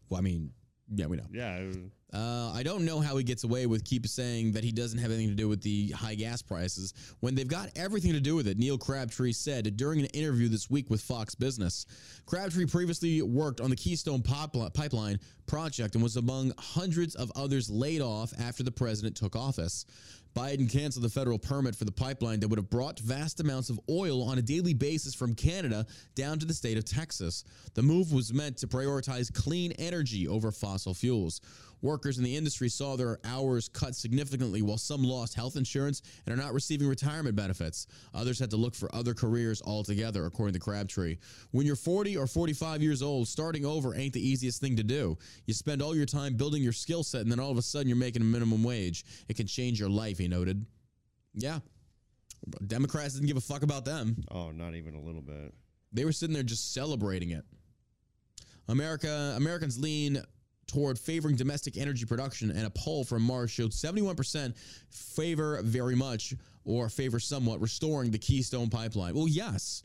Well, 0.09 0.17
I 0.17 0.21
mean, 0.21 0.51
yeah, 0.93 1.05
we 1.05 1.15
know. 1.15 1.23
Yeah, 1.31 1.71
Uh, 2.11 2.51
I 2.53 2.63
don't 2.63 2.83
know 2.83 2.99
how 2.99 3.15
he 3.15 3.23
gets 3.23 3.45
away 3.45 3.67
with 3.67 3.85
keep 3.85 4.05
saying 4.05 4.51
that 4.51 4.65
he 4.65 4.73
doesn't 4.73 4.99
have 4.99 5.11
anything 5.11 5.29
to 5.29 5.35
do 5.35 5.47
with 5.47 5.61
the 5.61 5.91
high 5.91 6.15
gas 6.15 6.41
prices 6.41 6.93
when 7.21 7.35
they've 7.35 7.47
got 7.47 7.69
everything 7.77 8.11
to 8.11 8.19
do 8.19 8.35
with 8.35 8.47
it. 8.47 8.57
Neil 8.57 8.77
Crabtree 8.77 9.31
said 9.31 9.77
during 9.77 10.01
an 10.01 10.07
interview 10.07 10.49
this 10.49 10.69
week 10.69 10.89
with 10.89 10.99
Fox 10.99 11.35
Business. 11.35 11.85
Crabtree 12.25 12.65
previously 12.65 13.21
worked 13.21 13.61
on 13.61 13.69
the 13.69 13.77
Keystone 13.77 14.21
Pipeline 14.21 15.19
project 15.45 15.95
and 15.95 16.03
was 16.03 16.17
among 16.17 16.51
hundreds 16.57 17.15
of 17.15 17.31
others 17.35 17.69
laid 17.69 18.01
off 18.01 18.33
after 18.41 18.63
the 18.63 18.71
president 18.71 19.15
took 19.15 19.37
office. 19.37 19.85
Biden 20.35 20.71
canceled 20.71 21.05
the 21.05 21.09
federal 21.09 21.39
permit 21.39 21.75
for 21.75 21.85
the 21.85 21.91
pipeline 21.91 22.39
that 22.39 22.47
would 22.47 22.59
have 22.59 22.69
brought 22.69 22.99
vast 22.99 23.39
amounts 23.39 23.69
of 23.69 23.79
oil 23.89 24.23
on 24.23 24.37
a 24.37 24.41
daily 24.41 24.73
basis 24.73 25.13
from 25.13 25.35
Canada 25.35 25.85
down 26.15 26.39
to 26.39 26.45
the 26.45 26.53
state 26.53 26.77
of 26.77 26.85
Texas. 26.85 27.43
The 27.73 27.81
move 27.81 28.13
was 28.13 28.33
meant 28.33 28.57
to 28.57 28.67
prioritize 28.67 29.33
clean 29.33 29.71
energy 29.73 30.27
over 30.27 30.51
fossil 30.51 30.93
fuels. 30.93 31.41
Workers 31.81 32.17
in 32.17 32.23
the 32.25 32.35
industry 32.35 32.67
saw 32.67 32.97
their 32.97 33.19
hours 33.23 33.69
cut 33.69 33.95
significantly, 33.95 34.61
while 34.61 34.77
some 34.77 35.01
lost 35.01 35.33
health 35.33 35.55
insurance 35.55 36.01
and 36.25 36.33
are 36.33 36.41
not 36.41 36.53
receiving 36.53 36.87
retirement 36.87 37.35
benefits. 37.35 37.87
Others 38.13 38.39
had 38.39 38.49
to 38.49 38.57
look 38.57 38.75
for 38.75 38.93
other 38.93 39.13
careers 39.13 39.61
altogether, 39.61 40.25
according 40.25 40.53
to 40.53 40.59
Crabtree. 40.59 41.17
When 41.51 41.65
you're 41.65 41.77
40 41.77 42.17
or 42.17 42.27
45 42.27 42.81
years 42.81 43.01
old, 43.01 43.27
starting 43.27 43.65
over 43.65 43.95
ain't 43.95 44.13
the 44.13 44.27
easiest 44.27 44.59
thing 44.59 44.75
to 44.75 44.83
do. 44.83 45.17
You 45.45 45.53
spend 45.53 45.81
all 45.81 45.95
your 45.95 46.05
time 46.05 46.35
building 46.35 46.61
your 46.61 46.73
skill 46.73 47.03
set, 47.03 47.21
and 47.21 47.31
then 47.31 47.39
all 47.39 47.51
of 47.51 47.57
a 47.57 47.61
sudden 47.61 47.87
you're 47.87 47.97
making 47.97 48.21
a 48.21 48.25
minimum 48.25 48.63
wage. 48.63 49.05
It 49.29 49.37
can 49.37 49.47
change 49.47 49.79
your 49.79 49.89
life, 49.89 50.19
noted. 50.29 50.65
Yeah. 51.33 51.59
Democrats 52.67 53.13
didn't 53.13 53.27
give 53.27 53.37
a 53.37 53.41
fuck 53.41 53.63
about 53.63 53.85
them. 53.85 54.15
oh, 54.31 54.51
not 54.51 54.75
even 54.75 54.95
a 54.95 55.01
little 55.01 55.21
bit. 55.21 55.53
They 55.91 56.05
were 56.05 56.11
sitting 56.11 56.33
there 56.33 56.43
just 56.43 56.73
celebrating 56.73 57.31
it. 57.31 57.43
America 58.67 59.33
Americans 59.35 59.79
lean 59.79 60.21
toward 60.67 60.99
favoring 60.99 61.35
domestic 61.35 61.77
energy 61.77 62.05
production, 62.05 62.51
and 62.51 62.65
a 62.65 62.69
poll 62.69 63.03
from 63.03 63.23
March 63.23 63.49
showed 63.49 63.71
71% 63.71 64.55
favor 64.89 65.61
very 65.63 65.95
much 65.95 66.35
or 66.63 66.87
favor 66.89 67.19
somewhat 67.19 67.59
restoring 67.59 68.11
the 68.11 68.19
Keystone 68.19 68.69
Pipeline. 68.69 69.15
Well, 69.15 69.27
yes. 69.27 69.83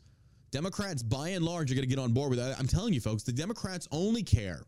Democrats, 0.51 1.01
by 1.01 1.29
and 1.29 1.43
large, 1.43 1.71
are 1.71 1.75
going 1.75 1.89
to 1.89 1.93
get 1.93 1.99
on 1.99 2.13
board 2.13 2.29
with 2.29 2.39
that. 2.39 2.57
I'm 2.59 2.67
telling 2.67 2.93
you, 2.93 3.01
folks, 3.01 3.23
the 3.23 3.31
Democrats 3.31 3.87
only 3.91 4.23
care. 4.23 4.61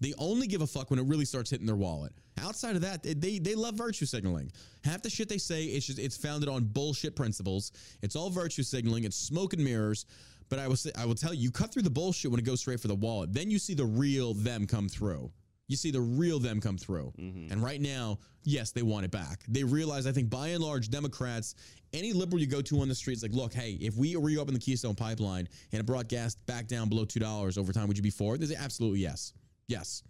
They 0.00 0.14
only 0.18 0.46
give 0.46 0.62
a 0.62 0.66
fuck 0.66 0.90
when 0.90 0.98
it 0.98 1.06
really 1.06 1.24
starts 1.24 1.50
hitting 1.50 1.66
their 1.66 1.76
wallet. 1.76 2.12
Outside 2.40 2.74
of 2.74 2.82
that, 2.82 3.02
they 3.02 3.38
they 3.38 3.54
love 3.54 3.74
virtue 3.74 4.06
signaling. 4.06 4.50
Half 4.82 5.02
the 5.02 5.10
shit 5.10 5.28
they 5.28 5.38
say 5.38 5.64
is 5.64 5.86
just 5.86 5.98
it's 5.98 6.16
founded 6.16 6.48
on 6.48 6.64
bullshit 6.64 7.14
principles. 7.14 7.72
It's 8.02 8.16
all 8.16 8.30
virtue 8.30 8.62
signaling. 8.62 9.04
It's 9.04 9.16
smoke 9.16 9.52
and 9.52 9.62
mirrors. 9.62 10.06
But 10.48 10.58
I 10.58 10.66
will 10.66 10.76
say, 10.76 10.90
I 10.98 11.06
will 11.06 11.14
tell 11.14 11.32
you, 11.32 11.42
you 11.42 11.50
cut 11.52 11.72
through 11.72 11.82
the 11.82 11.90
bullshit 11.90 12.30
when 12.30 12.40
it 12.40 12.44
goes 12.44 12.60
straight 12.60 12.80
for 12.80 12.88
the 12.88 12.94
wallet. 12.94 13.32
Then 13.32 13.50
you 13.50 13.58
see 13.58 13.74
the 13.74 13.84
real 13.84 14.34
them 14.34 14.66
come 14.66 14.88
through. 14.88 15.30
You 15.68 15.76
see 15.76 15.92
the 15.92 16.00
real 16.00 16.40
them 16.40 16.60
come 16.60 16.76
through. 16.76 17.12
Mm-hmm. 17.16 17.52
And 17.52 17.62
right 17.62 17.80
now, 17.80 18.18
yes, 18.42 18.72
they 18.72 18.82
want 18.82 19.04
it 19.04 19.12
back. 19.12 19.44
They 19.46 19.62
realize, 19.62 20.08
I 20.08 20.12
think, 20.12 20.28
by 20.28 20.48
and 20.48 20.60
large, 20.64 20.90
Democrats, 20.90 21.54
any 21.92 22.12
liberal 22.12 22.40
you 22.40 22.48
go 22.48 22.60
to 22.60 22.80
on 22.80 22.88
the 22.88 22.94
streets, 22.96 23.22
like, 23.22 23.32
look, 23.32 23.54
hey, 23.54 23.78
if 23.80 23.96
we 23.96 24.16
reopen 24.16 24.52
the 24.52 24.58
Keystone 24.58 24.96
Pipeline 24.96 25.48
and 25.70 25.78
it 25.78 25.86
brought 25.86 26.08
gas 26.08 26.34
back 26.34 26.66
down 26.66 26.88
below 26.88 27.04
two 27.04 27.20
dollars 27.20 27.56
over 27.56 27.72
time, 27.72 27.86
would 27.86 27.96
you 27.96 28.02
be 28.02 28.10
for 28.10 28.34
it? 28.34 28.40
They 28.40 28.46
say, 28.46 28.56
absolutely 28.56 28.98
yes, 28.98 29.32
yes. 29.70 30.02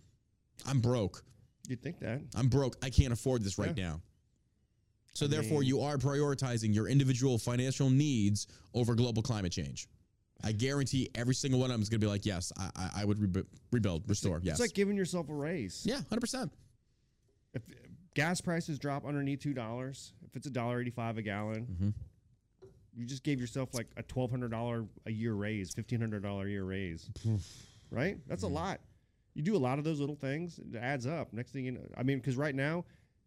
I'm 0.66 0.80
broke. 0.80 1.22
You'd 1.68 1.82
think 1.82 2.00
that. 2.00 2.20
I'm 2.34 2.48
broke. 2.48 2.76
I 2.82 2.90
can't 2.90 3.12
afford 3.12 3.42
this 3.44 3.58
right 3.58 3.76
Yeah. 3.76 3.84
now. 3.90 4.00
So 5.14 5.26
I 5.26 5.28
therefore, 5.28 5.60
mean- 5.60 5.68
you 5.68 5.80
are 5.82 5.96
prioritizing 5.98 6.74
your 6.74 6.88
individual 6.88 7.38
financial 7.38 7.90
needs 7.90 8.46
over 8.74 8.94
global 8.94 9.22
climate 9.22 9.52
change. 9.52 9.86
I 10.42 10.52
guarantee 10.52 11.10
every 11.14 11.34
single 11.34 11.60
one 11.60 11.70
of 11.70 11.74
them 11.74 11.82
is 11.82 11.88
going 11.90 12.00
to 12.00 12.06
be 12.06 12.10
like, 12.10 12.24
yes, 12.24 12.50
I, 12.58 12.70
I, 12.76 12.90
I 13.02 13.04
would 13.04 13.18
rebu- 13.18 13.46
rebuild, 13.72 14.08
restore. 14.08 14.40
Yes. 14.42 14.54
It's 14.54 14.60
like 14.60 14.72
giving 14.74 14.96
yourself 14.96 15.28
a 15.28 15.34
raise. 15.34 15.82
yeah, 15.84 16.00
100%. 16.10 16.50
If 17.52 17.62
gas 18.14 18.40
prices 18.40 18.78
drop 18.78 19.04
underneath 19.04 19.40
two 19.40 19.52
dollars, 19.52 20.12
if 20.24 20.36
it's 20.36 20.46
a 20.46 20.50
dollar 20.50 20.80
eighty-five 20.80 21.18
a 21.18 21.22
gallon, 21.22 21.66
Mm-hmm. 21.66 21.88
you 22.94 23.04
just 23.06 23.22
gave 23.24 23.40
yourself 23.40 23.74
like 23.74 23.88
a 23.96 24.02
twelve 24.04 24.30
hundred 24.30 24.52
dollar 24.52 24.86
a 25.06 25.10
year 25.10 25.34
raise, 25.34 25.72
fifteen 25.74 26.00
hundred 26.00 26.22
dollar 26.22 26.46
a 26.46 26.48
year 26.50 26.64
raise, 26.64 27.10
right? 27.90 28.16
That's 28.28 28.44
Mm-hmm. 28.44 28.52
a 28.52 28.56
lot. 28.56 28.80
You 29.34 29.42
do 29.42 29.56
a 29.56 29.58
lot 29.58 29.78
of 29.78 29.84
those 29.84 30.00
little 30.00 30.16
things, 30.16 30.58
it 30.58 30.76
adds 30.76 31.06
up. 31.06 31.32
Next 31.32 31.52
thing 31.52 31.64
you 31.64 31.72
know, 31.72 31.80
I 31.96 32.02
mean, 32.02 32.18
because 32.18 32.36
right 32.36 32.54
now, 32.54 32.84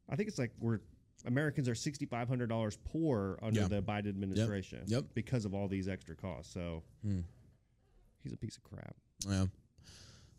I 0.10 0.16
think 0.16 0.28
it's 0.30 0.38
like 0.40 0.52
we're 0.60 0.80
Americans 1.26 1.70
are 1.70 1.76
sixty 1.76 2.06
five 2.06 2.28
hundred 2.28 2.50
dollars 2.50 2.78
poor 2.84 3.40
under 3.42 3.62
Yeah. 3.62 3.68
the 3.70 3.82
Biden 3.82 4.10
administration. 4.10 4.84
Yep. 4.88 5.06
Because 5.14 5.46
of 5.46 5.54
all 5.54 5.68
these 5.70 5.88
extra 5.88 6.16
costs. 6.16 6.54
So 6.54 6.84
Hmm. 7.04 7.22
he's 8.22 8.34
a 8.34 8.38
piece 8.38 8.58
of 8.58 8.64
crap. 8.64 8.96
Yeah. 9.28 9.46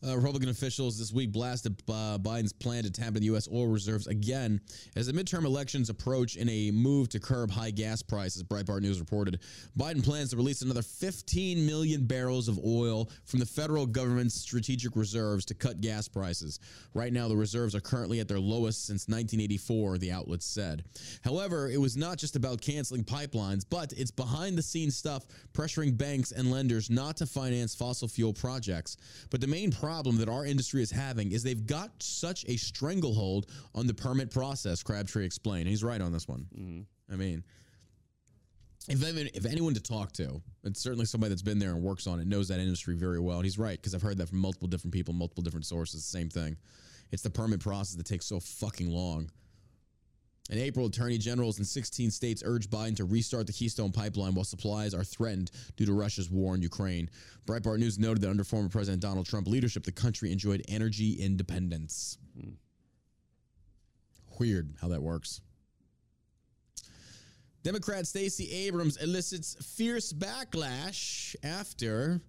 Uh, 0.07 0.17
Republican 0.17 0.51
officials 0.51 0.99
this 0.99 1.13
week 1.13 1.33
blasted 1.33 1.81
uh, 1.89 2.19
Biden's 2.19 2.53
plan 2.53 2.83
to 2.83 2.91
tap 2.91 3.09
into 3.09 3.21
the 3.21 3.27
U.S. 3.27 3.49
oil 3.51 3.69
reserves 3.69 4.07
again 4.07 4.61
as 4.97 5.07
the 5.07 5.13
midterm 5.15 5.47
elections 5.47 5.89
approach 5.89 6.37
in 6.37 6.47
a 6.51 6.71
move 6.73 7.09
to 7.09 7.21
curb 7.21 7.51
high 7.51 7.71
gas 7.71 8.03
prices. 8.03 8.43
Breitbart 8.43 8.83
News 8.83 9.01
reported 9.01 9.41
Biden 9.79 10.05
plans 10.05 10.31
to 10.31 10.37
release 10.37 10.61
another 10.61 10.83
15 10.83 11.65
million 11.65 12.05
barrels 12.05 12.49
of 12.49 12.59
oil 12.67 13.09
from 13.25 13.41
the 13.41 13.47
federal 13.47 13.87
government's 13.87 14.35
strategic 14.35 14.95
reserves 14.95 15.47
to 15.47 15.55
cut 15.55 15.81
gas 15.81 16.07
prices. 16.07 16.61
Right 16.93 17.13
now, 17.13 17.27
the 17.29 17.37
reserves 17.37 17.75
are 17.75 17.81
currently 17.81 18.21
at 18.21 18.29
their 18.29 18.41
lowest 18.41 18.87
since 18.87 19.09
1984, 19.09 19.99
the 19.99 20.13
outlet 20.13 20.43
said. 20.43 20.85
However, 21.23 21.71
it 21.71 21.81
was 21.81 21.97
not 21.97 22.19
just 22.19 22.37
about 22.37 22.61
canceling 22.61 23.05
pipelines, 23.05 23.65
but 23.69 23.95
it's 23.97 24.11
behind 24.11 24.59
the 24.59 24.63
scenes 24.63 24.97
stuff 24.97 25.25
pressuring 25.55 25.97
banks 25.97 26.31
and 26.33 26.51
lenders 26.51 26.91
not 26.91 27.17
to 27.17 27.27
finance 27.27 27.75
fossil 27.75 28.07
fuel 28.07 28.35
projects. 28.35 28.99
But 29.31 29.41
the 29.41 29.47
main 29.47 29.71
problem 29.71 29.94
that 30.03 30.29
our 30.29 30.45
industry 30.45 30.83
is 30.83 30.91
having 30.91 31.33
is 31.33 31.43
they've 31.43 31.67
got 31.67 31.91
such 32.03 32.45
a 32.49 32.57
stranglehold 32.57 33.47
on 33.75 33.87
the 33.87 33.95
permit 33.95 34.31
process, 34.31 34.83
Crabtree 34.83 35.25
explained. 35.25 35.69
He's 35.69 35.85
right 35.85 36.01
on 36.01 36.13
this 36.13 36.29
one. 36.29 36.47
Mm-hmm. 36.57 37.13
I 37.13 37.17
mean, 37.17 37.45
if 38.89 39.03
anyone, 39.03 39.31
if 39.33 39.47
anyone 39.47 39.75
to 39.75 39.81
talk 39.81 40.13
to, 40.13 40.43
it's 40.65 40.81
certainly 40.81 41.07
somebody 41.07 41.31
that's 41.31 41.43
been 41.43 41.59
there 41.59 41.71
and 41.71 41.83
works 41.83 42.07
on 42.07 42.21
it, 42.21 42.27
knows 42.27 42.49
that 42.49 42.61
industry 42.61 42.97
very 42.97 43.21
well. 43.21 43.37
And 43.37 43.45
he's 43.45 43.59
right 43.59 43.79
because 43.79 43.95
I've 43.95 44.03
heard 44.03 44.19
that 44.19 44.29
from 44.29 44.39
multiple 44.39 44.69
different 44.69 44.93
people, 44.93 45.15
multiple 45.15 45.43
different 45.43 45.67
sources. 45.67 46.05
Same 46.05 46.29
thing. 46.29 46.57
It's 47.13 47.23
the 47.23 47.31
permit 47.31 47.61
process 47.61 47.95
that 47.95 48.07
takes 48.07 48.27
so 48.27 48.41
fucking 48.41 48.91
long. 48.91 49.31
In 50.51 50.59
April, 50.59 50.87
attorney 50.87 51.17
generals 51.17 51.59
in 51.59 51.65
16 51.65 52.11
states 52.11 52.43
urged 52.45 52.71
Biden 52.71 52.95
to 52.97 53.05
restart 53.05 53.47
the 53.47 53.53
Keystone 53.53 53.93
pipeline 53.93 54.35
while 54.35 54.45
supplies 54.45 54.93
are 54.93 55.03
threatened 55.03 55.51
due 55.77 55.87
to 55.87 55.95
Russia's 55.95 56.31
war 56.31 56.55
in 56.55 56.61
Ukraine. 56.61 57.09
Breitbart 57.47 57.79
News 57.79 57.99
noted 57.99 58.21
that 58.23 58.29
under 58.29 58.45
former 58.45 58.69
President 58.69 59.01
Donald 59.01 59.25
Trump 59.25 59.49
leadership, 59.49 59.85
the 59.85 59.93
country 59.93 60.31
enjoyed 60.33 60.63
energy 60.69 61.15
independence. 61.15 62.19
Weird 64.39 64.75
how 64.83 64.89
that 64.89 65.03
works. 65.03 65.41
Democrat 67.63 68.07
Stacey 68.07 68.53
Abrams 68.53 68.99
elicits 68.99 69.57
fierce 69.75 70.13
backlash 70.13 71.35
after, 71.43 72.21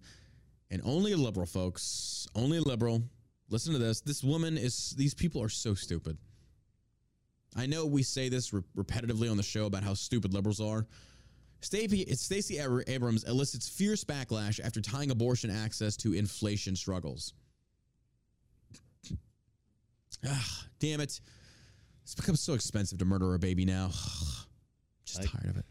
and 0.72 0.82
only 0.86 1.12
a 1.12 1.18
liberal, 1.18 1.46
folks, 1.46 2.26
only 2.34 2.60
a 2.60 2.62
liberal. 2.62 3.04
Listen 3.50 3.74
to 3.74 3.80
this. 3.80 4.00
This 4.00 4.24
woman 4.24 4.58
is, 4.58 4.92
these 4.92 5.14
people 5.14 5.44
are 5.44 5.50
so 5.50 5.74
stupid. 5.74 6.18
I 7.56 7.66
know 7.66 7.86
we 7.86 8.04
say 8.04 8.30
this 8.30 8.54
re- 8.54 8.62
repetitively 8.78 9.32
on 9.32 9.38
the 9.38 9.44
show 9.44 9.66
about 9.66 9.84
how 9.84 9.94
stupid 9.94 10.34
liberals 10.34 10.60
are. 10.60 10.86
Stacey 11.62 12.60
Abrams 12.88 13.24
elicits 13.24 13.68
fierce 13.68 14.04
backlash 14.04 14.60
after 14.64 14.82
tying 14.82 15.10
abortion 15.10 15.50
access 15.50 15.96
to 15.98 16.14
inflation 16.14 16.76
struggles. 16.76 17.34
Ah, 20.28 20.66
damn 20.80 21.00
it. 21.02 21.20
It's 22.04 22.16
become 22.16 22.36
so 22.36 22.54
expensive 22.54 23.00
to 23.00 23.06
murder 23.06 23.34
a 23.34 23.40
baby 23.40 23.66
now. 23.66 23.90
Just 25.06 25.22
I- 25.22 25.26
tired 25.26 25.50
of 25.50 25.58
it. 25.58 25.66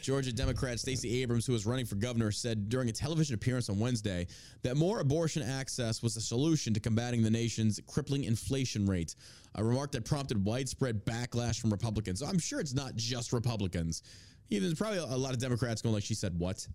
Georgia 0.00 0.32
Democrat 0.32 0.80
Stacey 0.80 1.22
Abrams, 1.22 1.46
who 1.46 1.52
was 1.52 1.66
running 1.66 1.86
for 1.86 1.96
governor, 1.96 2.30
said 2.32 2.68
during 2.68 2.88
a 2.88 2.92
television 2.92 3.34
appearance 3.34 3.68
on 3.68 3.78
Wednesday 3.78 4.26
that 4.62 4.76
more 4.76 5.00
abortion 5.00 5.42
access 5.42 6.02
was 6.02 6.14
the 6.14 6.20
solution 6.20 6.72
to 6.74 6.80
combating 6.80 7.22
the 7.22 7.30
nation's 7.30 7.80
crippling 7.86 8.24
inflation 8.24 8.86
rate. 8.86 9.14
A 9.56 9.64
remark 9.64 9.92
that 9.92 10.04
prompted 10.04 10.44
widespread 10.44 11.04
backlash 11.04 11.60
from 11.60 11.70
Republicans. 11.70 12.20
So 12.20 12.26
I'm 12.26 12.38
sure 12.38 12.60
it's 12.60 12.74
not 12.74 12.94
just 12.96 13.32
Republicans. 13.32 14.02
Even 14.48 14.68
there's 14.68 14.78
probably 14.78 14.98
a 14.98 15.04
lot 15.04 15.32
of 15.32 15.38
Democrats 15.38 15.82
going 15.82 15.94
like, 15.94 16.04
"She 16.04 16.14
said 16.14 16.38
what? 16.38 16.66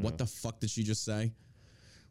What 0.00 0.18
the 0.18 0.26
fuck 0.26 0.60
did 0.60 0.70
she 0.70 0.82
just 0.82 1.04
say?" 1.04 1.32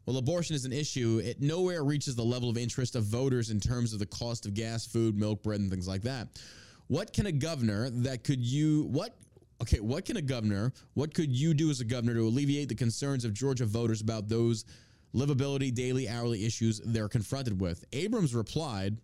Well, 0.06 0.16
abortion 0.16 0.56
is 0.56 0.64
an 0.64 0.72
issue. 0.72 1.20
It 1.24 1.40
nowhere 1.40 1.84
reaches 1.84 2.16
the 2.16 2.24
level 2.24 2.50
of 2.50 2.58
interest 2.58 2.96
of 2.96 3.04
voters 3.04 3.50
in 3.50 3.60
terms 3.60 3.92
of 3.92 3.98
the 3.98 4.06
cost 4.06 4.46
of 4.46 4.54
gas, 4.54 4.84
food, 4.86 5.16
milk, 5.16 5.42
bread, 5.42 5.60
and 5.60 5.70
things 5.70 5.86
like 5.86 6.02
that. 6.02 6.40
What 6.88 7.12
can 7.12 7.26
a 7.26 7.32
governor 7.32 7.88
that 7.90 8.24
could 8.24 8.40
you 8.44 8.84
what 8.90 9.16
okay, 9.62 9.78
what 9.78 10.04
can 10.04 10.16
a 10.16 10.22
governor, 10.22 10.72
what 10.94 11.14
could 11.14 11.30
you 11.30 11.54
do 11.54 11.70
as 11.70 11.80
a 11.80 11.84
governor 11.84 12.14
to 12.14 12.26
alleviate 12.26 12.68
the 12.68 12.74
concerns 12.74 13.24
of 13.24 13.32
Georgia 13.32 13.64
voters 13.64 14.00
about 14.00 14.28
those 14.28 14.64
livability, 15.14 15.72
daily, 15.72 16.08
hourly 16.08 16.44
issues 16.44 16.80
they're 16.84 17.08
confronted 17.08 17.60
with? 17.60 17.84
Abrams 17.92 18.34
replied, 18.34 18.98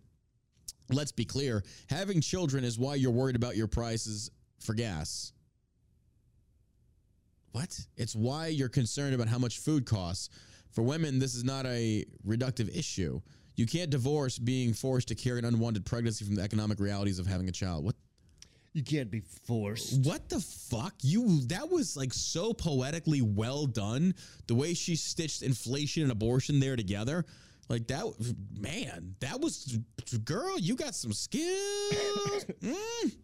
Let's 0.91 1.11
be 1.11 1.23
clear, 1.23 1.63
having 1.89 2.19
children 2.19 2.63
is 2.63 2.77
why 2.77 2.95
you're 2.95 3.11
worried 3.11 3.35
about 3.35 3.55
your 3.55 3.67
prices 3.67 4.31
for 4.59 4.73
gas. 4.73 5.33
What? 7.51 7.79
It's 7.95 8.15
why 8.15 8.47
you're 8.47 8.69
concerned 8.69 9.13
about 9.13 9.27
how 9.27 9.37
much 9.37 9.59
food 9.59 9.85
costs. 9.85 10.29
For 10.71 10.81
women, 10.81 11.19
this 11.19 11.35
is 11.35 11.43
not 11.43 11.65
a 11.67 12.05
reductive 12.27 12.75
issue. 12.75 13.21
You 13.55 13.65
can't 13.65 13.89
divorce 13.89 14.39
being 14.39 14.73
forced 14.73 15.07
to 15.09 15.15
carry 15.15 15.39
an 15.39 15.45
unwanted 15.45 15.85
pregnancy 15.85 16.25
from 16.25 16.35
the 16.35 16.41
economic 16.41 16.79
realities 16.79 17.19
of 17.19 17.27
having 17.27 17.49
a 17.49 17.51
child. 17.51 17.85
What 17.85 17.95
You 18.79 18.85
can't 18.85 19.11
be 19.11 19.19
forced. 19.45 20.05
what 20.05 20.29
the 20.29 20.39
fuck? 20.39 20.93
You 21.01 21.41
that 21.47 21.69
was 21.69 21.97
like 21.97 22.13
so 22.13 22.53
poetically 22.53 23.21
well 23.21 23.65
done. 23.65 24.15
The 24.47 24.55
way 24.55 24.73
she 24.73 24.95
stitched 24.95 25.41
inflation 25.41 26.03
and 26.03 26.13
abortion 26.13 26.61
there 26.61 26.77
together. 26.77 27.25
Like 27.67 27.87
that 27.87 28.05
man, 28.57 29.15
that 29.19 29.41
was 29.41 29.77
girl, 30.23 30.57
you 30.57 30.77
got 30.77 30.95
some 30.95 31.11
skills. 31.11 31.49
Mm. 32.61 33.15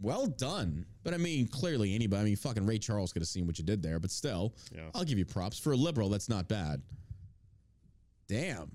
Well 0.00 0.26
done. 0.26 0.86
But 1.04 1.14
I 1.14 1.18
mean, 1.18 1.46
clearly 1.46 1.94
anybody, 1.94 2.20
I 2.20 2.24
mean, 2.24 2.36
fucking 2.36 2.66
Ray 2.66 2.78
Charles 2.78 3.12
could 3.12 3.22
have 3.22 3.28
seen 3.28 3.46
what 3.46 3.58
you 3.60 3.64
did 3.64 3.80
there, 3.80 4.00
but 4.00 4.10
still, 4.10 4.56
Yeah. 4.74 4.88
I'll 4.92 5.04
give 5.04 5.18
you 5.18 5.24
props. 5.24 5.56
For 5.56 5.70
a 5.70 5.76
liberal, 5.76 6.08
that's 6.08 6.28
not 6.28 6.48
bad. 6.48 6.82
Damn. 8.26 8.72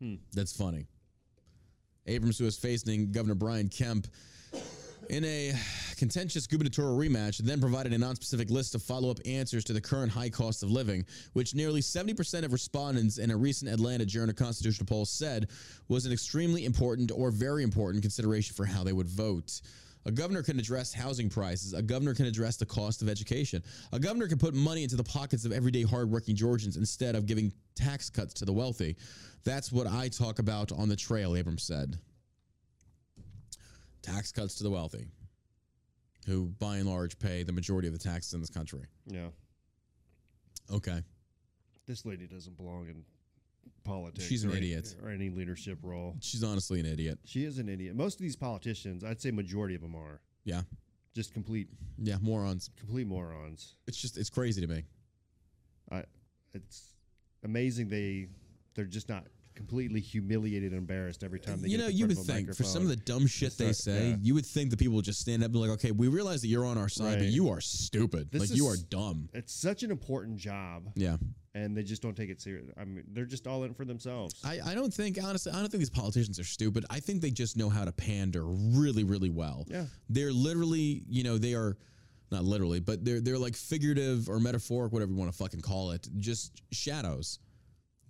hmm. 0.00 0.16
That's 0.34 0.54
funny. 0.54 0.86
Abrams, 2.08 2.38
who 2.38 2.46
is 2.46 2.56
facing 2.56 3.12
Governor 3.12 3.34
Brian 3.34 3.68
Kemp 3.68 4.08
in 5.08 5.24
a 5.24 5.54
contentious 5.96 6.46
gubernatorial 6.46 6.96
rematch, 6.96 7.38
then 7.38 7.60
provided 7.60 7.92
a 7.92 7.96
nonspecific 7.96 8.50
list 8.50 8.74
of 8.74 8.82
follow 8.82 9.10
up 9.10 9.18
answers 9.24 9.64
to 9.64 9.72
the 9.72 9.80
current 9.80 10.12
high 10.12 10.28
cost 10.28 10.62
of 10.62 10.70
living, 10.70 11.04
which 11.32 11.54
nearly 11.54 11.80
70% 11.80 12.44
of 12.44 12.52
respondents 12.52 13.18
in 13.18 13.30
a 13.30 13.36
recent 13.36 13.70
Atlanta 13.70 14.04
Journal 14.04 14.34
Constitutional 14.34 14.86
poll 14.86 15.06
said 15.06 15.48
was 15.88 16.06
an 16.06 16.12
extremely 16.12 16.64
important 16.64 17.10
or 17.14 17.30
very 17.30 17.62
important 17.62 18.02
consideration 18.02 18.54
for 18.54 18.64
how 18.64 18.84
they 18.84 18.92
would 18.92 19.08
vote. 19.08 19.60
A 20.06 20.10
governor 20.10 20.42
can 20.42 20.58
address 20.58 20.92
housing 20.92 21.28
prices. 21.28 21.74
A 21.74 21.82
governor 21.82 22.14
can 22.14 22.26
address 22.26 22.56
the 22.56 22.66
cost 22.66 23.02
of 23.02 23.08
education. 23.08 23.62
A 23.92 23.98
governor 23.98 24.26
can 24.28 24.38
put 24.38 24.54
money 24.54 24.82
into 24.82 24.96
the 24.96 25.04
pockets 25.04 25.44
of 25.44 25.52
everyday 25.52 25.82
hardworking 25.82 26.34
Georgians 26.34 26.76
instead 26.76 27.14
of 27.14 27.26
giving 27.26 27.52
tax 27.74 28.08
cuts 28.08 28.32
to 28.34 28.44
the 28.44 28.52
wealthy. 28.52 28.96
That's 29.44 29.70
what 29.70 29.86
I 29.86 30.08
talk 30.08 30.38
about 30.38 30.72
on 30.72 30.88
the 30.88 30.96
trail, 30.96 31.36
Abrams 31.36 31.62
said. 31.62 31.96
Tax 34.02 34.32
cuts 34.32 34.54
to 34.56 34.62
the 34.62 34.70
wealthy, 34.70 35.06
who 36.26 36.46
by 36.58 36.76
and 36.78 36.88
large 36.88 37.18
pay 37.18 37.42
the 37.42 37.52
majority 37.52 37.88
of 37.88 37.92
the 37.92 37.98
taxes 37.98 38.32
in 38.32 38.40
this 38.40 38.50
country. 38.50 38.86
Yeah. 39.06 39.28
Okay. 40.72 41.02
this 41.86 42.04
lady 42.04 42.26
doesn't 42.26 42.56
belong 42.56 42.88
in 42.88 43.02
politics. 43.88 44.24
She's 44.26 44.44
an 44.44 44.50
or 44.50 44.56
any- 44.56 44.66
idiot. 44.72 44.94
or 45.02 45.08
any 45.10 45.30
leadership 45.30 45.78
role. 45.82 46.16
She's 46.20 46.44
honestly 46.44 46.78
an 46.80 46.86
idiot. 46.86 47.18
She 47.24 47.44
is 47.44 47.58
an 47.58 47.68
idiot. 47.68 47.96
Most 47.96 48.14
of 48.14 48.20
these 48.22 48.36
politicians, 48.36 49.02
I'd 49.02 49.20
say 49.20 49.30
majority 49.30 49.74
of 49.74 49.80
them 49.80 49.94
are 49.96 50.20
Yeah. 50.44 50.62
just 51.14 51.32
complete 51.32 51.68
Yeah, 51.98 52.18
morons. 52.20 52.70
complete 52.76 53.06
morons. 53.06 53.76
It's 53.86 53.96
just 54.00 54.16
it's 54.18 54.30
crazy 54.30 54.60
to 54.60 54.66
me. 54.66 54.84
I, 55.90 56.04
it's 56.54 56.94
amazing 57.44 57.88
they 57.88 58.28
they're 58.74 58.84
just 58.84 59.08
not 59.08 59.26
completely 59.54 60.00
humiliated 60.00 60.70
and 60.70 60.78
embarrassed 60.78 61.24
every 61.24 61.40
time 61.40 61.60
they 61.60 61.68
you 61.68 61.78
know, 61.78 61.88
you 61.88 62.06
would 62.06 62.16
think 62.18 62.54
for 62.54 62.62
some 62.62 62.82
of 62.82 62.88
the 62.88 62.94
dumb 62.96 63.26
shit 63.26 63.56
they 63.58 63.72
start- 63.72 63.76
say, 63.76 64.10
yeah. 64.10 64.16
you 64.22 64.32
would 64.34 64.46
think 64.46 64.70
the 64.70 64.76
people 64.76 64.94
would 64.94 65.04
just 65.04 65.20
stand 65.20 65.42
up 65.42 65.46
and 65.46 65.52
be 65.54 65.58
like, 65.58 65.70
"Okay, 65.70 65.90
we 65.90 66.06
realize 66.06 66.42
that 66.42 66.46
you're 66.48 66.64
on 66.64 66.78
our 66.78 66.88
side, 66.88 67.18
but 67.18 67.26
you 67.28 67.48
are 67.48 67.60
stupid. 67.60 68.30
This 68.30 68.50
like 68.50 68.56
you 68.56 68.66
are 68.68 68.76
dumb." 68.76 69.28
it's 69.32 69.52
such 69.52 69.82
an 69.82 69.90
important 69.90 70.36
job 70.36 70.92
Yeah, 70.94 71.16
and 71.64 71.76
they 71.76 71.82
just 71.82 72.02
don't 72.02 72.16
take 72.16 72.30
it 72.30 72.40
serious. 72.40 72.66
I 72.76 72.84
mean, 72.84 73.04
they're 73.12 73.24
just 73.24 73.46
all 73.46 73.64
in 73.64 73.74
for 73.74 73.84
themselves. 73.84 74.34
I, 74.44 74.60
I 74.64 74.74
don't 74.74 74.92
think 74.92 75.18
honestly, 75.22 75.52
I 75.52 75.56
don't 75.56 75.68
think 75.68 75.80
these 75.80 75.90
politicians 75.90 76.38
are 76.38 76.44
stupid. 76.44 76.84
I 76.90 77.00
think 77.00 77.20
they 77.20 77.30
just 77.30 77.56
know 77.56 77.68
how 77.68 77.84
to 77.84 77.92
pander 77.92 78.44
really, 78.44 79.04
really 79.04 79.30
well. 79.30 79.64
Yeah. 79.68 79.84
they're 80.08 80.32
literally, 80.32 81.02
you 81.08 81.24
know, 81.24 81.38
they 81.38 81.54
are 81.54 81.76
not 82.30 82.44
literally, 82.44 82.80
but 82.80 83.04
they're 83.04 83.20
they're 83.20 83.38
like 83.38 83.56
figurative 83.56 84.28
or 84.28 84.38
metaphoric, 84.38 84.92
whatever 84.92 85.10
you 85.12 85.18
want 85.18 85.32
to 85.32 85.36
fucking 85.36 85.60
call 85.60 85.92
it, 85.92 86.08
just 86.18 86.62
shadows. 86.72 87.38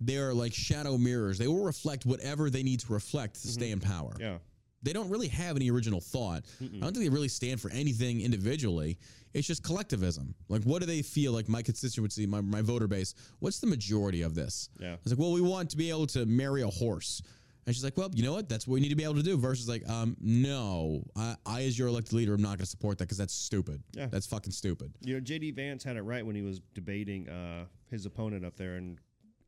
They 0.01 0.17
are 0.17 0.33
like 0.33 0.53
shadow 0.53 0.97
mirrors. 0.97 1.37
They 1.37 1.47
will 1.47 1.63
reflect 1.63 2.05
whatever 2.05 2.49
they 2.49 2.63
need 2.63 2.81
to 2.81 2.93
reflect 2.93 3.41
to 3.41 3.47
stay 3.47 3.71
mm-hmm. 3.71 3.73
in 3.73 3.79
power. 3.79 4.13
yeah. 4.19 4.37
They 4.81 4.93
don't 4.93 5.09
really 5.09 5.27
have 5.27 5.55
any 5.55 5.69
original 5.69 5.99
thought. 5.99 6.43
I 6.61 6.65
don't 6.65 6.93
think 6.93 7.05
they 7.05 7.09
really 7.09 7.27
stand 7.27 7.59
for 7.59 7.69
anything 7.71 8.21
individually. 8.21 8.97
It's 9.33 9.47
just 9.47 9.63
collectivism. 9.63 10.33
Like, 10.47 10.63
what 10.63 10.79
do 10.79 10.85
they 10.85 11.01
feel 11.01 11.33
like 11.33 11.47
my 11.49 11.61
constituency, 11.61 12.25
my, 12.25 12.41
my 12.41 12.61
voter 12.61 12.87
base? 12.87 13.13
What's 13.39 13.59
the 13.59 13.67
majority 13.67 14.21
of 14.21 14.35
this? 14.35 14.69
Yeah. 14.79 14.93
I 14.93 14.97
was 15.03 15.13
like, 15.13 15.19
well, 15.19 15.33
we 15.33 15.41
want 15.41 15.69
to 15.71 15.77
be 15.77 15.89
able 15.89 16.07
to 16.07 16.25
marry 16.25 16.61
a 16.61 16.67
horse. 16.67 17.21
And 17.67 17.75
she's 17.75 17.83
like, 17.83 17.97
well, 17.97 18.09
you 18.15 18.23
know 18.23 18.33
what? 18.33 18.49
That's 18.49 18.67
what 18.67 18.75
we 18.75 18.79
need 18.79 18.89
to 18.89 18.95
be 18.95 19.03
able 19.03 19.15
to 19.15 19.21
do. 19.21 19.37
Versus 19.37 19.69
like, 19.69 19.87
um, 19.87 20.17
no, 20.19 21.03
I, 21.15 21.35
I 21.45 21.61
as 21.63 21.77
your 21.77 21.87
elected 21.89 22.13
leader, 22.13 22.33
I'm 22.33 22.41
not 22.41 22.49
going 22.49 22.59
to 22.59 22.65
support 22.65 22.97
that 22.97 23.05
because 23.05 23.19
that's 23.19 23.33
stupid. 23.33 23.83
Yeah. 23.93 24.07
That's 24.07 24.25
fucking 24.25 24.53
stupid. 24.53 24.91
You 25.01 25.15
know, 25.15 25.21
JD 25.21 25.55
Vance 25.55 25.83
had 25.83 25.95
it 25.95 26.01
right 26.01 26.25
when 26.25 26.35
he 26.35 26.41
was 26.41 26.61
debating 26.73 27.29
uh, 27.29 27.65
his 27.91 28.07
opponent 28.07 28.43
up 28.43 28.55
there 28.55 28.77
in 28.77 28.97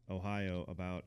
Ohio 0.09 0.65
about 0.67 1.05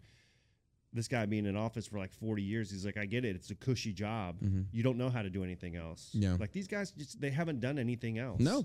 this 0.95 1.09
guy 1.09 1.26
being 1.26 1.45
in 1.45 1.57
office 1.57 1.86
for 1.86 1.99
like 1.99 2.12
40 2.12 2.42
years. 2.42 2.70
He's 2.70 2.86
like, 2.86 2.97
I 2.97 3.05
get 3.05 3.24
it. 3.24 3.36
It's 3.36 3.51
a 3.51 3.55
cushy 3.55 3.92
job. 3.92 4.36
You 4.72 4.82
don't 4.82 4.97
know 4.97 5.11
how 5.11 5.22
to 5.22 5.28
do 5.28 5.45
anything 5.45 5.76
else. 5.76 6.11
Mm-hmm. 6.14 6.22
Yeah. 6.22 6.36
Like 6.38 6.53
these 6.53 6.68
guys, 6.68 6.92
just 6.92 7.20
they 7.20 7.30
haven't 7.30 7.61
done 7.61 7.78
anything 7.78 8.18
else. 8.18 8.40
No, 8.40 8.64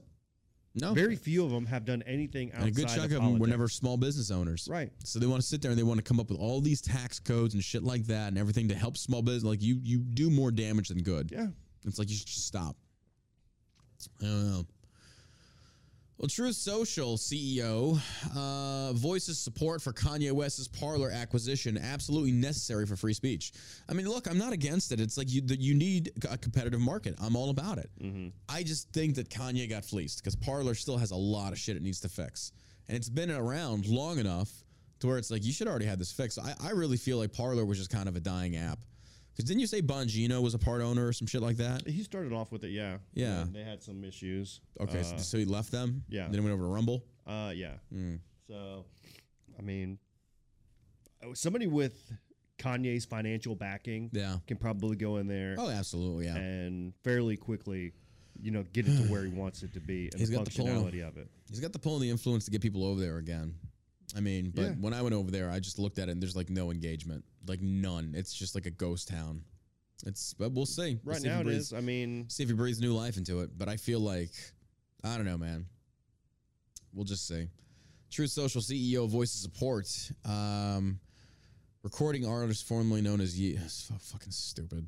no. 0.75 0.93
Very 0.93 1.15
few 1.15 1.43
of 1.43 1.51
them 1.51 1.65
have 1.65 1.84
done 1.84 2.03
anything 2.05 2.51
outside 2.51 2.67
and 2.67 2.77
a 2.77 2.80
good 2.80 2.88
chunk 2.88 3.11
of 3.11 3.17
of 3.17 3.23
them 3.23 3.39
were 3.39 3.47
never 3.47 3.67
small 3.67 3.97
business 3.97 4.30
owners. 4.30 4.67
Right. 4.69 4.91
So 5.03 5.19
they 5.19 5.25
want 5.25 5.41
to 5.41 5.47
sit 5.47 5.61
there 5.61 5.71
and 5.71 5.80
they 5.80 5.84
want 5.84 5.97
to 5.97 6.03
come 6.03 6.19
up 6.19 6.30
with 6.30 6.39
all 6.39 6.61
these 6.61 6.82
tax 6.82 7.19
codes 7.19 7.55
and 7.55 7.63
shit 7.63 7.84
like 7.84 8.05
that 8.05 8.27
and 8.27 8.38
everything 8.38 8.67
to 8.69 8.75
help 8.75 8.95
small 8.95 9.21
business. 9.21 9.43
Like 9.43 9.61
you, 9.61 9.80
you 9.84 9.99
do 9.99 10.30
more 10.30 10.51
damage 10.51 10.89
than 10.89 11.01
good. 11.01 11.32
Yeah. 11.32 11.47
It's 11.86 11.97
like 11.97 12.09
you 12.09 12.15
should 12.15 12.27
just 12.27 12.45
stop. 12.45 12.75
I 14.21 14.25
don't 14.25 14.51
know. 14.51 14.65
Well, 16.20 16.28
Truth 16.28 16.57
Social 16.57 17.15
CEO 17.15 17.97
uh, 18.36 18.91
voices 18.91 19.39
support 19.39 19.82
for 19.82 19.93
Kanye 19.93 20.34
West's 20.34 20.67
Parler 20.67 21.09
acquisition, 21.09 21.78
absolutely 21.78 22.34
necessary 22.34 22.86
for 22.86 22.97
free 22.97 23.13
speech. 23.13 23.53
I 23.88 23.93
mean, 23.93 24.05
look, 24.05 24.30
I'm 24.30 24.38
not 24.38 24.51
against 24.51 24.91
it. 24.91 24.99
It's 24.99 25.17
like 25.17 25.32
you 25.32 25.41
you 25.47 25.74
need 25.74 26.11
a 26.30 26.38
competitive 26.38 26.82
market. 26.82 27.15
I'm 27.22 27.38
all 27.38 27.51
about 27.51 27.78
it. 27.78 27.89
I 28.49 28.63
just 28.63 28.91
think 28.91 29.15
that 29.15 29.30
Kanye 29.30 29.70
got 29.70 29.86
fleeced 29.86 30.22
because 30.22 30.36
Parler 30.36 30.76
still 30.76 30.97
has 30.97 31.11
a 31.11 31.15
lot 31.15 31.53
of 31.53 31.57
shit 31.57 31.78
it 31.78 31.82
needs 31.82 32.01
to 32.01 32.09
fix, 32.09 32.51
and 32.89 32.97
it's 32.97 33.07
been 33.09 33.32
around 33.32 33.86
long 33.86 34.20
enough 34.20 34.51
to 34.99 35.07
where 35.07 35.17
it's 35.17 35.32
like 35.32 35.45
you 35.45 35.53
should 35.53 35.70
already 35.70 35.86
have 35.86 35.99
this 35.99 36.11
fixed. 36.11 36.38
I, 36.38 36.53
I 36.61 36.72
really 36.72 36.97
feel 36.97 37.17
like 37.17 37.32
Parler 37.32 37.63
was 37.63 37.78
just 37.78 37.91
kind 37.91 38.09
of 38.09 38.17
a 38.17 38.20
dying 38.20 38.57
app. 38.57 38.80
Because 39.40 39.48
didn't 39.48 39.62
you 39.62 39.68
say 39.68 39.82
Bongino 39.82 40.42
was 40.44 40.54
a 40.54 40.60
part 40.60 40.82
owner 40.82 41.08
or 41.08 41.14
some 41.14 41.26
shit 41.26 41.42
like 41.42 41.56
that? 41.58 41.88
He 41.88 42.04
started 42.04 42.34
off 42.34 42.52
with 42.52 42.66
it. 42.66 42.72
Yeah. 42.72 42.98
Yeah. 43.14 43.46
They 43.50 43.64
had 43.64 43.82
some 43.82 44.04
issues. 44.04 44.60
Okay, 44.82 45.00
Uh, 45.00 45.04
so, 45.04 45.18
so 45.18 45.38
he 45.38 45.46
left 45.46 45.72
them. 45.72 46.04
yeah. 46.10 46.28
Then 46.30 46.44
went 46.44 46.54
over 46.54 46.64
to 46.64 46.68
Rumble. 46.70 47.06
Uh, 47.26 47.54
yeah. 47.56 47.76
Mm. 47.96 48.20
So, 48.50 48.84
I 49.58 49.62
mean, 49.62 49.98
uh, 51.24 51.28
somebody 51.36 51.68
with 51.68 52.12
Kanye's 52.58 53.06
financial 53.06 53.56
backing 53.56 54.10
Yeah. 54.12 54.40
can 54.46 54.58
probably 54.58 54.98
go 54.98 55.16
in 55.18 55.28
there 55.28 55.56
Oh, 55.58 55.70
absolutely. 55.70 56.26
Yeah. 56.26 56.36
and 56.36 56.94
fairly 57.06 57.38
quickly, 57.38 57.94
you 58.42 58.52
know, 58.52 58.64
get 58.74 58.90
it 58.90 58.98
to 58.98 59.04
where 59.10 59.24
he 59.24 59.30
wants 59.34 59.64
it 59.64 59.72
to 59.74 59.80
be 59.80 60.10
and 60.12 60.20
He's 60.20 60.30
the 60.32 60.36
got 60.36 60.44
the 60.44 60.52
pull. 60.52 60.68
functionality 60.68 61.08
of 61.08 61.16
it. 61.16 61.30
He's 61.50 61.62
got 61.62 61.72
the 61.72 61.80
pull 61.80 61.94
and 61.96 62.04
the 62.04 62.10
influence 62.10 62.44
to 62.44 62.52
get 62.52 62.60
people 62.62 62.84
over 62.84 63.00
there 63.00 63.20
again. 63.20 63.56
I 64.16 64.22
mean, 64.22 64.51
but 64.51 64.62
Yeah. 64.64 64.72
when 64.76 64.93
I 64.93 65.01
went 65.01 65.14
over 65.16 65.30
there, 65.32 65.49
I 65.51 65.60
just 65.60 65.78
looked 65.80 65.99
at 65.99 66.10
it 66.10 66.14
and 66.14 66.22
there's 66.22 66.36
like 66.36 66.49
no 66.49 66.72
engagement, 66.72 67.24
like 67.47 67.62
none. 67.62 68.14
It's 68.16 68.34
just 68.34 68.55
like 68.55 68.66
a 68.66 68.72
ghost 68.72 69.07
town. 69.07 69.43
It's, 70.05 70.34
but 70.34 70.51
we'll 70.53 70.66
see. 70.66 70.99
We'll 71.03 71.14
Right 71.14 71.22
see 71.22 71.28
now 71.28 71.41
it 71.41 71.43
breathes- 71.43 71.68
is. 71.68 71.74
I 71.74 71.82
mean, 71.82 72.26
See 72.30 72.43
if 72.43 72.49
he 72.49 72.55
breathes 72.55 72.80
new 72.80 72.93
life 72.93 73.18
into 73.18 73.41
it. 73.41 73.57
But 73.57 73.68
I 73.70 73.78
feel 73.78 73.99
like, 73.99 74.32
I 75.03 75.16
don't 75.18 75.26
know, 75.26 75.38
man. 75.38 75.66
We'll 76.93 77.05
just 77.05 77.28
see. 77.28 77.47
Truth 78.10 78.32
Social 78.32 78.62
CEO 78.62 79.07
voices 79.07 79.41
support. 79.41 79.88
Um, 80.26 80.99
recording 81.84 82.26
artist 82.26 82.66
formerly 82.68 83.01
known 83.01 83.22
as 83.22 83.39
Ye. 83.39 83.51
It's 83.57 83.74
so 83.74 83.95
fucking 83.99 84.32
stupid. 84.32 84.88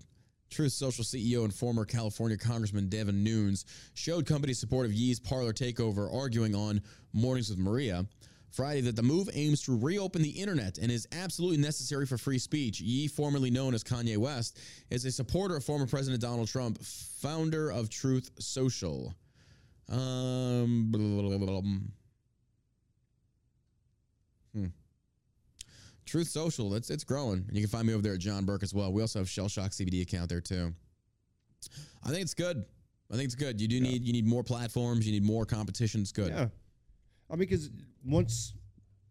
Truth 0.50 0.74
Social 0.74 1.04
CEO 1.06 1.44
and 1.44 1.54
former 1.54 1.86
California 1.86 2.38
Congressman 2.38 2.90
Devin 2.90 3.24
Nunes 3.24 3.66
showed 3.94 4.26
company 4.26 4.54
support 4.54 4.86
of 4.86 4.92
Ye's 4.94 5.20
Parler 5.20 5.54
takeover, 5.54 6.12
arguing 6.12 6.56
on 6.56 6.82
Mornings 7.14 7.50
with 7.50 7.60
Maria 7.60 8.06
Friday 8.52 8.82
that 8.82 8.96
the 8.96 9.04
move 9.04 9.30
aims 9.34 9.62
to 9.64 9.78
reopen 9.78 10.22
the 10.22 10.30
internet 10.30 10.78
and 10.78 10.92
is 10.92 11.08
absolutely 11.12 11.58
necessary 11.58 12.06
for 12.06 12.18
free 12.18 12.38
speech. 12.38 12.82
Ye, 12.82 13.08
formerly 13.08 13.50
known 13.50 13.74
as 13.74 13.84
Kanye 13.84 14.18
West, 14.18 14.60
is 14.90 15.06
a 15.06 15.12
supporter 15.12 15.56
of 15.56 15.64
former 15.64 15.88
President 15.88 16.22
Donald 16.22 16.50
Trump, 16.50 16.82
founder 16.84 17.72
of 17.72 17.90
Truth 17.90 18.30
Social. 18.40 19.14
Um, 19.90 20.92
blah, 20.92 21.38
blah, 21.38 21.38
blah. 21.38 21.62
Hmm. 24.54 24.66
Truth 26.06 26.28
Social, 26.28 26.74
it's 26.76 26.90
it's 26.90 27.06
growing. 27.06 27.46
And 27.48 27.56
you 27.56 27.62
can 27.62 27.70
find 27.70 27.88
me 27.88 27.94
over 27.94 28.02
there 28.02 28.14
at 28.14 28.20
John 28.20 28.44
Burk 28.44 28.64
as 28.64 28.74
well. 28.74 28.92
We 28.92 29.02
also 29.02 29.20
have 29.20 29.30
Shell 29.30 29.48
Shock 29.48 29.72
CBD 29.72 30.02
account 30.02 30.30
there 30.30 30.42
too. 30.42 30.74
I 32.04 32.10
think 32.10 32.22
it's 32.22 32.34
good. 32.34 32.66
I 33.12 33.16
think 33.16 33.26
it's 33.26 33.36
good. 33.36 33.62
You 33.62 33.68
do 33.68 33.80
need 33.80 34.04
you 34.04 34.12
need 34.12 34.26
more 34.26 34.44
platforms. 34.44 35.06
You 35.06 35.14
need 35.14 35.24
more 35.24 35.46
competition. 35.46 36.02
It's 36.02 36.12
good. 36.12 36.30
yeah. 36.30 36.48
I 37.32 37.36
mean, 37.36 37.48
because 37.48 37.70
once 38.06 38.54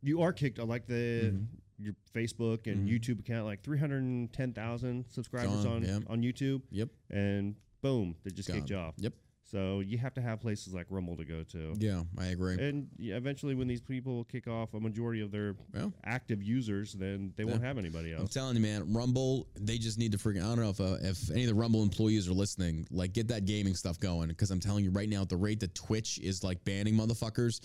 you 0.03 0.23
are 0.23 0.33
kicked, 0.33 0.59
like 0.59 0.87
the 0.87 1.33
Mm-hmm. 1.33 1.45
your 1.79 1.95
Facebook 2.15 2.67
and 2.67 2.87
YouTube 2.89 3.21
account, 3.21 3.47
like 3.47 3.63
three 3.63 3.79
hundred 3.79 4.03
and 4.03 4.33
ten 4.33 4.53
thousand 4.53 5.07
subscribers 5.09 5.65
Gone, 5.65 5.77
on 5.77 5.83
yeah. 5.83 5.99
on 6.09 6.23
YouTube, 6.23 6.63
Yep. 6.71 6.89
and 7.11 7.55
boom, 7.83 8.15
they 8.25 8.31
just 8.31 8.51
kicked 8.53 8.69
you 8.71 8.77
off. 8.77 8.95
Yep. 8.99 9.15
So 9.43 9.81
you 9.81 9.99
have 9.99 10.15
to 10.15 10.21
have 10.21 10.39
places 10.41 10.73
like 10.75 10.87
Rumble 10.91 11.17
to 11.17 11.25
go 11.25 11.43
to. 11.43 11.75
Yeah, 11.79 12.03
I 12.19 12.27
agree. 12.27 12.55
And 12.57 12.87
yeah, 12.99 13.17
eventually, 13.17 13.57
when 13.57 13.67
these 13.67 13.81
people 13.81 14.23
kick 14.25 14.47
off 14.47 14.75
a 14.75 14.81
majority 14.81 15.23
of 15.23 15.33
their 15.33 15.57
Yeah. 15.75 15.89
active 16.05 16.41
users, 16.41 16.93
then 16.93 17.33
they 17.37 17.45
won't 17.45 17.63
have 17.65 17.77
anybody 17.77 18.13
else. 18.13 18.21
I'm 18.23 18.29
telling 18.29 18.55
you, 18.57 18.63
man, 18.63 18.93
Rumble, 18.93 19.49
they 19.59 19.77
just 19.77 19.99
need 19.99 20.13
to 20.13 20.19
freaking. 20.19 20.43
I 20.45 20.55
don't 20.55 20.61
know 20.61 20.71
if 20.71 20.81
uh, 20.81 20.99
if 21.03 21.31
any 21.33 21.43
of 21.45 21.49
the 21.49 21.55
Rumble 21.55 21.83
employees 21.83 22.29
are 22.29 22.33
listening, 22.33 22.87
like 22.93 23.13
get 23.13 23.27
that 23.29 23.45
gaming 23.45 23.75
stuff 23.75 23.99
going. 23.99 24.29
Because 24.29 24.53
I'm 24.53 24.61
telling 24.61 24.85
you 24.85 24.91
right 24.91 25.09
now, 25.09 25.23
at 25.23 25.29
the 25.31 25.37
rate 25.37 25.59
that 25.61 25.75
Twitch 25.75 26.21
is 26.21 26.45
like 26.45 26.63
banning 26.65 26.95
motherfuckers, 26.95 27.61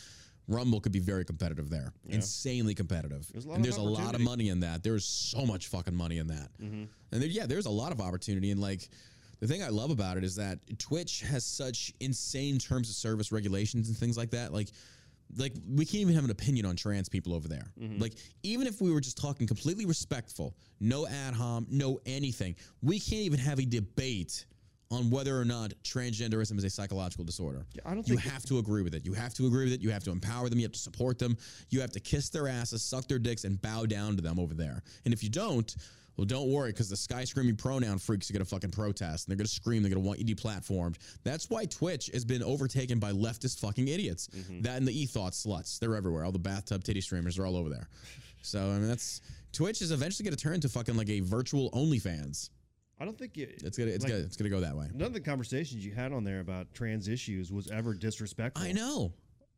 Rumble 0.48 0.80
could 0.80 0.92
be 0.92 1.00
very 1.00 1.26
competitive 1.26 1.70
there, 1.70 1.92
insanely 2.08 2.76
competitive. 2.76 3.28
There's 3.32 3.46
a 3.46 3.50
lot 3.50 3.56
and 3.56 3.66
of 3.66 3.72
there's 3.72 3.78
a 3.78 3.90
lot 3.90 4.16
of 4.16 4.22
money 4.22 4.50
in 4.50 4.60
that. 4.60 4.84
There's 4.84 5.06
so 5.06 5.46
much 5.46 5.68
fucking 5.68 5.96
money 5.96 6.20
in 6.20 6.28
that. 6.28 6.50
Mm-hmm. 6.62 6.84
And 7.12 7.22
there, 7.22 7.30
yeah, 7.30 7.46
there's 7.46 7.66
a 7.66 7.72
lot 7.72 7.92
of 7.92 8.00
opportunity. 8.00 8.52
And 8.52 8.62
like, 8.62 8.88
the 9.40 9.48
thing 9.48 9.64
I 9.64 9.70
love 9.70 9.90
about 9.90 10.18
it 10.18 10.24
is 10.24 10.36
that 10.36 10.60
Twitch 10.78 11.22
has 11.22 11.46
such 11.46 11.94
insane 12.00 12.58
terms 12.60 12.90
of 12.90 12.96
service 12.96 13.32
regulations 13.32 13.90
and 13.90 13.98
things 13.98 14.18
like 14.18 14.32
that. 14.32 14.54
Like, 14.54 14.70
like 15.36 15.54
we 15.68 15.84
can't 15.86 16.02
even 16.02 16.14
have 16.14 16.24
an 16.24 16.32
opinion 16.32 16.66
on 16.68 16.76
trans 16.76 17.10
people 17.10 17.34
over 17.34 17.48
there. 17.48 17.72
Mm-hmm. 17.80 18.02
Like, 18.02 18.14
even 18.44 18.68
if 18.68 18.80
we 18.82 18.92
were 18.92 19.02
just 19.02 19.18
talking 19.18 19.48
completely 19.48 19.86
respectful, 19.86 20.56
no 20.80 21.08
ad 21.08 21.34
hom, 21.34 21.66
no 21.70 22.00
anything, 22.06 22.56
we 22.84 23.00
can't 23.00 23.24
even 23.24 23.40
have 23.40 23.60
a 23.60 23.66
debate 23.66 24.46
on 24.96 25.10
whether 25.10 25.40
or 25.40 25.46
not 25.46 25.74
transgenderism 25.84 26.58
is 26.58 26.64
a 26.64 26.70
psychological 26.70 27.26
disorder. 27.26 27.66
I 27.86 27.94
don't 27.94 28.08
you 28.08 28.18
have 28.18 28.44
to 28.46 28.60
agree 28.60 28.82
with 28.82 28.96
it. 28.96 29.06
You 29.06 29.14
have 29.14 29.34
to 29.36 29.48
agree 29.48 29.66
with 29.66 29.74
it. 29.74 29.82
You 29.82 29.92
have 29.92 30.04
to 30.06 30.12
empower 30.12 30.50
them. 30.50 30.60
You 30.60 30.66
have 30.66 30.72
to 30.72 30.80
support 30.80 31.20
them. 31.20 31.38
You 31.70 31.82
have 31.82 31.92
to 31.92 32.00
kiss 32.00 32.30
their 32.30 32.48
asses, 32.48 32.82
suck 32.84 33.08
their 33.08 33.20
dicks, 33.20 33.44
and 33.44 33.62
bow 33.62 33.86
down 33.86 34.16
to 34.16 34.22
them 34.22 34.40
over 34.40 34.54
there. 34.54 34.82
And 35.04 35.14
if 35.14 35.24
you 35.24 35.30
don't, 35.30 35.76
well, 36.18 36.26
don't 36.26 36.50
worry, 36.50 36.72
because 36.72 36.90
the 36.90 36.96
sky 36.96 37.26
screaming 37.26 37.58
pronoun 37.58 37.98
freaks 37.98 38.30
are 38.30 38.34
gonna 38.34 38.46
fucking 38.46 38.72
protest. 38.72 39.28
And 39.28 39.32
they're 39.32 39.38
gonna 39.38 39.48
scream. 39.48 39.84
They're 39.84 39.90
gonna 39.90 40.06
want 40.06 40.20
you 40.20 40.36
deplatformed. 40.36 40.96
That's 41.24 41.50
why 41.50 41.66
Twitch 41.66 42.10
has 42.14 42.24
been 42.24 42.42
overtaken 42.42 43.00
by 43.00 43.12
leftist 43.12 43.60
fucking 43.60 43.88
idiots. 43.88 44.30
Mm-hmm. 44.30 44.62
That 44.62 44.78
and 44.78 44.88
the 44.88 44.98
e-thought 44.98 45.34
sluts. 45.34 45.78
They're 45.80 45.96
everywhere. 45.96 46.24
All 46.24 46.32
the 46.32 46.40
bathtub 46.40 46.84
titty 46.84 47.02
streamers 47.02 47.38
are 47.38 47.46
all 47.46 47.58
over 47.58 47.70
there. 47.70 47.90
So 48.42 48.60
I 48.60 48.78
mean, 48.78 48.88
that's 48.88 49.22
Twitch 49.52 49.82
is 49.82 49.92
eventually 49.92 50.24
gonna 50.24 50.38
turn 50.38 50.54
into 50.54 50.70
fucking 50.70 50.96
like 50.96 51.10
a 51.10 51.20
virtual 51.20 51.70
OnlyFans. 51.72 52.50
I 53.00 53.06
don't 53.06 53.18
think 53.18 53.38
it, 53.38 53.62
It's 53.64 53.78
gonna, 53.78 53.92
it's 53.92 54.04
like, 54.04 54.14
gonna, 54.14 54.24
it's 54.24 54.38
gonna 54.38 54.50
go 54.50 54.62
that 54.62 54.76
way. 54.76 54.88
None 54.94 55.08
of 55.08 55.14
the 55.14 55.20
conversations 55.20 55.86
you 55.86 55.94
had 55.94 56.14
on 56.14 56.24
there 56.24 56.40
about 56.40 56.74
trans 56.74 57.08
issues 57.08 57.52
was 57.52 57.70
ever 57.70 57.94
disrespectful. 57.94 58.66
I 58.66 58.72
know. 58.72 59.14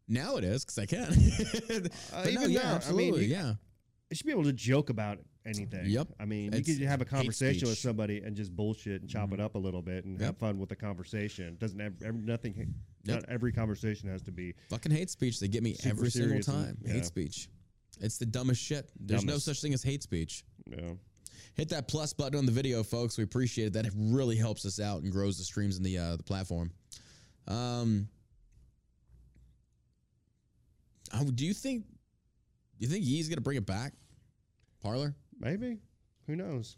Now 0.08 0.38
it 0.38 0.44
is 0.44 0.64
because 0.66 0.78
I 0.80 0.86
can. 0.86 1.14
Uh, 2.14 2.24
but 2.24 2.34
no, 2.34 2.42
even 2.42 2.52
yeah, 2.52 2.62
now, 2.62 2.80
I 2.88 2.92
mean, 2.94 3.14
you- 3.14 3.20
yeah. 3.22 3.54
You 4.10 4.16
should 4.16 4.26
be 4.26 4.32
able 4.32 4.46
to 4.46 4.54
joke 4.54 4.90
about 4.90 5.20
anything. 5.46 5.86
Yep. 5.86 6.08
I 6.18 6.24
mean, 6.24 6.54
It's 6.54 6.68
you 6.70 6.78
could 6.78 6.88
have 6.88 7.02
a 7.02 7.06
conversation 7.06 7.68
with. 7.68 7.78
Mm-hmm. 7.78 7.88
somebody 7.90 8.20
and 8.20 8.38
just 8.38 8.56
bullshit 8.56 9.02
and 9.02 9.10
chop 9.10 9.34
it 9.34 9.42
up 9.42 9.56
a 9.56 9.58
little 9.58 9.82
bit 9.82 10.06
and 10.06 10.20
have 10.22 10.38
fun 10.38 10.60
with 10.60 10.70
the 10.70 10.78
conversation. 10.78 11.58
Doesn't 11.60 11.80
have 11.80 11.94
every, 12.04 12.22
nothing. 12.22 12.74
Yep. 13.04 13.16
Not 13.22 13.30
every 13.30 13.52
conversation 13.52 14.08
has 14.10 14.22
to 14.24 14.32
be. 14.32 14.54
Fucking 14.70 14.94
hate 14.94 15.10
speech. 15.10 15.42
They 15.42 15.50
get 15.50 15.62
me 15.62 15.76
every 15.84 16.10
single 16.10 16.30
serious 16.30 16.48
and- 16.48 16.66
time. 16.68 16.78
yeah. 16.86 16.94
Hate 16.94 17.06
speech. 17.06 17.50
It's 18.00 18.18
the 18.18 18.26
dumbest 18.26 18.62
shit. 18.62 18.90
There's 18.98 19.26
no 19.26 19.40
such 19.40 19.60
thing 19.62 19.74
as 19.74 19.84
hate 19.84 20.04
speech. 20.04 20.46
Know, 20.68 20.98
Hit 21.58 21.70
that 21.70 21.88
plus 21.88 22.14
button 22.14 22.38
on 22.38 22.46
the 22.46 22.52
video, 22.52 22.84
folks. 22.84 23.18
We 23.18 23.24
appreciate 23.24 23.66
it. 23.66 23.74
That 23.74 23.88
really 23.96 24.36
helps 24.36 24.64
us 24.64 24.80
out 24.80 25.02
and 25.02 25.12
grows 25.12 25.40
the 25.40 25.44
streams 25.44 25.78
in 25.78 25.84
the 25.84 25.98
uh, 25.98 26.16
the 26.16 26.24
platform. 26.24 26.72
Um, 27.48 28.08
uh, 31.12 31.24
do 31.34 31.46
you 31.46 31.56
think? 31.56 31.84
Do 32.80 32.86
you 32.86 32.88
think 32.88 33.06
Ye's 33.06 33.28
gonna 33.28 33.42
bring 33.42 33.58
it 33.58 33.66
back? 33.66 33.94
Parler? 34.84 35.16
maybe. 35.40 35.80
Who 36.28 36.36
knows? 36.36 36.78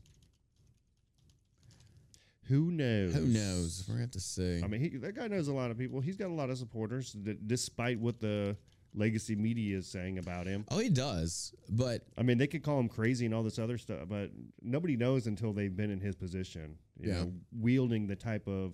Who 2.47 2.71
knows? 2.71 3.13
Who 3.13 3.25
knows? 3.25 3.83
We're 3.87 3.95
gonna 3.95 4.03
have 4.03 4.11
to 4.11 4.19
see. 4.19 4.61
I 4.63 4.67
mean, 4.67 4.81
he, 4.81 4.89
that 4.97 5.13
guy 5.13 5.27
knows 5.27 5.49
a 5.49 5.53
lot 5.53 5.71
of 5.71 5.77
people. 5.77 5.99
He's 5.99 6.15
got 6.15 6.29
a 6.29 6.33
lot 6.33 6.49
of 6.49 6.57
supporters, 6.57 7.11
despite 7.45 7.99
what 7.99 8.19
the 8.19 8.55
legacy 8.95 9.35
media 9.35 9.77
is 9.77 9.87
saying 9.87 10.17
about 10.17 10.47
him. 10.47 10.65
oh, 10.71 10.79
he 10.79 10.89
does, 10.89 11.53
but 11.69 12.03
I 12.17 12.23
mean, 12.23 12.37
they 12.37 12.47
could 12.47 12.63
call 12.63 12.79
him 12.79 12.89
crazy 12.89 13.25
and 13.25 13.33
all 13.35 13.43
this 13.43 13.59
other 13.59 13.77
stuff, 13.77 14.07
but 14.07 14.31
nobody 14.61 14.95
knows 14.97 15.27
until 15.27 15.53
they've 15.53 15.75
been 15.75 15.91
in 15.91 15.99
his 15.99 16.15
position. 16.15 16.77
You 16.99 17.09
Yeah. 17.09 17.15
know, 17.23 17.33
wielding 17.51 18.07
the 18.07 18.15
type 18.15 18.47
of 18.47 18.73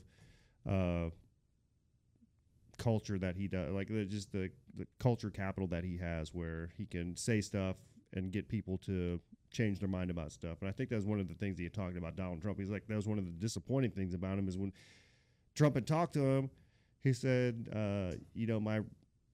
uh, 0.67 1.09
culture 2.77 3.17
that 3.19 3.35
he 3.35 3.47
does, 3.47 3.71
like 3.71 3.87
the, 3.87 4.05
just 4.05 4.31
the, 4.31 4.49
the 4.75 4.87
culture 4.99 5.29
capital 5.29 5.67
that 5.67 5.83
he 5.83 5.97
has, 5.97 6.33
where 6.33 6.69
he 6.77 6.85
can 6.85 7.15
say 7.15 7.41
stuff 7.41 7.77
and 8.13 8.31
get 8.31 8.47
people 8.49 8.77
to 8.79 9.19
change 9.51 9.79
their 9.79 9.87
mind 9.89 10.09
about 10.09 10.31
stuff. 10.31 10.57
And 10.61 10.69
I 10.69 10.71
think 10.73 10.89
that 10.89 10.95
was 10.97 11.05
one 11.05 11.19
of 11.19 11.27
the 11.27 11.33
things 11.33 11.57
he 11.57 11.63
had 11.63 11.73
talked 11.73 11.97
about 11.97 12.15
Donald 12.15 12.41
Trump. 12.41 12.59
He's 12.59 12.69
like, 12.69 12.87
that 12.87 12.95
was 12.95 13.07
one 13.07 13.17
of 13.17 13.25
the 13.25 13.31
disappointing 13.31 13.91
things 13.91 14.13
about 14.13 14.37
him 14.37 14.47
is 14.47 14.57
when 14.57 14.73
Trump 15.53 15.75
had 15.75 15.87
talked 15.87 16.13
to 16.13 16.25
him, 16.25 16.49
he 17.01 17.13
said, 17.13 17.69
uh, 17.73 18.15
you 18.33 18.47
know, 18.47 18.59
my 18.59 18.81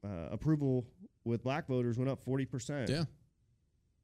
uh, 0.03 0.27
approval 0.31 0.85
with 1.23 1.43
black 1.43 1.67
voters 1.67 1.97
went 1.97 2.09
up 2.09 2.23
40%. 2.25 2.89
yeah, 2.89 3.05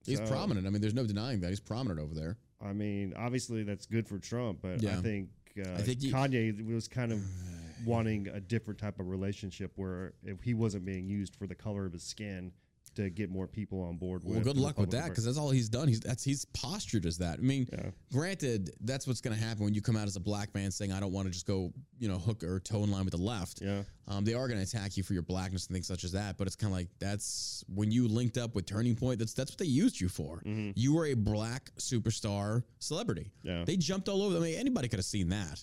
he's 0.05 0.19
So- 0.19 0.27
prominent. 0.27 0.67
I 0.67 0.69
mean, 0.69 0.81
there's 0.81 0.93
no 0.93 1.05
denying 1.05 1.41
that 1.41 1.49
he's 1.49 1.59
prominent 1.59 1.99
over 1.99 2.13
there. 2.13 2.37
I 2.61 2.73
mean, 2.73 3.13
obviously 3.15 3.63
that's 3.63 3.85
good 3.85 4.07
for 4.07 4.19
Trump, 4.19 4.59
but 4.61 4.81
Yeah. 4.81 4.97
I 4.97 5.01
think, 5.01 5.29
uh, 5.65 5.73
I 5.73 5.81
think 5.81 6.01
you- 6.03 6.11
Kanye 6.11 6.65
was 6.65 6.87
kind 6.87 7.11
of 7.11 7.21
wanting 7.85 8.27
a 8.27 8.39
different 8.39 8.79
type 8.79 8.99
of 8.99 9.07
relationship 9.07 9.71
where 9.75 10.13
if 10.23 10.41
he 10.41 10.53
wasn't 10.53 10.85
being 10.85 11.07
used 11.07 11.35
for 11.35 11.45
the 11.47 11.55
color 11.55 11.85
of 11.85 11.93
his 11.93 12.03
skin 12.03 12.51
to 12.97 13.09
get 13.09 13.29
more 13.31 13.47
people 13.47 13.81
on 13.81 13.97
board 13.97 14.23
with. 14.23 14.35
Well, 14.35 14.43
good 14.43 14.57
luck 14.57 14.77
with 14.77 14.91
that 14.91 15.09
because 15.09 15.25
that's 15.25 15.37
all 15.37 15.49
he's 15.49 15.69
done. 15.69 15.87
He's 15.87 15.99
that's 16.01 16.23
he's 16.23 16.45
postured 16.45 17.05
as 17.05 17.17
that. 17.19 17.39
I 17.39 17.41
mean, 17.41 17.67
Yeah. 17.71 17.89
granted, 18.11 18.71
that's 18.81 19.07
what's 19.07 19.21
going 19.21 19.35
to 19.37 19.41
happen 19.41 19.63
when 19.63 19.73
you 19.73 19.81
come 19.81 19.95
out 19.95 20.07
as 20.07 20.15
a 20.15 20.19
black 20.19 20.53
man 20.53 20.69
saying, 20.71 20.91
"I 20.91 20.99
don't 20.99 21.11
want 21.13 21.27
to 21.27 21.31
just 21.31 21.45
go, 21.47 21.71
you 21.99 22.07
know, 22.07 22.17
hook 22.17 22.43
or 22.43 22.59
toe 22.59 22.83
in 22.83 22.91
line 22.91 23.05
with 23.05 23.13
the 23.13 23.21
left." 23.21 23.61
Yeah. 23.61 23.83
Um, 24.07 24.23
they 24.25 24.33
are 24.33 24.47
going 24.47 24.59
to 24.59 24.63
attack 24.63 24.95
you 24.97 25.03
for 25.03 25.13
your 25.13 25.21
blackness 25.23 25.67
and 25.67 25.73
things 25.73 25.87
such 25.87 26.03
as 26.03 26.11
that. 26.13 26.37
But 26.37 26.47
it's 26.47 26.55
kind 26.55 26.71
of 26.71 26.77
like 26.77 26.89
that's 26.99 27.63
when 27.73 27.91
you 27.91 28.07
linked 28.07 28.37
up 28.37 28.53
with 28.55 28.65
Turning 28.65 28.95
Point. 28.95 29.19
That's 29.19 29.33
that's 29.33 29.51
what 29.51 29.57
they 29.57 29.65
used 29.65 29.99
you 29.99 30.09
for. 30.09 30.41
You 30.45 30.93
were 30.93 31.05
a 31.07 31.13
black 31.13 31.71
superstar 31.77 32.63
celebrity. 32.79 33.31
Mm-hmm. 33.45 33.47
Yeah. 33.59 33.65
They 33.65 33.77
jumped 33.77 34.09
all 34.09 34.21
over. 34.21 34.37
I 34.37 34.39
mean, 34.39 34.55
anybody 34.59 34.87
could 34.87 34.99
have 34.99 35.05
seen 35.05 35.29
that. 35.29 35.53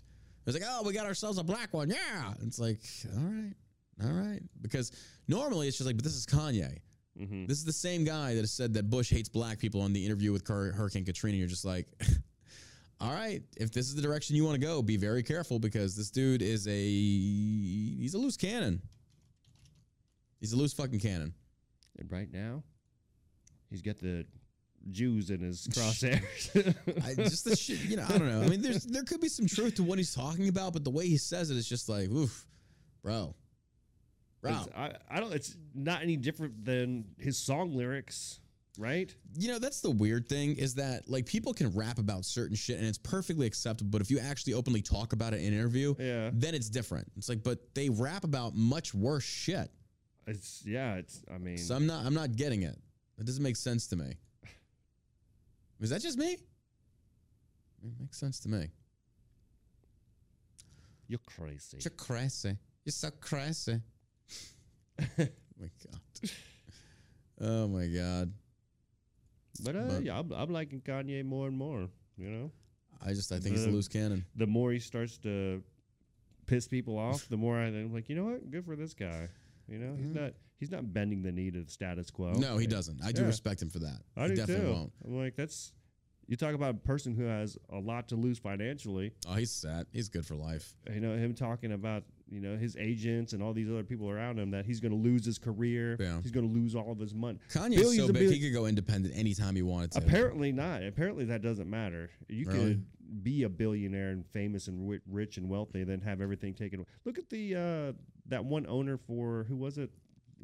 It 0.46 0.46
was 0.46 0.54
like, 0.60 0.64
oh, 0.66 0.82
we 0.84 0.92
got 0.92 1.06
ourselves 1.06 1.38
a 1.38 1.42
black 1.44 1.72
one. 1.72 1.88
Yeah. 1.90 2.34
It's 2.42 2.58
like, 2.58 2.80
all 3.16 3.22
right, 3.22 3.54
all 4.04 4.10
right. 4.12 4.42
Because 4.60 4.92
normally 5.26 5.68
it's 5.68 5.78
just 5.78 5.86
like, 5.86 5.96
but 5.96 6.04
this 6.04 6.14
is 6.14 6.26
Kanye. 6.26 6.78
Mm-hmm. 7.20 7.46
This 7.46 7.58
is 7.58 7.64
the 7.64 7.72
same 7.72 8.04
guy 8.04 8.34
that 8.34 8.40
has 8.40 8.52
said 8.52 8.74
that 8.74 8.90
Bush 8.90 9.10
hates 9.10 9.28
black 9.28 9.58
people 9.58 9.80
on 9.80 9.92
the 9.92 10.04
interview 10.04 10.32
with 10.32 10.46
Hurricane 10.46 11.04
Katrina. 11.04 11.36
You're 11.36 11.46
just 11.46 11.64
like, 11.64 11.86
all 13.00 13.12
right, 13.12 13.42
if 13.56 13.72
this 13.72 13.86
is 13.86 13.94
the 13.94 14.02
direction 14.02 14.34
you 14.36 14.44
want 14.44 14.60
to 14.60 14.66
go, 14.66 14.82
be 14.82 14.96
very 14.96 15.22
careful 15.22 15.58
because 15.58 15.96
this 15.96 16.10
dude 16.10 16.42
is 16.42 16.66
a 16.66 16.72
he's 16.72 18.14
a 18.14 18.18
loose 18.18 18.36
cannon. 18.36 18.82
He's 20.40 20.52
a 20.52 20.56
loose 20.56 20.72
fucking 20.72 21.00
cannon. 21.00 21.34
And 21.98 22.10
right 22.10 22.30
now, 22.32 22.64
he's 23.70 23.82
got 23.82 23.98
the 23.98 24.26
Jews 24.90 25.30
in 25.30 25.40
his 25.40 25.66
crosshairs. 25.68 26.74
I 27.04 27.14
just 27.14 27.44
the 27.44 27.56
shit, 27.56 27.80
you 27.84 27.96
know, 27.96 28.06
I 28.08 28.18
don't 28.18 28.28
know. 28.28 28.42
I 28.42 28.48
mean, 28.48 28.60
there's 28.60 28.84
there 28.84 29.04
could 29.04 29.20
be 29.20 29.28
some 29.28 29.46
truth 29.46 29.76
to 29.76 29.82
what 29.82 29.98
he's 29.98 30.14
talking 30.14 30.48
about, 30.48 30.72
but 30.72 30.84
the 30.84 30.90
way 30.90 31.06
he 31.06 31.16
says 31.16 31.50
it 31.50 31.56
is 31.56 31.68
just 31.68 31.88
like, 31.88 32.10
oof, 32.10 32.46
bro, 33.02 33.34
I, 34.52 34.92
I 35.10 35.20
don't. 35.20 35.32
It's 35.32 35.56
not 35.74 36.02
any 36.02 36.16
different 36.16 36.64
than 36.64 37.04
his 37.18 37.36
song 37.38 37.74
lyrics, 37.74 38.40
right? 38.78 39.14
You 39.38 39.48
know, 39.48 39.58
that's 39.58 39.80
the 39.80 39.90
weird 39.90 40.28
thing 40.28 40.56
is 40.56 40.74
that 40.74 41.08
like 41.08 41.26
people 41.26 41.54
can 41.54 41.70
rap 41.74 41.98
about 41.98 42.24
certain 42.24 42.56
shit 42.56 42.78
and 42.78 42.86
it's 42.86 42.98
perfectly 42.98 43.46
acceptable, 43.46 43.90
but 43.90 44.00
if 44.00 44.10
you 44.10 44.18
actually 44.18 44.54
openly 44.54 44.82
talk 44.82 45.12
about 45.12 45.32
it 45.34 45.40
in 45.40 45.48
an 45.52 45.54
interview, 45.58 45.94
Yeah. 45.98 46.30
then 46.32 46.54
it's 46.54 46.68
different. 46.68 47.10
It's 47.16 47.28
like, 47.28 47.42
but 47.42 47.74
they 47.74 47.88
rap 47.88 48.24
about 48.24 48.54
much 48.54 48.92
worse 48.94 49.24
shit. 49.24 49.70
It's 50.26 50.62
yeah. 50.66 50.94
It's. 50.96 51.22
I 51.34 51.38
mean, 51.38 51.58
So 51.58 51.74
I'm 51.74 51.86
not 51.86 52.04
I'm 52.06 52.14
not 52.14 52.36
getting 52.36 52.62
it. 52.62 52.76
It 53.18 53.26
doesn't 53.26 53.42
make 53.42 53.56
sense 53.56 53.86
to 53.88 53.96
me. 53.96 54.14
Is 55.80 55.90
that 55.90 56.00
just 56.02 56.18
me? 56.18 56.32
It 56.32 58.00
makes 58.00 58.18
sense 58.18 58.40
to 58.40 58.48
me. 58.48 58.68
you're 61.06 61.20
crazy. 61.26 61.78
You're 61.84 61.90
crazy. 61.90 62.56
You're 62.84 62.92
so 62.92 63.10
crazy. 63.20 63.80
Oh 65.00 65.04
my 65.60 65.70
god. 65.84 66.30
Oh 67.40 67.68
my 67.68 67.86
god. 67.86 68.32
But, 69.62 69.76
uh, 69.76 69.84
But- 69.88 70.04
yeah, 70.04 70.18
I'm, 70.18 70.32
I'm 70.32 70.50
liking 70.52 70.80
Kanye 70.80 71.24
more 71.24 71.46
and 71.48 71.56
more. 71.56 71.88
You 72.16 72.30
know, 72.30 72.50
I 73.04 73.12
just 73.12 73.32
I 73.32 73.38
think 73.40 73.56
he's 73.56 73.66
a 73.66 73.70
loose 73.70 73.88
cannon. 73.88 74.24
the 74.36 74.46
more 74.46 74.70
he 74.70 74.78
starts 74.78 75.18
to 75.18 75.62
piss 76.46 76.68
people 76.68 76.96
off, 76.96 77.28
the 77.28 77.36
more 77.36 77.58
I 77.58 77.70
think 77.72 77.92
like, 77.92 78.08
you 78.08 78.14
know 78.14 78.24
what? 78.26 78.50
Good 78.50 78.64
for 78.64 78.76
this 78.76 78.94
guy. 78.94 79.28
You 79.68 79.78
know, 79.78 79.96
he's 79.96 80.10
not 80.14 80.32
he's 80.60 80.70
not 80.70 80.92
bending 80.92 81.22
the 81.22 81.32
knee 81.32 81.50
to 81.50 81.62
the 81.62 81.70
status 81.70 82.10
quo. 82.10 82.28
Mm-hmm. 82.32 82.40
No, 82.40 82.56
he 82.56 82.68
doesn't. 82.68 83.02
I 83.04 83.10
do 83.10 83.22
Yeah. 83.22 83.26
respect 83.28 83.60
him 83.62 83.70
for 83.70 83.80
that. 83.80 83.98
I 84.16 84.22
he 84.24 84.28
do 84.28 84.34
definitely 84.36 84.66
too. 84.66 84.72
won't. 84.72 84.92
I'm 85.04 85.18
like, 85.18 85.34
that's 85.34 85.72
you 86.28 86.36
talk 86.36 86.54
about 86.54 86.70
a 86.70 86.78
person 86.78 87.14
who 87.16 87.24
has 87.24 87.58
a 87.70 87.78
lot 87.78 88.08
to 88.08 88.14
lose 88.16 88.38
financially. 88.38 89.12
Oh, 89.28 89.34
he's 89.34 89.50
set. 89.50 89.86
He's 89.92 90.08
good 90.08 90.24
for 90.24 90.36
life. 90.36 90.72
You 90.92 91.00
know, 91.00 91.16
him 91.16 91.34
talking 91.34 91.72
about 91.72 92.04
you 92.34 92.40
know 92.40 92.56
his 92.56 92.76
agents 92.76 93.32
and 93.32 93.42
all 93.42 93.52
these 93.52 93.70
other 93.70 93.84
people 93.84 94.10
around 94.10 94.38
him 94.38 94.50
that 94.50 94.66
he's 94.66 94.80
going 94.80 94.92
to 94.92 94.98
lose 94.98 95.24
his 95.24 95.38
career. 95.38 95.96
Yeah. 96.00 96.20
He's 96.20 96.32
going 96.32 96.46
to 96.46 96.52
lose 96.52 96.74
all 96.74 96.90
of 96.90 96.98
his 96.98 97.14
money. 97.14 97.38
Kanye's 97.52 97.76
Billions 97.80 97.96
so 97.98 98.06
big 98.08 98.14
billions- 98.14 98.34
he 98.34 98.40
could 98.40 98.52
go 98.52 98.66
independent 98.66 99.14
anytime 99.16 99.54
he 99.54 99.62
wanted 99.62 99.92
to. 99.92 99.98
Apparently 99.98 100.50
not. 100.52 100.82
Apparently 100.82 101.24
that 101.26 101.40
doesn't 101.42 101.70
matter. 101.70 102.10
You 102.28 102.46
Really? 102.46 102.58
could 102.58 102.86
be 103.22 103.44
a 103.44 103.48
billionaire 103.48 104.10
and 104.10 104.26
famous 104.26 104.66
and 104.66 105.00
rich 105.06 105.36
and 105.36 105.48
wealthy, 105.48 105.84
then 105.84 106.00
have 106.00 106.20
everything 106.20 106.54
taken. 106.54 106.80
away. 106.80 106.88
Look 107.04 107.18
at 107.18 107.30
the 107.30 107.54
uh, 107.54 107.92
that 108.26 108.44
one 108.44 108.66
owner 108.66 108.96
for 108.98 109.44
who 109.48 109.56
was 109.56 109.78
it? 109.78 109.90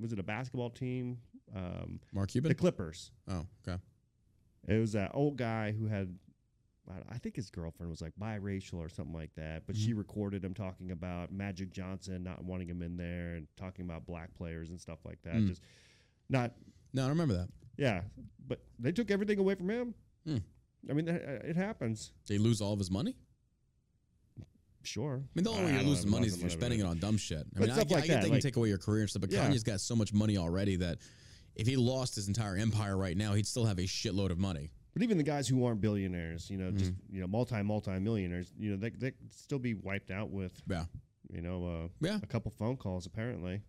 Was 0.01 0.13
it 0.13 0.19
a 0.19 0.23
basketball 0.23 0.71
team? 0.71 1.19
Um, 1.57 1.99
Mark 2.13 2.31
Cuban. 2.31 2.49
the 2.49 2.55
Clippers. 2.55 3.11
oh, 3.29 3.45
okay. 3.67 3.81
It 4.69 4.79
was 4.79 4.93
that 4.93 5.11
old 5.15 5.37
guy 5.37 5.73
who 5.73 5.87
had, 5.87 6.17
I 7.11 7.19
think 7.19 7.37
his 7.37 7.51
girlfriend 7.51 7.89
was 7.91 8.01
like 8.01 8.13
biracial 8.21 8.75
or 8.79 8.89
something 8.89 9.15
like 9.15 9.35
that. 9.37 9.63
But 9.67 9.77
Mm-hmm. 9.77 9.85
she 9.87 9.93
recorded 9.93 10.45
him 10.45 10.55
talking 10.55 10.91
about 10.91 11.33
Magic 11.33 11.71
Johnson 11.73 12.25
not 12.25 12.43
wanting 12.45 12.69
him 12.69 12.83
in 12.83 12.97
there 12.97 13.35
and 13.37 13.47
talking 13.57 13.85
about 13.85 14.07
black 14.07 14.35
players 14.35 14.71
and 14.71 14.81
stuff 14.81 14.99
like 15.05 15.23
that. 15.23 15.35
Mm. 15.35 15.49
Just 15.49 15.63
not, 16.29 16.53
No, 16.93 17.03
I 17.03 17.05
don't 17.05 17.11
remember 17.11 17.35
that. 17.35 17.49
yeah. 17.77 18.03
But 18.49 18.61
they 18.81 18.91
took 18.93 19.11
everything 19.13 19.39
away 19.39 19.55
from 19.55 19.71
him. 19.71 19.95
Hmm. 20.27 20.39
I 20.89 20.95
mean, 20.95 21.07
it 21.09 21.55
happens. 21.57 22.11
They 22.27 22.39
lose 22.39 22.61
all 22.61 22.73
of 22.73 22.79
his 22.81 22.91
money? 22.91 23.15
Sure. 24.83 25.23
I 25.23 25.29
mean, 25.35 25.45
the 25.45 25.51
only 25.51 25.65
way 25.67 25.73
you're 25.75 25.83
losing 25.83 26.11
money 26.11 26.27
is 26.27 26.35
if 26.35 26.41
you're 26.41 26.49
spending 26.51 26.81
it 26.81 26.87
on 26.87 26.99
dumb 26.99 27.19
shit. 27.19 27.41
I 27.41 27.43
But 27.53 27.61
mean, 27.61 27.71
I, 27.73 27.75
get- 27.85 27.93
I 27.93 27.95
like 27.97 28.05
get 28.05 28.13
that, 28.15 28.21
that 28.23 28.27
you 28.29 28.33
like- 28.35 28.43
take 28.43 28.57
away 28.57 28.69
your 28.69 28.79
career 28.79 29.03
and 29.03 29.11
stuff, 29.11 29.21
but 29.21 29.31
Yeah. 29.31 29.47
Kanye's 29.49 29.63
got 29.63 29.81
so 29.81 29.95
much 29.95 30.13
money 30.15 30.39
already 30.39 30.77
that 30.77 30.99
if 31.55 31.67
he 31.67 31.77
lost 31.77 32.15
his 32.15 32.29
entire 32.29 32.57
empire 32.57 32.97
right 32.97 33.17
now, 33.17 33.35
he'd 33.35 33.47
still 33.47 33.67
have 33.67 33.79
a 33.79 33.83
shitload 33.83 34.31
of 34.31 34.39
money. 34.39 34.71
But 34.93 35.03
even 35.03 35.17
the 35.19 35.23
guys 35.25 35.47
who 35.47 35.65
aren't 35.65 35.81
billionaires, 35.81 36.51
you 36.51 36.57
know, 36.59 36.71
just 36.73 36.93
Mm-hmm. 36.93 37.15
you 37.15 37.21
know, 37.21 37.27
multi 37.29 37.63
multi 37.63 37.99
millionaires, 38.01 38.53
you 38.59 38.71
know, 38.73 38.77
they 38.77 38.91
they 38.91 39.11
could 39.13 39.33
still 39.33 39.59
be 39.59 39.75
wiped 39.75 40.11
out 40.11 40.31
with 40.31 40.53
Yeah. 40.69 40.85
you 41.33 41.41
know 41.41 41.65
uh, 41.67 41.89
Yeah. 42.07 42.19
a 42.23 42.27
couple 42.27 42.51
phone 42.59 42.77
calls 42.77 43.07
apparently. 43.07 43.63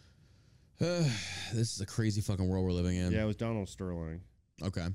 this 0.78 1.74
is 1.74 1.80
a 1.80 1.86
crazy 1.86 2.20
fucking 2.20 2.46
world 2.48 2.64
we're 2.64 2.72
living 2.72 2.96
in. 2.96 3.12
Yeah, 3.12 3.22
it 3.22 3.26
was 3.26 3.36
Donald 3.36 3.68
Sterling. 3.68 4.20
Okay. 4.62 4.86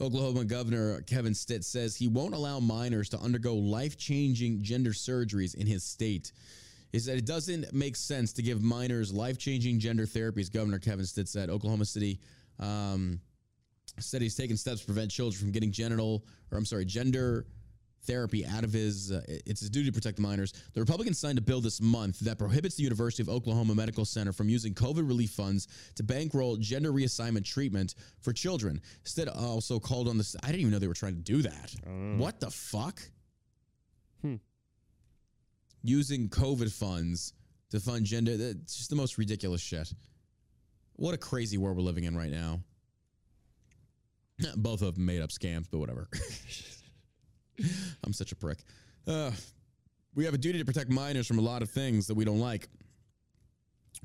Oklahoma 0.00 0.44
Governor 0.44 1.00
Kevin 1.02 1.34
Stitt 1.34 1.64
says 1.64 1.94
he 1.96 2.08
won't 2.08 2.34
allow 2.34 2.58
minors 2.58 3.08
to 3.10 3.18
undergo 3.18 3.54
life 3.54 3.96
changing 3.96 4.62
gender 4.62 4.90
surgeries 4.90 5.54
in 5.54 5.66
his 5.66 5.84
state. 5.84 6.32
He 6.90 6.98
said 6.98 7.18
it 7.18 7.26
doesn't 7.26 7.72
make 7.72 7.96
sense 7.96 8.32
to 8.34 8.42
give 8.42 8.62
minors 8.62 9.12
life 9.12 9.38
changing 9.38 9.78
gender 9.78 10.04
therapies, 10.06 10.52
Governor 10.52 10.78
Kevin 10.78 11.06
Stitt 11.06 11.28
said. 11.28 11.50
Oklahoma 11.50 11.84
City 11.84 12.20
um, 12.58 13.20
said 13.98 14.22
he's 14.22 14.34
taken 14.34 14.56
steps 14.56 14.80
to 14.80 14.86
prevent 14.86 15.10
children 15.10 15.38
from 15.38 15.52
getting 15.52 15.70
genital, 15.70 16.24
or 16.50 16.58
I'm 16.58 16.64
sorry, 16.64 16.84
gender 16.84 17.46
therapy 18.04 18.44
out 18.44 18.64
of 18.64 18.72
his 18.72 19.12
uh, 19.12 19.22
it's 19.26 19.60
his 19.60 19.70
duty 19.70 19.86
to 19.86 19.92
protect 19.92 20.16
the 20.16 20.22
minors. 20.22 20.52
The 20.74 20.80
republicans 20.80 21.18
signed 21.18 21.38
a 21.38 21.40
bill 21.40 21.60
this 21.60 21.80
month 21.80 22.18
that 22.20 22.38
prohibits 22.38 22.74
the 22.74 22.82
university 22.82 23.22
of 23.22 23.28
oklahoma 23.28 23.74
medical 23.74 24.04
center 24.04 24.32
from 24.32 24.48
using 24.48 24.74
covid 24.74 25.06
relief 25.06 25.30
funds 25.30 25.68
to 25.96 26.02
bankroll 26.02 26.56
gender 26.56 26.92
reassignment 26.92 27.44
treatment 27.44 27.94
for 28.20 28.32
children. 28.32 28.80
Instead 29.02 29.28
also 29.28 29.78
called 29.78 30.08
on 30.08 30.18
this 30.18 30.34
i 30.42 30.46
didn't 30.46 30.60
even 30.60 30.72
know 30.72 30.78
they 30.78 30.88
were 30.88 30.94
trying 30.94 31.14
to 31.14 31.20
do 31.20 31.42
that. 31.42 31.74
What 32.18 32.40
the 32.40 32.50
fuck? 32.50 33.00
Using 35.82 36.28
covid 36.28 36.72
funds 36.72 37.34
to 37.70 37.80
fund 37.80 38.04
gender 38.04 38.36
that's 38.36 38.76
just 38.76 38.90
the 38.90 38.96
most 38.96 39.16
ridiculous 39.16 39.60
shit. 39.60 39.92
What 40.94 41.14
a 41.14 41.18
crazy 41.18 41.56
world 41.56 41.76
we're 41.76 41.82
living 41.82 42.04
in 42.04 42.16
right 42.16 42.30
now 42.30 42.60
both 44.56 44.82
of 44.82 44.94
them 44.94 45.06
made 45.06 45.22
up 45.22 45.30
scams 45.30 45.66
but 45.70 45.78
whatever 45.78 46.08
I'm 48.04 48.12
such 48.12 48.32
a 48.32 48.36
prick. 48.36 48.58
Uh, 49.06 49.30
we 50.14 50.24
have 50.24 50.34
a 50.34 50.38
duty 50.38 50.58
to 50.58 50.64
protect 50.64 50.90
minors 50.90 51.26
from 51.26 51.38
a 51.38 51.42
lot 51.42 51.62
of 51.62 51.70
things 51.70 52.06
that 52.06 52.14
we 52.14 52.24
don't 52.24 52.40
like. 52.40 52.68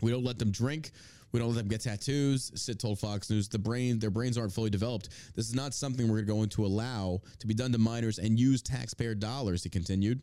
We 0.01 0.11
don't 0.11 0.23
let 0.23 0.39
them 0.39 0.51
drink. 0.51 0.91
We 1.31 1.39
don't 1.39 1.49
let 1.49 1.57
them 1.57 1.67
get 1.67 1.81
tattoos. 1.81 2.51
Stitt 2.55 2.79
told 2.79 2.99
Fox 2.99 3.29
News 3.29 3.49
the 3.49 3.59
brain, 3.59 3.99
their 3.99 4.09
brains 4.09 4.37
aren't 4.37 4.53
fully 4.53 4.69
developed. 4.69 5.09
This 5.35 5.47
is 5.47 5.55
not 5.55 5.73
something 5.73 6.07
we're 6.07 6.21
going 6.21 6.49
to 6.49 6.65
allow 6.65 7.21
to 7.39 7.47
be 7.47 7.53
done 7.53 7.71
to 7.73 7.77
minors 7.77 8.19
and 8.19 8.39
use 8.39 8.61
taxpayer 8.61 9.15
dollars. 9.15 9.63
He 9.63 9.69
continued. 9.69 10.21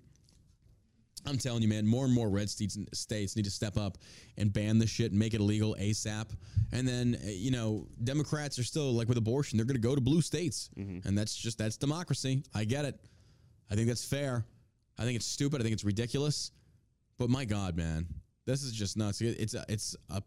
I'm 1.27 1.39
telling 1.39 1.63
you, 1.63 1.69
man, 1.69 1.87
more 1.87 2.05
and 2.05 2.13
more 2.15 2.29
red 2.29 2.51
states, 2.51 2.77
states 2.93 3.37
need 3.37 3.45
to 3.45 3.51
step 3.51 3.77
up 3.79 3.99
and 4.37 4.53
ban 4.53 4.79
this 4.79 4.91
shit 4.91 5.11
and 5.11 5.19
make 5.19 5.35
it 5.35 5.41
illegal 5.41 5.75
ASAP. 5.81 6.27
And 6.73 6.87
then, 6.87 7.17
uh, 7.25 7.31
you 7.31 7.51
know, 7.51 7.87
Democrats 8.03 8.59
are 8.59 8.65
still 8.65 8.93
like 8.93 9.09
with 9.09 9.19
abortion, 9.19 9.57
they're 9.57 9.67
going 9.67 9.77
to 9.77 9.81
go 9.81 9.95
to 9.95 10.01
blue 10.01 10.21
states. 10.21 10.71
And 10.77 11.17
that's 11.17 11.35
just, 11.35 11.59
that's 11.59 11.77
democracy. 11.77 12.43
I 12.55 12.65
get 12.65 12.85
it. 12.85 12.99
I 13.71 13.75
think 13.75 13.89
that's 13.89 14.05
fair. 14.05 14.45
I 14.99 15.05
think 15.05 15.17
it's 15.17 15.27
stupid. 15.27 15.61
I 15.61 15.65
think 15.65 15.73
it's 15.73 15.85
ridiculous. 15.85 16.51
But 17.19 17.31
my 17.31 17.45
God, 17.45 17.77
man, 17.77 18.07
this 18.45 18.63
is 18.63 18.73
just 18.73 18.97
nuts. 18.97 19.21
It's 19.21 19.55
a, 19.55 19.65
it's 19.69 19.97
a 20.11 20.23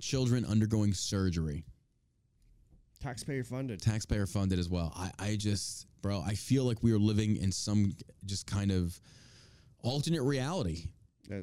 children 0.00 0.44
undergoing 0.46 0.94
surgery, 0.94 1.64
Taxpayer 3.02 3.44
funded. 3.44 3.80
taxpayer 3.82 4.26
funded 4.26 4.58
as 4.58 4.68
well. 4.68 4.92
I, 4.96 5.10
I 5.18 5.36
just, 5.36 5.86
bro, 6.02 6.22
I 6.24 6.34
feel 6.34 6.64
like 6.64 6.82
we 6.82 6.92
are 6.92 6.98
living 6.98 7.36
in 7.36 7.52
some 7.52 7.92
just 8.24 8.46
kind 8.46 8.70
of 8.70 8.98
alternate 9.82 10.22
reality. 10.22 10.88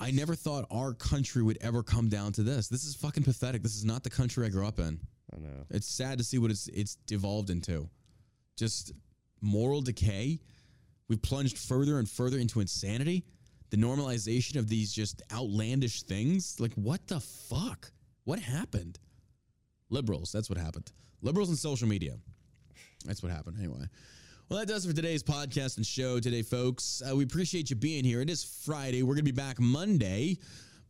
I 0.02 0.12
never 0.12 0.36
thought 0.36 0.66
our 0.70 0.94
country 0.94 1.42
would 1.42 1.58
ever 1.62 1.82
come 1.82 2.10
down 2.10 2.34
to 2.34 2.44
this. 2.44 2.68
This 2.68 2.84
is 2.84 2.94
fucking 2.96 3.24
pathetic. 3.24 3.64
This 3.64 3.76
is 3.76 3.86
not 3.86 4.04
the 4.04 4.10
country 4.10 4.46
I 4.46 4.50
grew 4.50 4.68
up 4.68 4.80
in. 4.80 5.00
I 5.34 5.40
know. 5.40 5.66
It's 5.70 5.88
sad 5.88 6.18
to 6.18 6.24
see 6.24 6.38
what 6.38 6.52
it's 6.52 6.68
it's 6.68 6.96
devolved 7.08 7.50
into. 7.50 7.90
Just 8.58 8.92
moral 9.42 9.82
decay. 9.82 10.40
We've 11.08 11.22
plunged 11.22 11.58
further 11.58 12.00
and 12.00 12.10
further 12.10 12.38
into 12.38 12.60
insanity. 12.60 13.24
The 13.70 13.78
normalization 13.78 14.58
of 14.58 14.68
these 14.68 14.92
just 14.92 15.22
outlandish 15.32 16.04
things. 16.04 16.60
Like 16.60 16.74
what 16.74 17.08
the 17.08 17.20
fuck? 17.20 17.92
What 18.26 18.40
happened? 18.40 19.00
Liberals, 19.90 20.34
that's 20.34 20.50
what 20.50 20.58
happened. 20.58 20.92
Liberals 21.22 21.50
and 21.50 21.58
social 21.58 21.88
media. 21.88 22.18
That's 23.06 23.24
what 23.24 23.32
happened 23.32 23.58
anyway. 23.58 23.86
Well, 24.50 24.60
that 24.60 24.70
does 24.70 24.86
it 24.86 24.90
for 24.90 24.96
today's 24.96 25.24
podcast 25.24 25.76
and 25.76 25.86
show 25.86 26.22
today, 26.22 26.42
folks. 26.42 27.02
Uh, 27.06 27.14
we 27.14 27.26
appreciate 27.26 27.70
you 27.70 27.76
being 27.76 28.06
here. 28.06 28.22
It 28.22 28.30
is 28.30 28.46
Friday. 28.46 29.04
We're 29.04 29.16
going 29.16 29.26
to 29.26 29.32
be 29.32 29.32
back 29.32 29.60
Monday, 29.60 30.38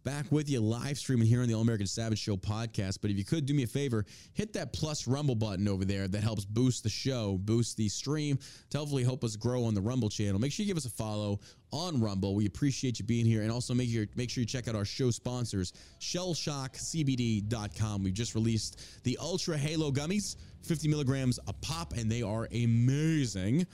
back 0.07 0.31
with 0.31 0.49
you 0.49 0.61
live 0.61 0.97
streaming 0.97 1.27
here 1.27 1.41
on 1.41 1.49
the 1.49 1.53
All 1.53 1.59
American 1.59 1.85
Savage 1.85 2.19
Show 2.19 2.37
podcast. 2.37 2.99
But 3.01 3.11
if 3.11 3.17
you 3.17 3.25
could 3.25 3.45
do 3.45 3.53
me 3.53 3.63
a 3.63 3.67
favor, 3.67 4.05
hit 4.31 4.53
that 4.53 4.71
plus 4.71 5.05
Rumble 5.05 5.35
button 5.35 5.67
over 5.67 5.83
there 5.83 6.07
that 6.07 6.23
helps 6.23 6.45
boost 6.45 6.83
the 6.83 6.89
show, 6.89 7.37
boost 7.37 7.75
the 7.75 7.89
stream 7.89 8.39
to 8.69 8.77
hopefully 8.77 9.03
help 9.03 9.25
us 9.25 9.35
grow 9.35 9.65
on 9.65 9.73
the 9.73 9.81
Rumble 9.81 10.07
channel. 10.07 10.39
Make 10.39 10.53
sure 10.53 10.63
you 10.63 10.69
give 10.69 10.77
us 10.77 10.85
a 10.85 10.89
follow 10.89 11.41
on 11.73 11.99
Rumble. 11.99 12.35
We 12.35 12.45
appreciate 12.45 12.99
you 12.99 13.05
being 13.05 13.25
here. 13.25 13.41
And 13.41 13.51
also 13.51 13.73
make, 13.73 13.89
your, 13.89 14.05
make 14.15 14.29
sure 14.29 14.39
you 14.39 14.45
check 14.45 14.69
out 14.69 14.75
our 14.75 14.85
show 14.85 15.11
sponsors, 15.11 15.73
shellshockcbd.com. 15.99 18.01
We've 18.01 18.13
just 18.13 18.33
released 18.33 19.03
the 19.03 19.17
Ultra 19.19 19.57
Halo 19.57 19.91
Gummies, 19.91 20.37
50 20.61 20.87
milligrams 20.87 21.37
a 21.49 21.53
pop, 21.53 21.91
and 21.97 22.09
they 22.09 22.21
are 22.21 22.47
amazing. 22.53 23.67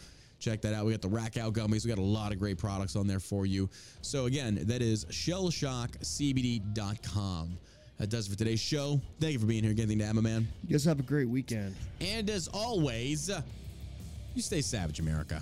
Check 0.43 0.61
that 0.63 0.73
out. 0.73 0.85
We 0.85 0.91
got 0.91 1.01
the 1.01 1.07
Rack 1.07 1.37
Out 1.37 1.53
Gummies. 1.53 1.85
We 1.85 1.89
got 1.89 1.99
a 1.99 2.01
lot 2.01 2.33
of 2.33 2.39
great 2.39 2.57
products 2.57 2.97
on 2.97 3.07
there 3.07 3.21
for 3.21 3.45
you. 3.45 3.69
So, 4.01 4.25
again, 4.25 4.59
that 4.63 4.81
is 4.81 5.05
shellshockcbd.com. 5.05 7.57
That 7.97 8.09
does 8.09 8.27
it 8.27 8.31
for 8.31 8.37
today's 8.37 8.59
show. 8.59 8.99
Thank 9.21 9.31
you 9.33 9.39
for 9.39 9.45
being 9.45 9.63
here. 9.63 9.71
Anything 9.71 9.99
to 9.99 10.13
my 10.13 10.19
man? 10.19 10.45
You 10.67 10.73
guys 10.73 10.83
have 10.83 10.99
a 10.99 11.03
great 11.03 11.29
weekend. 11.29 11.77
And 12.01 12.29
as 12.29 12.49
always, 12.49 13.31
you 14.35 14.41
stay 14.41 14.59
savage, 14.59 14.99
America. 14.99 15.41